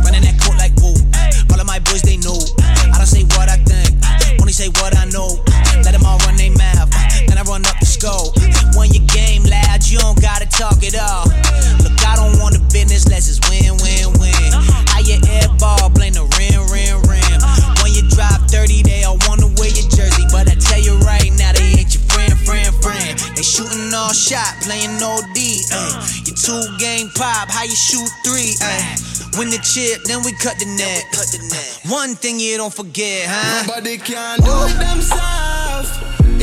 [0.04, 0.94] Running that court like, whoa.
[1.52, 2.38] All of my boys, they know.
[2.60, 3.96] I don't say what I think,
[4.40, 5.40] only say what I know.
[5.84, 6.90] Let them all run their mouth,
[7.26, 8.36] then I run up the scope.
[8.76, 11.26] When your game loud, you don't gotta talk it all.
[11.82, 14.50] Look, I don't want the business, let's just win, win, win.
[14.88, 17.09] How you air ball, blame the rim, rim, rim.
[18.20, 20.28] Drop 30, they all wanna wear your jersey.
[20.30, 23.16] But I tell you right now, they ain't your friend, friend, friend.
[23.32, 25.40] They shooting all shot, playing OD.
[25.72, 26.20] Ay.
[26.28, 28.60] You two game pop, how you shoot three?
[28.60, 29.00] Ay.
[29.38, 31.00] Win the chip, then we cut the net.
[31.88, 33.64] One thing you don't forget, huh?
[33.64, 35.88] Nobody can do it themselves.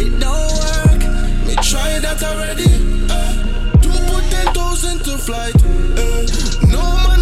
[0.01, 1.01] It don't work.
[1.45, 2.73] Me try that already.
[3.05, 5.53] Uh, to put ten thousand to flight.
[5.53, 6.25] Uh,
[6.73, 7.16] no man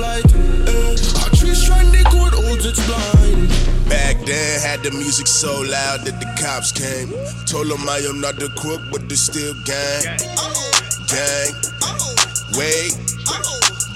[0.00, 0.24] flight.
[0.64, 3.48] Uh, a tree strand the code holds its blind.
[3.88, 7.12] Back then, had the music so loud that the cops came.
[7.44, 10.00] Told them I am not the crook, but the still gang.
[11.12, 11.52] Gang.
[12.56, 12.96] Wait.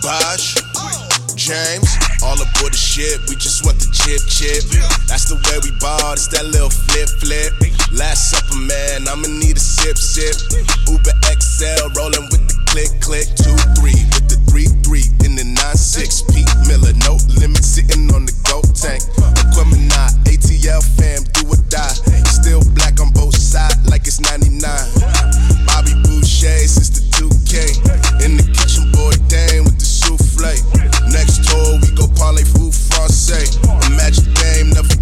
[0.04, 0.60] Bosh.
[1.34, 1.88] James.
[2.24, 4.64] All aboard the ship, we just want the chip chip.
[5.08, 7.52] That's the way we ball, it's that little flip flip.
[7.92, 10.36] Last supper, man, I'ma need a sip sip.
[10.88, 13.28] Uber XL rolling with the click click.
[13.36, 16.22] Two three with the three three in the nine six.
[16.22, 19.02] Percy Miller, no limit, sitting on the gold tank.
[19.34, 19.90] Aquemini,
[20.30, 21.94] ATL fam, do or die.
[22.30, 24.62] Still black on both sides, like it's 99.
[25.66, 26.54] Bobby Boucher
[26.94, 28.22] the 2K.
[28.22, 30.54] In the kitchen, boy, dang with the souffle.
[31.10, 33.58] Next tour, we go parlay food francais.
[33.66, 34.93] A magic game, never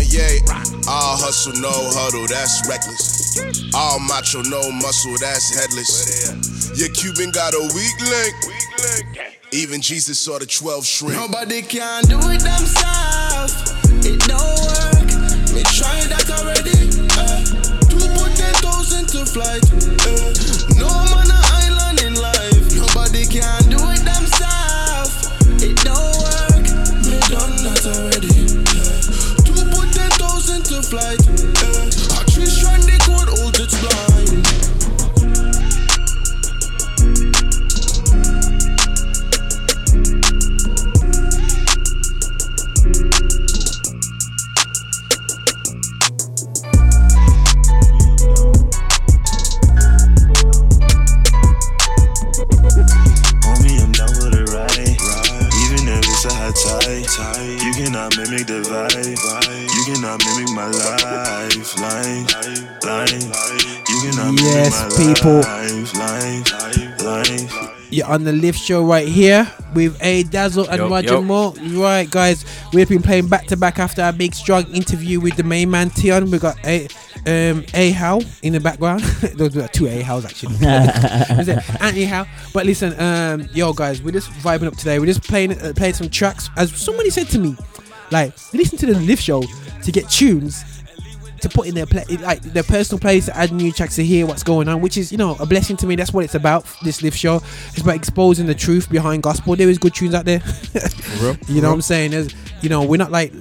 [0.00, 0.40] yay.
[0.88, 3.38] All hustle, no huddle, that's reckless.
[3.74, 6.70] All macho, no muscle, that's headless.
[6.78, 8.34] Your Cuban got a weak link.
[9.52, 11.14] Even Jesus saw the 12 shrink.
[11.14, 13.74] Nobody can do it themselves.
[14.04, 15.08] It don't work.
[15.54, 16.76] Me try that already.
[17.16, 17.42] Uh,
[17.88, 19.64] to put ten thousand to flight.
[20.04, 20.32] Uh,
[20.78, 22.76] no man a island in life.
[22.76, 23.97] Nobody can do it
[30.88, 31.20] flight.
[31.28, 31.84] Uh,
[32.16, 33.28] a tree strand the code
[33.76, 34.08] blind.
[54.08, 54.96] With it right.
[55.62, 59.47] Even if it's a hot tide, you cannot mimic the vibe.
[59.88, 63.88] You cannot mimic my life, life, life.
[63.88, 65.40] You cannot mimic Yes, my people.
[65.40, 67.74] life, life, life.
[67.90, 71.22] You're on the lift show right here with A Dazzle and Yo, Roger yo.
[71.22, 71.54] Moore.
[71.70, 72.44] Right, guys,
[72.74, 75.88] we've been playing back to back after our big strong interview with the main man
[75.88, 76.30] Theon.
[76.30, 76.86] We got A
[77.26, 79.00] um A How in the background.
[79.36, 80.54] Those were two A Hows actually.
[80.60, 82.26] Is it Anthony Howe?
[82.52, 84.98] But listen, um, yo guys, we're just vibing up today.
[84.98, 86.50] We're just playing uh, playing some tracks.
[86.58, 87.56] As somebody said to me,
[88.10, 89.42] like listen to the lift show
[89.88, 90.82] to get tunes
[91.40, 94.26] to put in their play, like their personal place to add new tracks to hear
[94.26, 95.96] what's going on, which is you know a blessing to me.
[95.96, 96.66] That's what it's about.
[96.82, 99.56] This live show it's about exposing the truth behind gospel.
[99.56, 100.42] There is good tunes out there.
[101.22, 101.36] real.
[101.46, 102.10] you know what I'm saying?
[102.10, 103.32] There's, you know, we're not like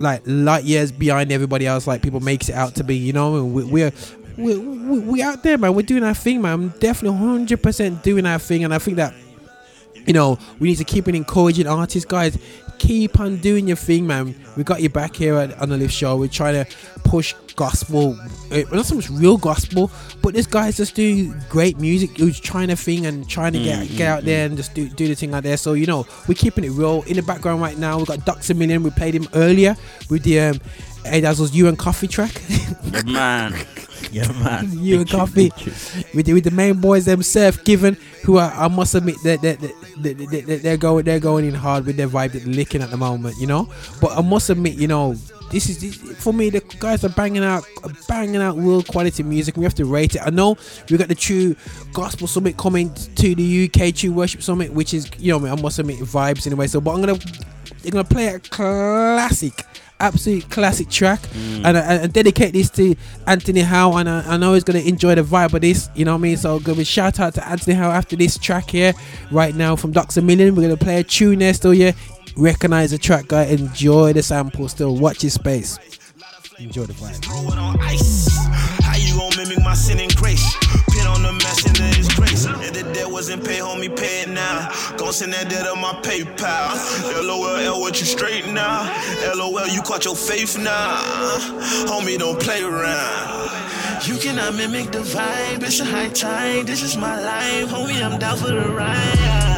[0.00, 2.96] like light years behind everybody else, like people makes it out to be.
[2.96, 3.92] You know, we, we're.
[4.36, 5.74] We, we, we out there, man.
[5.74, 6.52] We're doing our thing, man.
[6.52, 9.14] I'm definitely 100% doing our thing, and I think that
[10.06, 12.38] you know, we need to keep on encouraging artists, guys.
[12.78, 14.34] Keep on doing your thing, man.
[14.56, 16.16] We got you back here at, on the Lift Show.
[16.16, 18.18] We're trying to push gospel,
[18.52, 19.90] uh, not so much real gospel,
[20.22, 22.16] but this guy's just doing great music.
[22.18, 24.88] Who's trying to thing and trying to get Mm, get out there and just do
[24.88, 25.56] do the thing out there.
[25.56, 27.02] So you know, we're keeping it real.
[27.06, 28.82] In the background right now, we've got a Million.
[28.82, 29.76] We played him earlier
[30.08, 30.60] with the um,
[31.04, 32.42] Hey You and Coffee track.
[33.06, 33.54] Man.
[34.16, 34.70] Yeah, man.
[34.72, 35.52] you and coffee.
[36.14, 39.56] with the, with the main boys themselves given who are, I must admit that they,
[39.98, 42.80] they, they, they, they're going they're going in hard with their vibe that they're licking
[42.80, 43.68] at the moment you know?
[44.00, 45.14] But I must admit you know
[45.50, 47.64] this is this, for me the guys are banging out
[48.08, 49.58] banging out world quality music.
[49.58, 50.22] We have to rate it.
[50.24, 50.56] I know
[50.90, 51.54] we got the true
[51.92, 55.78] gospel summit coming to the UK true worship summit which is you know I must
[55.78, 57.18] admit vibes anyway so but I'm gonna
[57.82, 59.62] they're gonna play a classic
[60.00, 61.20] absolute classic track.
[61.20, 61.64] Mm.
[61.64, 62.94] And, I, and dedicate this to
[63.26, 66.12] Anthony Howe and I, I know he's gonna enjoy the vibe of this you know
[66.12, 66.36] what I mean?
[66.36, 68.92] So give a shout out to Anthony Howe after this track here
[69.30, 70.54] right now from Doxamillion.
[70.54, 71.92] We're gonna play a tune there still yeah?
[72.36, 74.96] Recognize the track guy enjoy the sample still.
[74.96, 75.78] Watch his space.
[76.58, 77.22] Enjoy the vibe
[83.16, 84.68] wasn't paid, homie, pay it now.
[84.98, 87.26] Gon' send that debt on my PayPal.
[87.26, 88.84] LOL, L, what you straight now?
[89.34, 91.00] LOL, you caught your faith now.
[91.88, 94.06] Homie, don't play around.
[94.06, 95.62] You cannot mimic the vibe.
[95.62, 96.66] It's a high tide.
[96.66, 97.70] This is my life.
[97.70, 99.55] Homie, I'm down for the ride.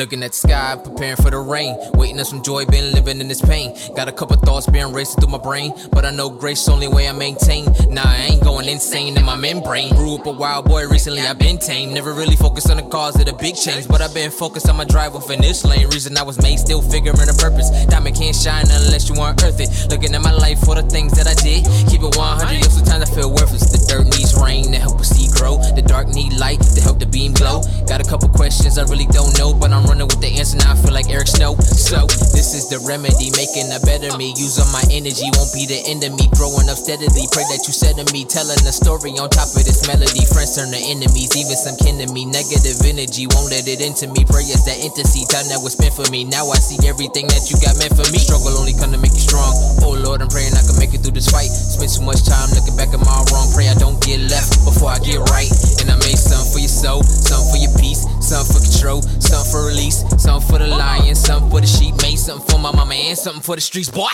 [0.00, 1.76] Looking at the sky, preparing for the rain.
[1.92, 3.76] Waiting on some joy, been living in this pain.
[3.94, 5.74] Got a couple thoughts been racing through my brain.
[5.92, 7.66] But I know grace only way I maintain.
[7.90, 9.90] Nah, I ain't going insane in my membrane.
[9.90, 11.92] Grew up a wild boy, recently I've been tame.
[11.92, 13.88] Never really focused on the cause of the big change.
[13.88, 15.86] But I've been focused on my drive within this lane.
[15.88, 17.68] Reason I was made, still figuring a purpose.
[17.84, 19.68] Diamond can't shine unless you unearth it.
[19.90, 21.68] Looking at my life for the things that I did.
[21.92, 23.68] Keep it 100, yo, sometimes I feel worthless.
[23.68, 25.60] The dirt needs rain to help a seed grow.
[25.76, 27.60] The dark need light to help the beam glow.
[27.84, 30.70] Got a couple questions I really don't know, but I'm running with the answer now.
[30.70, 31.58] I feel like Eric Snow.
[31.58, 34.30] So, this is the remedy, making a better me.
[34.38, 36.30] Using my energy won't be the end of me.
[36.38, 38.22] Growing up steadily, pray that you said to me.
[38.22, 40.22] Telling a story on top of this melody.
[40.30, 42.22] Friends turn to enemies, even some kin to me.
[42.22, 44.22] Negative energy won't let it into me.
[44.22, 46.22] Prayers that intimacy, time that was spent for me.
[46.22, 48.22] Now I see everything that you got meant for me.
[48.22, 49.50] Struggle only come to make you strong.
[49.82, 51.50] Oh Lord, I'm praying I can make it through this fight.
[51.50, 53.50] Spent too much time looking back at my wrong.
[53.50, 55.50] Pray I don't get left before I get right.
[55.82, 59.50] And I made something for your soul, something for your peace, something for control, something
[59.50, 61.94] for release, something for the lion, something for the sheep.
[62.02, 64.08] Made something for my mama and something for the streets, boy.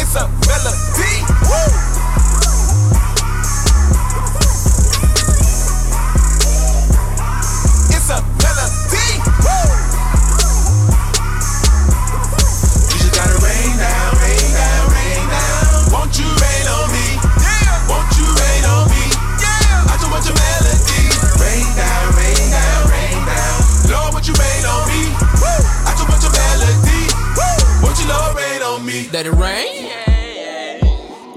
[0.00, 1.96] It's a melody.
[1.96, 1.99] Woo!
[29.20, 29.79] Let it rain.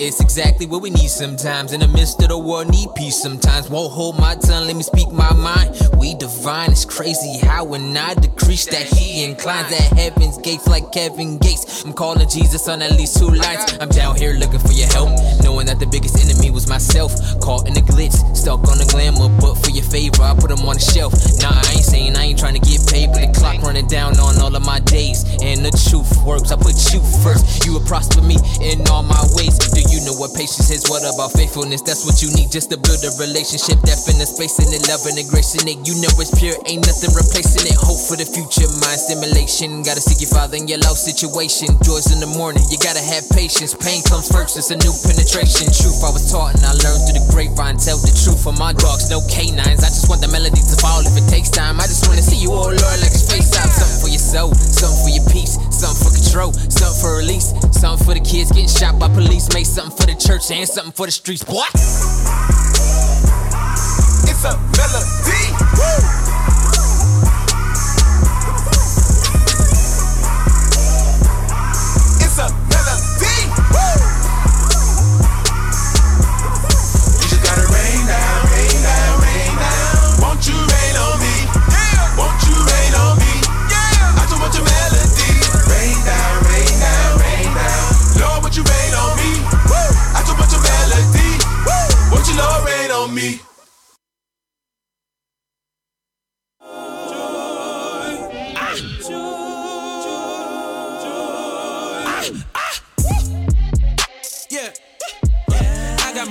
[0.06, 1.72] It's exactly what we need sometimes.
[1.72, 3.70] In the midst of the war, need peace sometimes.
[3.70, 5.80] Won't hold my tongue, let me speak my mind.
[5.98, 10.92] We divine, it's crazy how when I decrease that he inclines at heaven's gates like
[10.92, 11.86] Kevin Gates.
[11.86, 13.78] I'm calling Jesus on at least two lines.
[13.80, 15.08] I'm down here looking for your help,
[15.42, 17.16] knowing that the biggest enemy was myself.
[17.40, 20.68] Caught in the glitz, stuck on the glamour, but for your favor, I put them
[20.68, 21.14] on the shelf.
[21.40, 24.20] Nah, I ain't saying I ain't trying to get paid, but the clock running down
[24.20, 25.24] on all of my days.
[25.40, 27.64] And the truth works, I put you first.
[27.64, 29.56] You will prosper me in all my ways.
[29.72, 30.90] Do you know what patience is?
[30.90, 31.86] What about faithfulness?
[31.86, 33.78] That's what you need just to build a relationship.
[33.86, 35.78] Definite space in it, love and grace in it.
[35.86, 37.78] You know it's pure, ain't nothing replacing it.
[37.78, 39.84] Hope for the future, mind stimulation.
[39.84, 41.76] Gotta seek your father in your love situation.
[41.84, 43.76] Joys in the morning, you gotta have patience.
[43.76, 45.70] Pain comes first, it's a new penetration.
[45.70, 47.78] Truth I was taught and I learned through the grapevine.
[47.78, 49.84] Tell the truth for my dogs, no canines.
[49.84, 51.78] I just want the melody to fall if it takes time.
[51.78, 53.68] I just wanna see you, oh Lord, like his face out.
[53.68, 58.06] Something for your soul, something for your peace, something for control, something for release, something
[58.06, 59.52] for the kids getting shot by police.
[59.54, 61.66] Make something for the church and something for the streets, boy.
[64.30, 65.44] It's a melody.
[65.78, 66.23] Woo!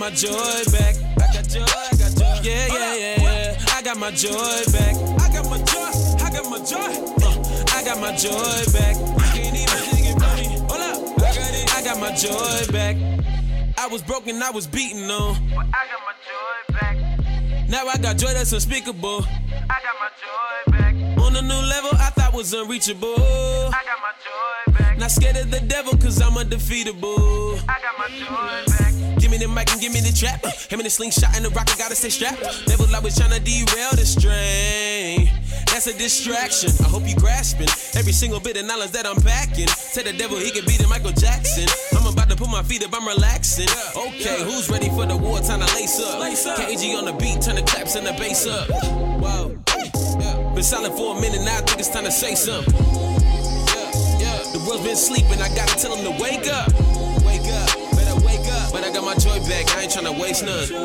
[0.02, 0.96] My joy back.
[1.22, 2.40] I got joy, I got joy.
[2.42, 3.76] Yeah, yeah, yeah, yeah.
[3.76, 4.34] I got my joy
[4.72, 4.96] back.
[5.22, 6.90] I got my joy, I got my joy.
[7.22, 8.96] Uh, I got my joy back.
[8.98, 10.58] You can't even sing it me.
[10.66, 11.74] Hold up, I got it.
[11.76, 12.96] I got my joy back.
[13.78, 15.38] I was broken, I was beaten on.
[15.54, 17.68] But I got my joy back.
[17.68, 19.22] Now I got joy that's unspeakable.
[19.22, 20.94] I got my joy back.
[21.24, 23.14] On a new level I thought was unreachable.
[23.18, 24.71] I got my joy back.
[24.98, 27.58] Not scared of the devil cause I'm undefeatable.
[27.68, 29.20] I got my joy back.
[29.20, 30.44] Give me the mic and give me the trap.
[30.70, 32.66] Him and the slingshot and the rocket gotta stay strapped.
[32.66, 35.30] Devil always tryna derail the strain.
[35.66, 36.70] That's a distraction.
[36.84, 39.66] I hope you grasping every single bit of knowledge that I'm packing.
[39.66, 41.66] Tell the devil he can beat it, Michael Jackson.
[41.96, 43.68] I'm about to put my feet up, I'm relaxing.
[43.96, 45.40] Okay, who's ready for the war?
[45.40, 46.20] Time to lace up.
[46.58, 48.68] KG on the beat, turn the claps and the bass up.
[49.18, 49.56] Whoa.
[50.54, 53.21] Been silent for a minute, now I think it's time to say something.
[54.52, 56.68] The world's been sleeping, I gotta tell them to wake up.
[57.24, 58.70] Wake up, better wake up.
[58.70, 60.68] But I got my joy back, I ain't tryna waste none.
[60.68, 60.76] Joy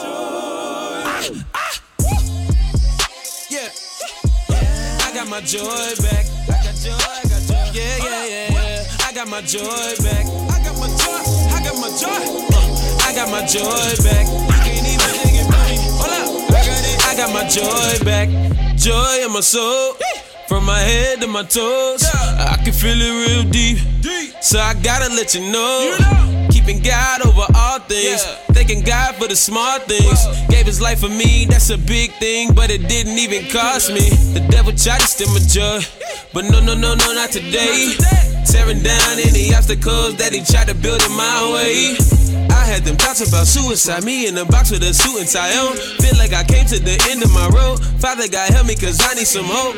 [0.00, 0.24] Joy
[3.52, 3.68] Yeah.
[5.04, 5.68] I got my joy
[6.00, 6.24] back.
[6.48, 7.68] I got joy, I got joy.
[7.76, 9.06] Yeah, yeah, yeah, yeah.
[9.06, 9.60] I got my joy
[10.00, 10.24] back.
[10.24, 11.20] I got my joy,
[11.52, 12.48] I got my joy.
[12.48, 12.64] Uh,
[13.04, 14.44] I got my joy back.
[17.14, 18.28] I got my joy back.
[18.74, 19.94] Joy in my soul.
[20.48, 23.78] From my head to my toes, I can feel it real deep.
[24.42, 25.96] So I gotta let you know,
[26.50, 30.26] keeping God over all things, thanking God for the smart things.
[30.48, 34.10] Gave His life for me, that's a big thing, but it didn't even cost me.
[34.34, 35.86] The devil tried to steal my joy,
[36.32, 37.94] but no, no, no, no, not today.
[38.44, 42.13] Tearing down any obstacles that he tried to build in my way.
[42.54, 45.50] I had them thoughts about suicide, me in a box with a suit and tie
[45.58, 45.76] on.
[45.98, 47.82] Feel like I came to the end of my road.
[47.98, 49.74] Father God help me, cause I need some hope.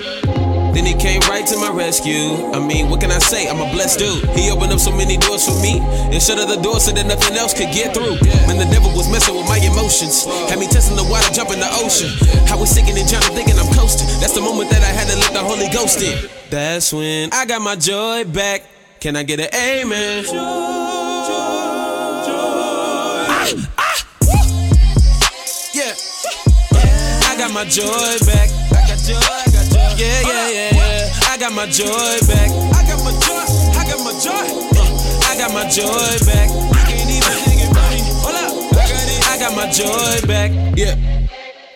[0.77, 2.53] Then he came right to my rescue.
[2.53, 3.49] I mean, what can I say?
[3.49, 4.29] I'm a blessed dude.
[4.37, 5.81] He opened up so many doors for me
[6.13, 8.21] and shut other doors so that nothing else could get through.
[8.45, 10.29] Man, the devil was messing with my emotions.
[10.53, 12.13] Had me testing the water, jumping the ocean.
[12.53, 14.05] I was sinking and drowning, thinking I'm coasting.
[14.21, 16.29] That's the moment that I had to let the Holy Ghost in.
[16.51, 18.69] That's when I got my joy back.
[19.01, 20.96] Can I get an amen?
[23.47, 23.55] Yeah.
[27.31, 28.51] I got my joy back.
[28.75, 29.95] I got joy, I got joy.
[29.97, 31.31] Yeah, yeah, yeah, yeah.
[31.31, 31.87] I got my joy
[32.27, 32.51] back.
[32.75, 33.47] I got my joy,
[33.79, 34.51] I got my joy.
[34.75, 36.51] Uh, I got my joy back.
[36.51, 37.31] You can't even
[37.63, 38.03] it for me.
[38.19, 39.23] Hold up, I.
[39.31, 40.51] I got my joy back.
[40.77, 40.99] Yeah.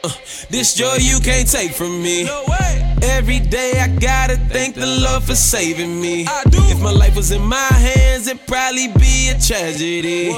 [0.02, 0.10] Uh,
[0.48, 2.24] this joy you can't take from me.
[2.24, 2.89] No way.
[3.02, 6.26] Every day I gotta thank the Lord for saving me.
[6.70, 10.32] If my life was in my hands, it'd probably be a tragedy.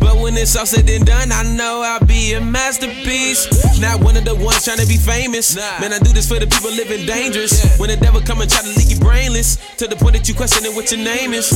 [0.00, 3.46] But when it's all said and done, I know I'll be a masterpiece.
[3.80, 5.56] Not one of the ones trying to be famous.
[5.56, 7.78] Man, I do this for the people living dangerous.
[7.78, 10.34] When the devil come and try to leave you brainless, to the point that you
[10.34, 11.50] questioning what your name is.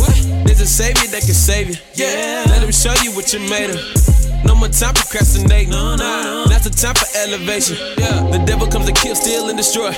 [0.44, 1.76] There's a savior that can save you.
[1.94, 2.44] Yeah.
[2.48, 3.80] Let him show you what you're made of.
[4.44, 5.70] No more time procrastinating.
[5.70, 6.44] No, no, no.
[6.46, 7.76] That's the time for elevation.
[7.98, 8.30] Yeah.
[8.30, 9.92] The devil comes to kill, steal, and destroy.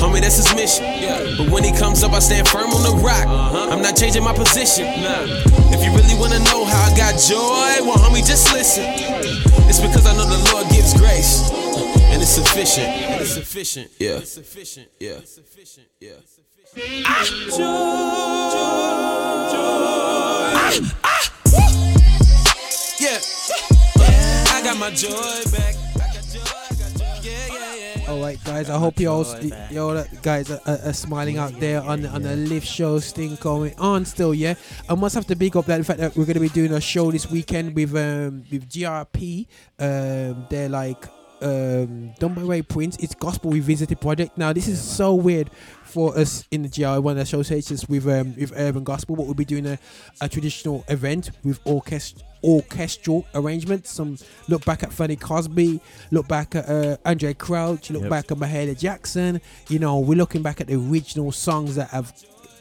[0.00, 0.84] Homie, that's his mission.
[0.84, 1.36] Yeah.
[1.36, 3.26] But when he comes up, I stand firm on the rock.
[3.26, 3.68] Uh-huh.
[3.70, 4.86] I'm not changing my position.
[4.88, 8.84] If you really wanna know how I got joy, well, homie, just listen.
[9.68, 11.50] It's because I know the Lord gives grace.
[12.10, 12.88] And it's sufficient.
[12.88, 13.90] And it's sufficient.
[13.98, 14.18] Yeah.
[14.18, 14.88] It's sufficient.
[14.98, 15.20] Yeah.
[15.20, 15.86] It's sufficient.
[16.00, 16.16] Yeah.
[17.06, 17.24] Ah.
[17.50, 17.60] Joy.
[19.52, 19.60] Joy.
[20.72, 20.88] Joy.
[23.00, 23.18] Yeah.
[24.52, 25.79] I got my joy back.
[28.10, 28.68] All right, guys.
[28.68, 32.02] I hope you all, st- you all guys are, are, are smiling out there on
[32.02, 34.34] the, on the live shows thing going on still.
[34.34, 34.54] Yeah,
[34.88, 36.80] I must have to big up that the fact that we're gonna be doing a
[36.80, 39.46] show this weekend with um with GRP.
[39.78, 41.06] Um, they're like
[41.40, 42.96] um done by Ray Prince.
[42.96, 44.36] It's Gospel Revisited project.
[44.36, 45.48] Now this is so weird
[45.84, 49.44] for us in the GR one associations with um with Urban Gospel, but we'll be
[49.44, 49.78] doing a,
[50.20, 53.90] a traditional event with orchestra orchestral arrangements.
[53.92, 54.18] Some
[54.48, 55.80] look back at Fanny Crosby,
[56.10, 58.10] look back at uh, Andraé Crouch, look Yep.
[58.10, 59.40] back at Mahalia Jackson.
[59.68, 62.12] You know, we're looking back at the original songs that have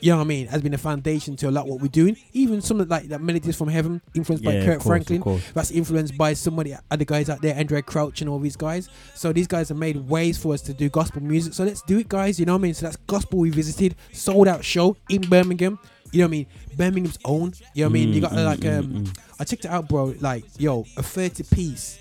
[0.02, 2.16] you know what I mean, has been a foundation to a lot what we're doing.
[2.32, 5.20] Even some of like that melodies from heaven, influenced Yeah, by Kirk course, Franklin.
[5.54, 8.88] That's influenced by somebody other guys out there, Andraé Crouch and all these guys.
[9.14, 11.52] So these guys have made ways for us to do gospel music.
[11.54, 12.40] So let's do it, guys.
[12.40, 12.74] You know what I mean?
[12.76, 15.78] So that's Gospel Revisited, sold out show in Birmingham.
[16.14, 16.48] You know what I mean?
[16.78, 17.52] Birmingham's own.
[17.74, 18.14] You know what I mean?
[18.14, 19.04] You Mm, got mm, like mm, um.
[19.40, 20.16] I checked it out, bro.
[20.20, 21.99] Like, yo, a 30 piece.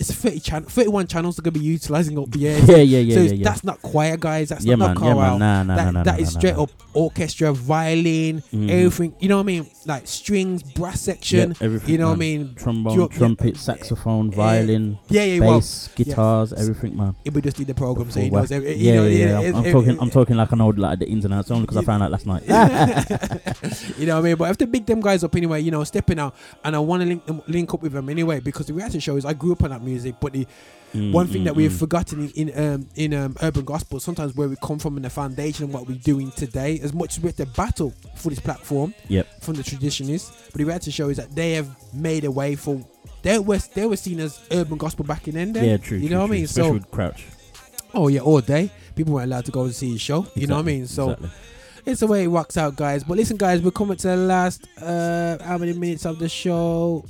[0.00, 2.58] It's 30 channel, 31 channels are gonna be utilizing up the air.
[2.68, 3.44] Yeah, yeah, yeah, So yeah, yeah.
[3.44, 4.50] that's not choir, guys.
[4.50, 5.38] That's Yeah, not, man, not yeah, man.
[5.40, 8.70] Nah, nah, that, nah, that nah, straight up orchestra, violin, Mhm.
[8.70, 9.14] everything.
[9.18, 9.66] You know what I mean?
[9.86, 11.50] Like strings, brass section.
[11.60, 11.90] Yeah, everything.
[11.90, 12.54] you know what I mean?
[12.54, 16.04] Trombone, Drum- trumpet, saxophone, violin, yeah, yeah, well, bass, yeah.
[16.04, 17.16] guitars, everything, man.
[17.24, 18.52] If we just did the program, so he knows.
[18.52, 19.48] every- you yeah, know, yeah, yeah.
[19.48, 19.98] I'm, I'm talking.
[20.00, 22.12] I'm talking like I know like the ins and outs only because I found out
[22.12, 22.42] last night.
[23.98, 24.36] you know what I mean?
[24.36, 26.36] But I have to big them guys up anyway, you know, stepping out.
[26.64, 29.16] And I want to link them, link up with them anyway because the reality show
[29.16, 30.46] is I grew up on that music, but the
[30.94, 31.78] Mm, one thing mm, that we've mm.
[31.78, 35.10] forgotten in in, um, in um, urban gospel sometimes where we come from and the
[35.10, 38.40] foundation of what we're doing today, as much as we have to battle for this
[38.40, 39.42] platform Yep.
[39.42, 42.82] from the traditionists, but the reality show is that they have made a way for
[43.20, 45.52] they were they were seen as urban gospel back in then.
[45.54, 45.98] Yeah, true.
[45.98, 46.44] You true, know what I mean?
[46.44, 47.26] Especially So Crouch.
[47.92, 48.70] Oh yeah, all day.
[48.96, 50.26] People weren't allowed to go and see his show.
[50.34, 50.86] You know what I mean?
[50.86, 51.30] So exactly.
[51.88, 53.02] It's the way it works out, guys.
[53.04, 57.04] But listen, guys, we're coming to the last uh how many minutes of the show?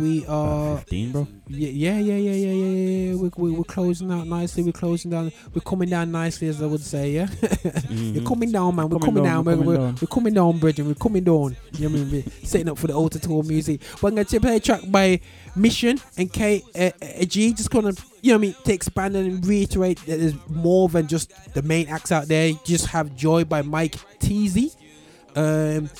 [0.00, 1.26] We are Fifteen, bro.
[1.48, 3.14] yeah, yeah, yeah, yeah, yeah, yeah, yeah.
[3.16, 4.62] We're, we're, we're closing out nicely.
[4.62, 5.32] We're closing down.
[5.52, 7.10] We're coming down nicely, as I would say.
[7.10, 7.28] Yeah,
[7.90, 8.88] you're coming down, man.
[8.88, 9.44] We're Coming coming, down, down.
[9.44, 9.98] we're We're, coming we're, down.
[10.00, 10.86] we're coming down, Bridget.
[10.86, 11.56] We're coming down.
[11.72, 12.24] You know what I mean?
[12.24, 13.80] We're setting up for the altar tour music.
[14.00, 15.20] But I'm gonna play a track by
[15.56, 17.52] Mission and K uh, uh, G.
[17.52, 21.06] Just kind of, you know I mean, to expand and reiterate that there's more than
[21.06, 22.52] just the main acts out there.
[22.64, 24.74] Just have Joy by Mike Teezy.
[25.36, 25.90] Um,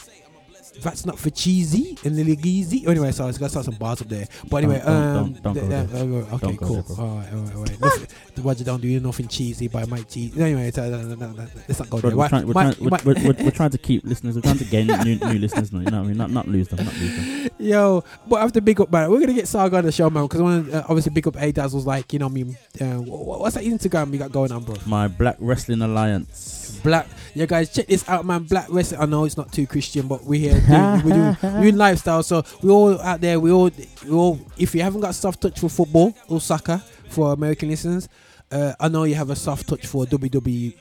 [0.82, 2.86] that's not for cheesy and Lily Geezy.
[2.86, 4.26] Anyway, so I start some bars up there.
[4.48, 6.02] But anyway, Don't- don't- um, don't- don't th- go that- there.
[6.02, 6.84] uh, okay, Don't cool.
[6.98, 7.80] all right, all right, all right.
[7.80, 10.40] Nothing- the Roger don't do nothing cheesy by Mike Cheesy.
[10.40, 12.16] Anyway, so, no, no, no, no, let's not go Bro, there.
[12.18, 14.36] we're, trying, we're, Mike- trying, we're, Mike- we're, we're, we're trying to keep listeners.
[14.36, 15.72] We're trying to gain new, new listeners.
[15.72, 16.16] Now, you know what I mean?
[16.16, 16.84] Not not lose them.
[16.84, 17.48] Not lose them.
[17.58, 19.10] Yo, but I have to big up, man.
[19.10, 21.26] We're gonna get Saga on the show, man, because I want to uh, obviously big
[21.28, 24.18] up A Dazzle's like, you know, what I mean, uh, wh- what's that Instagram you
[24.18, 24.76] got going on, bro?
[24.86, 26.59] My Black Wrestling Alliance.
[26.82, 28.44] Black, yeah, guys, check this out, man.
[28.44, 29.00] Black Wrestling.
[29.00, 30.60] I know it's not too Christian, but we're here.
[30.60, 33.38] Doing, we're, doing, we're doing lifestyle, so we all out there.
[33.38, 33.70] We all,
[34.04, 34.40] we all.
[34.56, 38.08] If you haven't got soft touch for football or soccer for American listeners,
[38.50, 40.74] uh, I know you have a soft touch for WWF.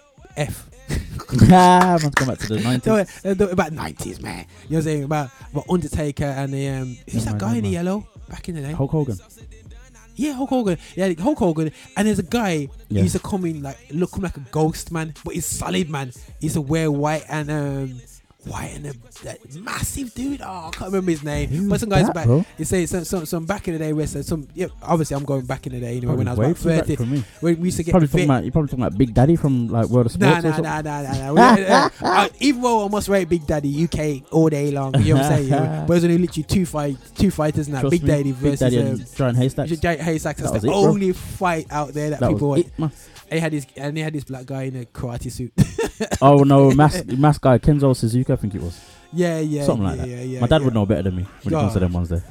[1.51, 2.85] Ah, man, come back to the 90s.
[3.37, 4.39] No, uh, about nineties, man.
[4.39, 7.57] You know what I'm saying about, about Undertaker and the um, who's Yeah, that guy
[7.57, 8.71] in the yellow back in the day?
[8.71, 9.17] Hulk Hogan.
[10.19, 10.77] Yeah, Hulk Hogan.
[10.97, 11.71] Yeah, Hulk Hogan.
[11.95, 12.97] And there's a guy Yeah.
[12.97, 16.11] he used to come in like looking like a ghost man, but he's solid man.
[16.41, 18.01] He's a wear white and um
[18.45, 18.93] white and a
[19.23, 20.41] that massive dude.
[20.41, 21.49] Oh, I can't remember his name.
[21.49, 22.25] Who's but some guys that, back.
[22.25, 22.45] bro?
[22.57, 24.67] You say some, some some back in the day where some yeah.
[24.81, 26.79] Obviously, I'm going back in the day anyway when I was Probably about way too
[26.79, 26.95] back thirty.
[26.95, 27.23] for me.
[27.41, 28.11] When we used to get Probably fit.
[28.13, 30.59] talking about, you're probably talking about Big Daddy from like World of Nah, Sports.
[30.59, 31.55] or nah, nah, nah, nah, nah.
[31.55, 35.13] We- uh, uh, even though I must rate Big Daddy UK all day long, you
[35.15, 35.49] know what I'm saying?
[35.87, 37.81] But there's only literally two fight, two fighters now.
[37.81, 39.71] Trust Big me, Daddy Big versus Daddy um, and Giant Haystacks.
[39.79, 40.41] Giant Haystacks.
[40.41, 40.75] That's the it, bro.
[40.75, 42.67] only fight out there that, That people it,
[43.31, 45.53] he had this, and he had this black guy in a karate suit.
[46.21, 48.79] oh no, mask, mask guy Kenzo Suzuki, I think it was.
[49.11, 50.11] Yeah, yeah, something like yeah, that.
[50.11, 50.65] yeah, yeah, My dad yeah.
[50.65, 52.23] would know better than me when it comes to them ones there.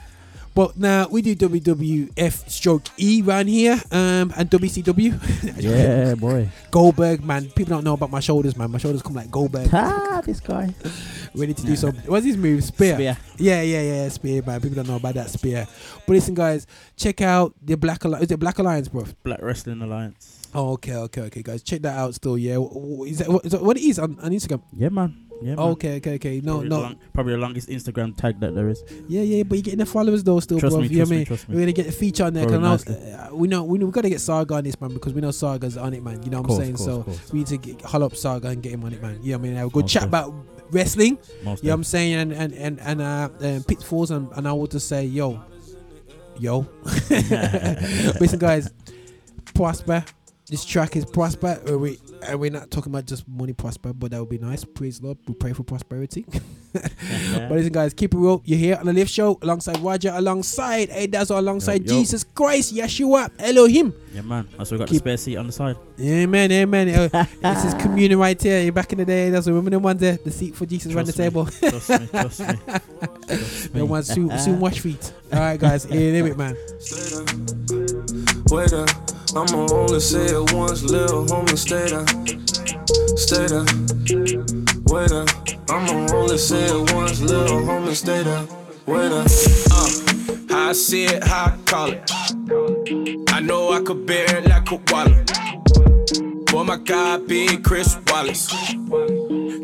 [0.58, 5.14] But now we do WWF stroke E round here, um, and WCW.
[5.62, 6.48] Yeah, boy.
[6.72, 7.44] Goldberg, man.
[7.50, 8.70] People don't know about my shoulders, man.
[8.70, 9.68] My shoulders come like Goldberg.
[9.72, 10.74] Ah, this guy.
[11.32, 11.94] Ready to do some.
[12.06, 12.64] What's his move?
[12.64, 12.94] Spear.
[12.94, 13.16] Spear.
[13.36, 14.08] Yeah, yeah, yeah.
[14.08, 14.60] Spear, man.
[14.60, 15.66] People don't know about that spear.
[16.06, 16.66] But listen, guys,
[16.96, 18.24] check out the Black Alliance.
[18.26, 19.04] Is it Black Alliance, bro?
[19.22, 20.37] Black Wrestling Alliance.
[20.54, 21.62] Oh, okay, okay, okay, guys.
[21.62, 22.58] Check that out still, yeah.
[23.06, 24.62] Is that what, is that what it is on, on Instagram?
[24.72, 25.26] Yeah, man.
[25.42, 25.58] Yeah, man.
[25.58, 26.40] Okay, okay, okay.
[26.40, 26.80] No, probably no.
[26.80, 28.82] Long, probably the longest Instagram tag that there is.
[29.08, 30.82] Yeah, yeah, but you're getting the followers though, still, Trust bro.
[30.82, 31.26] me, you know trust what I me, mean?
[31.26, 31.54] trust me.
[31.54, 32.46] We're gonna get a feature on there.
[32.46, 32.94] Cause nicely.
[32.94, 35.20] know, uh, we know we, know, we gotta get Saga on this, man, because we
[35.20, 36.22] know Saga's on it, man.
[36.22, 36.76] You know what Course, I'm saying?
[36.76, 37.32] course, so course.
[37.32, 39.20] we need to get, hull up Saga and get him on it, man.
[39.22, 39.56] You know what I mean?
[39.56, 40.34] Have a good Most chat about
[40.70, 41.18] wrestling.
[41.44, 42.14] Most you know what I'm saying?
[42.14, 45.40] And and and, and uh, um, pitfalls, and, and I want to say, yo,
[46.38, 46.66] yo.
[47.10, 48.70] Listen, guys,
[49.54, 50.04] prosper.
[50.50, 51.60] This track is prosper.
[51.68, 54.64] Uh, we and we're not talking about just money prosper, but that would be nice.
[54.64, 55.18] Praise the Lord.
[55.26, 56.24] We pray for prosperity.
[56.72, 58.40] but listen, guys, keep it real.
[58.46, 62.00] You're here on the Lift Show alongside Roger, alongside A Dazzle, alongside Yo, yo.
[62.00, 63.92] Jesus Christ, Yeshua, Elohim.
[64.14, 64.48] Yeah, man.
[64.56, 65.76] That's why we got Keep- the spare seat on the side.
[66.00, 66.88] Amen, amen.
[67.12, 68.72] Uh, this is communion right here.
[68.72, 71.12] Back in the day, that's remember the ones there, the seat for Jesus around the
[71.12, 71.44] me, table.
[71.44, 72.46] trust me, trust me,
[73.26, 73.82] trust the me.
[73.82, 75.12] ones soon, soon wash feet.
[75.30, 76.56] All right, guys, in a bit, man.
[78.50, 78.88] Wait up,
[79.36, 82.06] I'ma only say it once, little homie, stay there.
[83.16, 83.64] Stay there.
[84.86, 85.28] Wait up,
[85.68, 88.46] I'ma only say it once, little homie, stay there.
[88.86, 89.26] Wait up.
[89.70, 92.10] Uh, how I see it, how I call it.
[93.30, 95.30] I know I could bear it like a wallet.
[96.46, 98.48] Boy, my God, big Chris Wallace.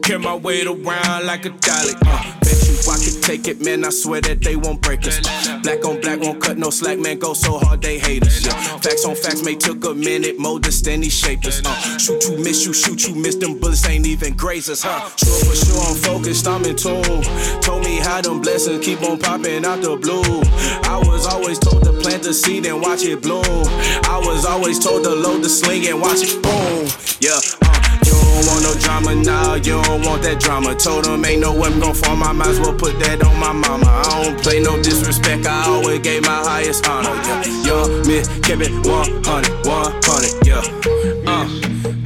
[0.03, 1.93] Carry my weight around like a dolly.
[2.07, 3.85] Uh, bet you I can take it, man.
[3.85, 5.21] I swear that they won't break us.
[5.63, 7.19] Black on black won't cut no slack, man.
[7.19, 8.45] Go so hard they hate us.
[8.45, 8.53] Yeah.
[8.79, 11.61] Facts on facts may took a minute, more destiny shaped us.
[11.65, 15.09] Uh, shoot you, miss you, shoot you, miss them bullets ain't even graze us, huh?
[15.17, 17.23] Sure for sure I'm focused, I'm in tune.
[17.61, 20.23] Told me how them blessings keep on popping out the blue.
[20.85, 23.45] I was always told to plant the seed and watch it bloom.
[23.45, 26.89] I was always told to load the sling and watch it boom.
[27.21, 27.74] Yeah, uh,
[28.45, 30.75] don't want no drama now, you don't want that drama.
[30.75, 33.53] Told them ain't no I'm gon' form, I might as well put that on my
[33.53, 33.87] mama.
[33.87, 37.15] I don't play no disrespect, I always gave my highest honor.
[37.25, 40.63] Yeah, young me, kept it 100, 100, yeah.
[41.27, 41.49] Uh,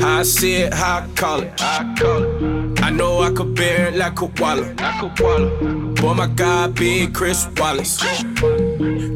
[0.05, 1.53] I see it, how I call it.
[1.61, 2.83] I call it.
[2.83, 4.63] I know I could bear it like Koala.
[4.79, 5.49] Like Koala.
[5.95, 7.99] Boy, my God, big Chris Wallace.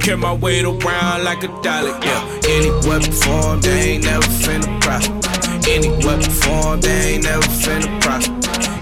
[0.00, 2.40] Carry my weight around like a dollar, yeah.
[2.48, 5.31] Any weapon form, they ain't never finna prosper.
[5.68, 8.34] Any weapon form, they ain't never finna prosper.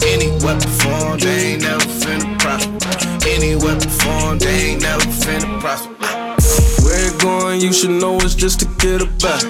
[0.06, 3.28] Any weapon form, they ain't never finna prosper.
[3.28, 5.94] Any weapon form, they ain't never finna prosper.
[6.82, 9.42] Where it going, you should know it's just to get it back.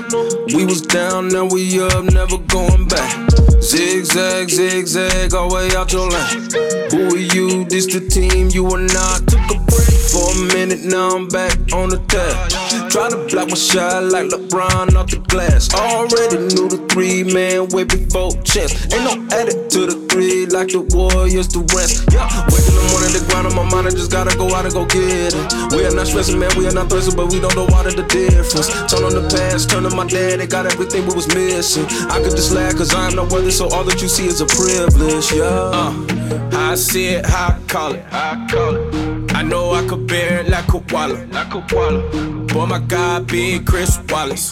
[0.55, 3.31] We was down, now we up, never going back.
[3.63, 6.51] Zigzag, zigzag, all the way out your lane.
[6.91, 7.65] Who are you?
[7.65, 9.27] This the team, you are not.
[9.29, 9.80] Took a break
[10.21, 12.91] for a minute, now I'm back on the tab.
[12.91, 15.73] Try to block my shot like LeBron off the glass.
[15.73, 18.75] Already knew the three man way before chance.
[18.93, 22.05] Ain't no edit to the three like the Warriors to rest.
[22.13, 24.65] Yeah, wake in the morning, the grind on my mind, I just gotta go out
[24.67, 25.45] and go get it.
[25.73, 28.05] We are not stressing, man, we are not thirsty, but we don't know what the
[28.05, 28.69] difference.
[28.91, 31.87] Turn on the past, turn to my dad, they got everything we was missing.
[32.11, 34.41] I could just laugh, cause I am not worthy, so all that you see is
[34.41, 35.49] a privilege, yeah.
[35.49, 38.05] Uh, I see it, how I call it.
[38.11, 39.10] I call it.
[39.41, 41.25] I know I could bear it like Koala.
[41.33, 42.03] Like a Koala.
[42.45, 44.51] Boy, my God, big Chris Wallace.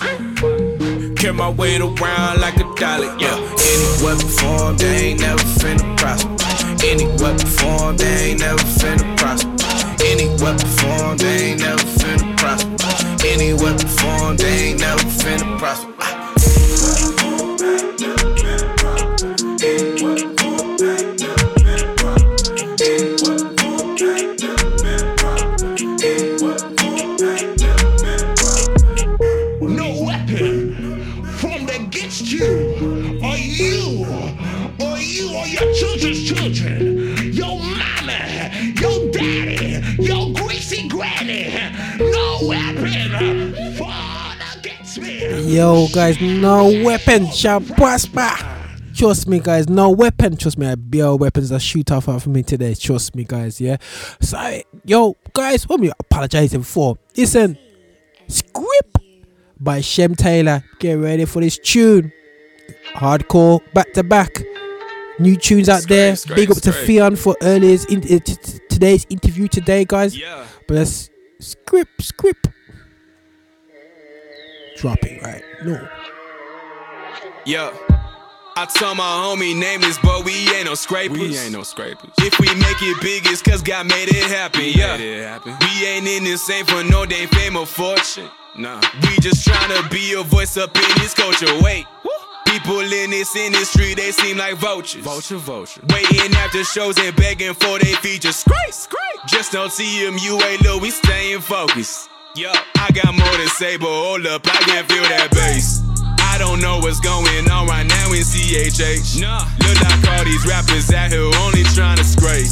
[1.15, 3.37] Carry my weight around like a dollar, yeah.
[3.37, 6.35] Any weapon form, they ain't never finna prosper.
[6.87, 9.51] Any weapon form, they ain't never finna prosper.
[10.07, 13.27] Any weapon form, they ain't never finna prosper.
[13.29, 15.98] Any weapon form, they ain't never finna prosper.
[45.49, 48.29] Yo, guys, no weapon shall prosper.
[48.95, 50.37] Trust me, guys, no weapon.
[50.37, 52.75] Trust me, I bear weapons that shoot off of me today.
[52.75, 53.79] Trust me, guys, yeah.
[54.21, 56.99] So, yo, guys, what me apologizing for?
[57.17, 57.57] Listen,
[58.27, 58.99] Scrape
[59.59, 60.63] by Shem Taylor.
[60.81, 62.13] Get ready for this tune.
[62.93, 64.43] Hardcore, back to back.
[65.19, 66.15] New tunes out there.
[66.15, 66.87] Scrape, Big up to scrape.
[66.87, 68.37] Theon for earlier in, uh, t-
[68.69, 70.15] today's interview today, guys.
[70.15, 70.45] Yeah.
[70.67, 71.09] But let's
[71.41, 72.49] script, script.
[74.79, 75.43] Dropping right.
[75.65, 75.89] No.
[77.45, 77.73] Yeah.
[78.57, 81.19] I told my homie name is, but we ain't no scrapers.
[81.19, 82.11] We ain't no scrapers.
[82.19, 84.63] If we make it big, it's cause God made it happen.
[84.65, 85.39] yeah.
[85.45, 88.29] We ain't in this ain't for no day fame or fortune.
[88.57, 88.81] Nah.
[89.03, 91.47] We just tryna be a voice up in this culture.
[91.63, 91.87] Wait.
[92.47, 95.03] People in this industry, they seem like vultures.
[95.03, 95.81] Vulture, vulture.
[95.91, 98.37] Waiting after shows and begging for they features.
[98.37, 98.99] Scrape, scrape.
[99.27, 102.09] Just don't see him, you ain't low, we staying focused.
[102.39, 105.83] Yo, I got more to say, but hold up, I can feel that bass.
[106.39, 109.19] I don't know what's going on right now in CHH.
[109.19, 109.43] Nah.
[109.59, 112.47] Look like all these rappers out here only trying to scrape.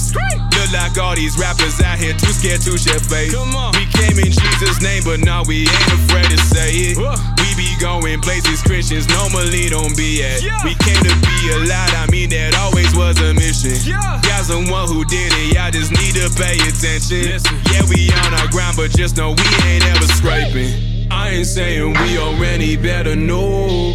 [0.59, 3.31] Look like all these rappers out here too scared to share face.
[3.31, 3.71] Come on.
[3.79, 6.99] We came in Jesus' name, but now we ain't afraid to say it.
[6.99, 10.43] We be going places Christians normally don't be at.
[10.67, 13.79] We came to be a lot, I mean that always was a mission.
[14.27, 17.39] God's the one who did it, y'all just need to pay attention.
[17.71, 20.96] Yeah, we on our grind, but just know we ain't ever scraping.
[21.11, 23.95] I ain't saying we already better know.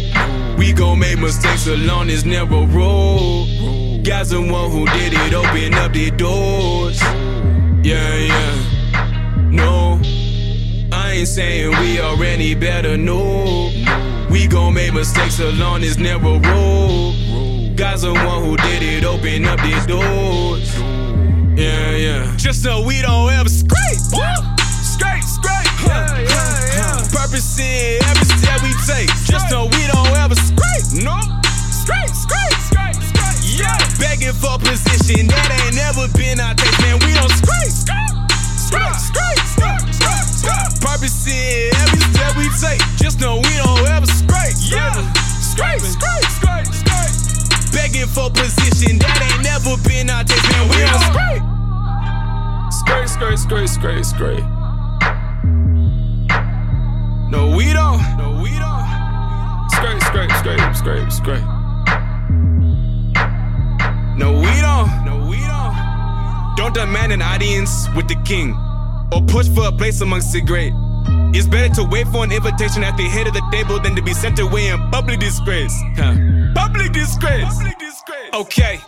[0.58, 4.04] We gon' make mistakes along this narrow road.
[4.04, 7.00] God's the one who did it, open up the doors.
[7.82, 9.48] Yeah, yeah.
[9.50, 10.00] No,
[10.92, 13.70] I ain't saying we already better know.
[14.30, 17.76] We gon' make mistakes along this narrow road.
[17.76, 20.78] God's the one who did it, open up the doors.
[21.58, 22.36] Yeah, yeah.
[22.36, 24.51] Just so we don't ever scrape
[27.32, 29.08] purposing every step we take.
[29.24, 31.00] Just know we don't ever scrape.
[31.00, 31.16] No,
[31.72, 33.40] scrape, scrape, scrape, scrape.
[33.56, 36.76] Yeah, begging for position that ain't never been our taste.
[36.84, 38.12] Man, we don't scrape, scrape,
[39.00, 40.68] scrape, scrape, scrape.
[40.84, 42.84] Purposing every step we take.
[43.00, 44.52] Just know we don't ever scrape.
[44.68, 44.92] Yeah,
[45.40, 47.16] scrape, scrape, scrape, scrape.
[47.72, 50.44] Begging for position that ain't never been our taste.
[50.52, 51.44] Man, we don't scrape.
[52.84, 54.61] Scrape, scrape, scrape, scrape, scrape.
[57.32, 57.98] No, we don't.
[58.18, 59.70] No, we don't.
[59.70, 61.44] Scrape, scrape, scrape, scrape, scrape.
[64.18, 64.90] No, we don't.
[65.06, 65.74] No, we don't.
[66.56, 68.54] Don't demand an audience with the king
[69.10, 70.74] or push for a place amongst the great.
[71.34, 74.02] It's better to wait for an invitation at the head of the table than to
[74.02, 75.74] be sent away in public disgrace.
[75.96, 76.14] Huh.
[76.54, 77.44] Public disgrace.
[77.44, 78.30] Public disgrace.
[78.34, 78.78] Okay.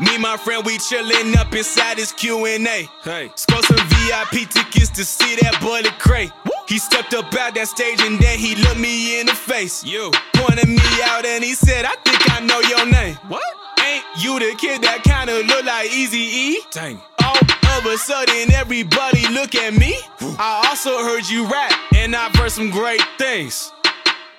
[0.00, 2.88] Me and my friend, we chillin' up inside this Q&A.
[3.04, 3.30] Hey.
[3.36, 6.32] Score some VIP tickets to see that boy Lecrae.
[6.68, 9.84] He stepped up out that stage and then he looked me in the face.
[9.84, 13.16] You pointed me out and he said, I think I know your name.
[13.28, 13.42] What?
[13.84, 16.58] Ain't you the kid that kinda look like Easy E?
[16.70, 17.00] Dang.
[17.22, 17.36] All
[17.78, 19.98] of a sudden, everybody look at me.
[20.38, 23.72] I also heard you rap, and I've heard some great things.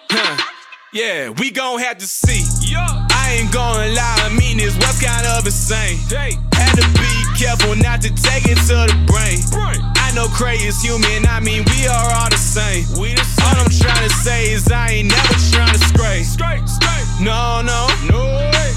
[0.10, 0.38] Huh.
[0.93, 2.41] Yeah, we gon' have to see.
[2.76, 5.97] I ain't gonna lie, I mean this was kind of insane.
[6.07, 6.38] Hey.
[6.53, 9.43] Had to be careful not to take it to the brain.
[9.97, 12.88] I know Cray is human, I mean we are all the same.
[12.96, 16.26] All I'm trying to say is I ain't never trying to scrape.
[17.22, 18.72] No, no, no way.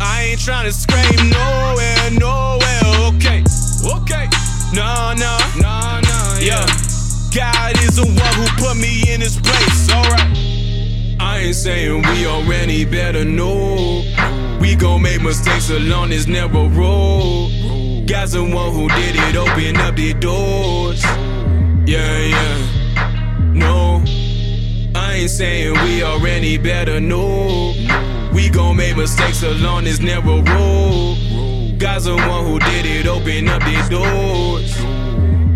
[0.00, 2.80] I ain't trying to scrape nowhere, nowhere.
[3.12, 3.44] Okay,
[3.84, 4.26] okay.
[4.72, 6.38] No, no, no, no.
[6.40, 6.66] Yeah.
[7.34, 9.92] God is the one who put me in this place.
[9.92, 10.36] Alright.
[11.20, 14.02] I ain't saying we already better know.
[14.60, 17.59] We gon' make mistakes along this narrow road.
[18.10, 21.00] God's the one who did it, open up the doors.
[21.86, 23.52] Yeah, yeah.
[23.54, 24.02] No,
[24.96, 27.72] I ain't saying we already better know.
[28.34, 31.78] We gon' make mistakes along this narrow road.
[31.78, 34.76] God's the one who did it, open up the doors.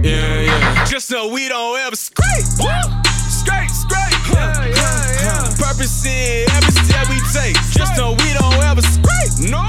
[0.06, 0.84] Yeah, yeah.
[0.84, 2.44] Just so we don't ever scrape.
[2.44, 4.32] Scrape, scrape.
[4.32, 5.54] Yeah, yeah, yeah.
[5.58, 7.56] Purpose in every step we take.
[7.72, 9.50] Just so we don't ever scrape.
[9.50, 9.66] No.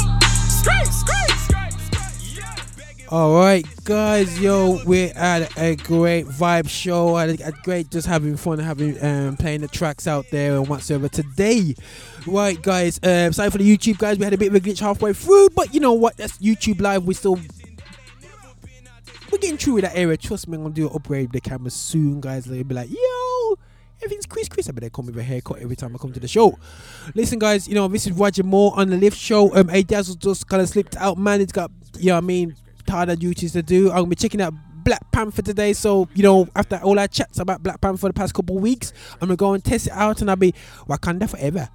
[0.48, 1.35] Scrape, scrape.
[3.16, 7.16] All right, guys, yo, we're at a great vibe show.
[7.16, 11.08] I Had great, just having fun, having um, playing the tracks out there and whatsoever
[11.08, 11.76] today.
[12.28, 14.18] Right, guys, um, sorry for the YouTube guys.
[14.18, 16.18] We had a bit of a glitch halfway through, but you know what?
[16.18, 17.06] That's YouTube live.
[17.06, 17.40] We still
[19.32, 20.18] we're getting through with that area.
[20.18, 22.44] Trust me, I'm gonna do an upgrade the camera soon, guys.
[22.44, 23.58] They'll be like, yo,
[24.04, 24.68] everything's Chris Chris.
[24.68, 26.60] I better come with a haircut every time I come to the show.
[27.14, 29.56] Listen, guys, you know, this is Roger Moore on the lift show.
[29.56, 31.40] Um, A Dazzle just kind of slipped out, man.
[31.40, 32.58] It's got, you know what I mean,
[32.90, 33.90] harder duties to do.
[33.90, 34.54] I'm gonna be checking out
[34.84, 35.74] Black Panther today.
[35.74, 38.94] So, you know, after all our chats about Black Panther for the past couple weeks,
[39.14, 40.54] I'm gonna go and test it out and I'll be
[40.88, 41.68] Wakanda forever.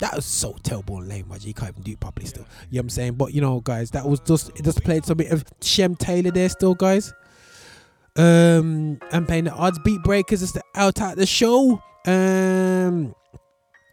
[0.00, 1.48] That was so terrible and lame, Roger.
[1.48, 2.44] You can't even do it properly still.
[2.70, 3.14] You know what I'm saying?
[3.14, 6.48] But you know, guys, that was just just played some bit of Shem Taylor there
[6.48, 7.12] still, guys.
[8.16, 11.82] Um I'm playing the odds beat breakers as the out at the show.
[12.06, 13.14] Um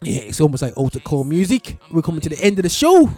[0.03, 1.79] yeah, it's almost like altar call music.
[1.91, 3.09] We're coming to the end of the show.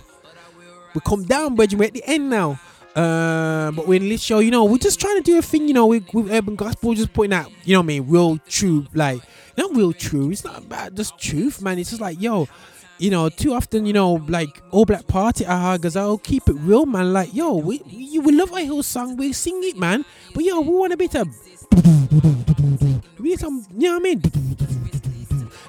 [0.96, 1.78] We come down, Bridget.
[1.78, 2.60] We're at the end now.
[2.98, 5.68] Uh, but we're in this show, you know, we're just trying to do a thing,
[5.68, 8.40] you know, with, with urban gospel, just putting out, you know what I mean, real
[8.48, 9.22] true, like
[9.56, 10.32] not real true.
[10.32, 11.78] It's not about just truth, man.
[11.78, 12.48] It's just like, yo,
[12.98, 16.88] you know, too often, you know, like all black party, Aha Gazelle, keep it real,
[16.88, 17.14] man.
[17.14, 20.04] Like, yo, we we, we love our Hillsong, we sing it, man.
[20.34, 21.28] But yo, we want a bit of,
[23.20, 24.24] we need some, you know what I mean.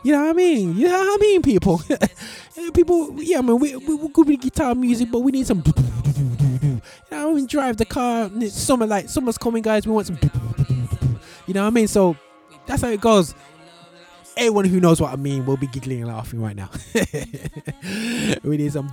[0.02, 0.76] You know what I mean?
[0.76, 1.82] You know what I mean, people?
[2.72, 5.62] people, yeah, man, we, we, we're good with guitar music, but we need some.
[7.46, 8.30] Drive the car.
[8.36, 9.86] It's summer, like summer's coming, guys.
[9.86, 10.18] We want some.
[11.46, 11.88] You know what I mean?
[11.88, 12.16] So
[12.66, 13.34] that's how it goes.
[14.36, 16.70] Anyone who knows what I mean will be giggling and laughing right now.
[18.44, 18.90] we need some.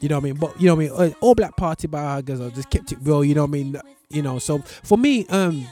[0.00, 0.34] You know what I mean?
[0.36, 1.12] But you know what I mean?
[1.12, 2.16] Uh, All black party by.
[2.16, 3.24] I just kept it real.
[3.24, 3.80] You know what I mean?
[4.10, 4.38] You know.
[4.38, 5.66] So for me, um,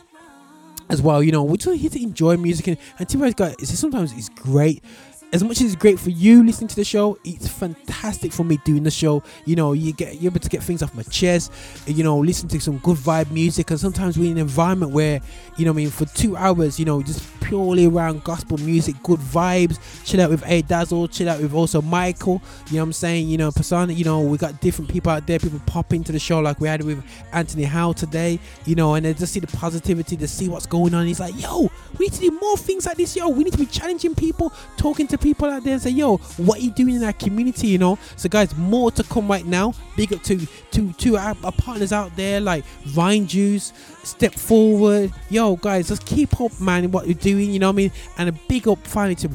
[0.88, 3.36] as well, you know, we're just here to enjoy music and, and to be honest,
[3.36, 4.82] guys, it's sometimes it's great.
[5.32, 8.58] As much as it's great for you listening to the show, it's fantastic for me
[8.64, 9.22] doing the show.
[9.44, 11.52] You know, you get you're able to get things off my chest.
[11.86, 15.20] You know, listen to some good vibe music, and sometimes we're in an environment where,
[15.56, 19.20] you know, I mean, for two hours, you know, just purely around gospel music, good
[19.20, 19.78] vibes.
[20.04, 22.40] Chill out with A Dazzle, chill out with also Michael.
[22.70, 23.28] You know I'm saying?
[23.28, 23.94] You know, Pasana.
[23.96, 25.38] You know, we got different people out there.
[25.38, 28.38] People pop into the show like we had with Anthony Howe today.
[28.64, 31.06] You know, and they just see the positivity, to see what's going on.
[31.06, 33.28] He's like, yo, we need to do more things like this, yo.
[33.28, 36.58] We need to be challenging people, talking to people out there and say, yo, what
[36.58, 37.98] are you doing in our community, you know?
[38.16, 39.74] So guys, more to come right now.
[39.96, 43.72] Big up to to to our, our partners out there like Vine Juice,
[44.02, 45.12] Step Forward.
[45.30, 47.92] Yo, guys, just keep up, man, in what you're doing, you know what I mean?
[48.18, 49.30] And a big up finally to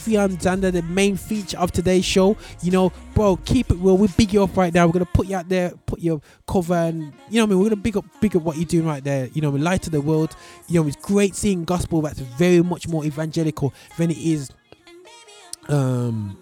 [0.00, 2.36] Zander, the main feature of today's show.
[2.62, 3.96] You know, bro, keep it real.
[3.96, 4.86] We big you up right now.
[4.86, 7.58] We're gonna put you out there, put your cover, and you know what I mean.
[7.58, 9.26] We're gonna big up, big up what you're doing right there.
[9.32, 10.34] You know, light to the world.
[10.68, 14.50] You know, it's great seeing gospel that's very much more evangelical than it is
[15.70, 16.36] um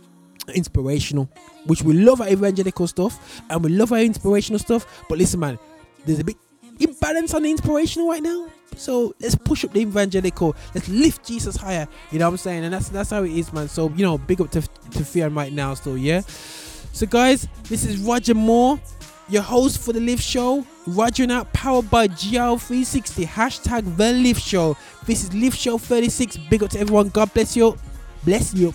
[0.55, 1.29] inspirational.
[1.67, 5.05] Which we love our evangelical stuff and we love our inspirational stuff.
[5.09, 5.59] But listen, man,
[6.07, 6.37] there's a bit
[6.81, 8.49] imbalance on the inspirational right now.
[8.77, 10.55] So let's push up the evangelical.
[10.75, 11.89] Let's lift Jesus higher.
[12.13, 12.65] You know what I'm saying?
[12.65, 13.69] And that's that's how it is, man.
[13.69, 15.75] So you know, big up to to Theon right now.
[15.75, 16.21] So yeah.
[16.93, 18.81] So guys, this is Roger Moore,
[19.29, 20.65] your host for the Lift Show.
[20.87, 23.27] Roger out, powered by GL360.
[23.27, 24.77] Hashtag the Lift Show.
[25.05, 26.37] This is Lift Show 36.
[26.49, 27.09] Big up to everyone.
[27.11, 27.77] God bless you.
[28.25, 28.75] Bless you.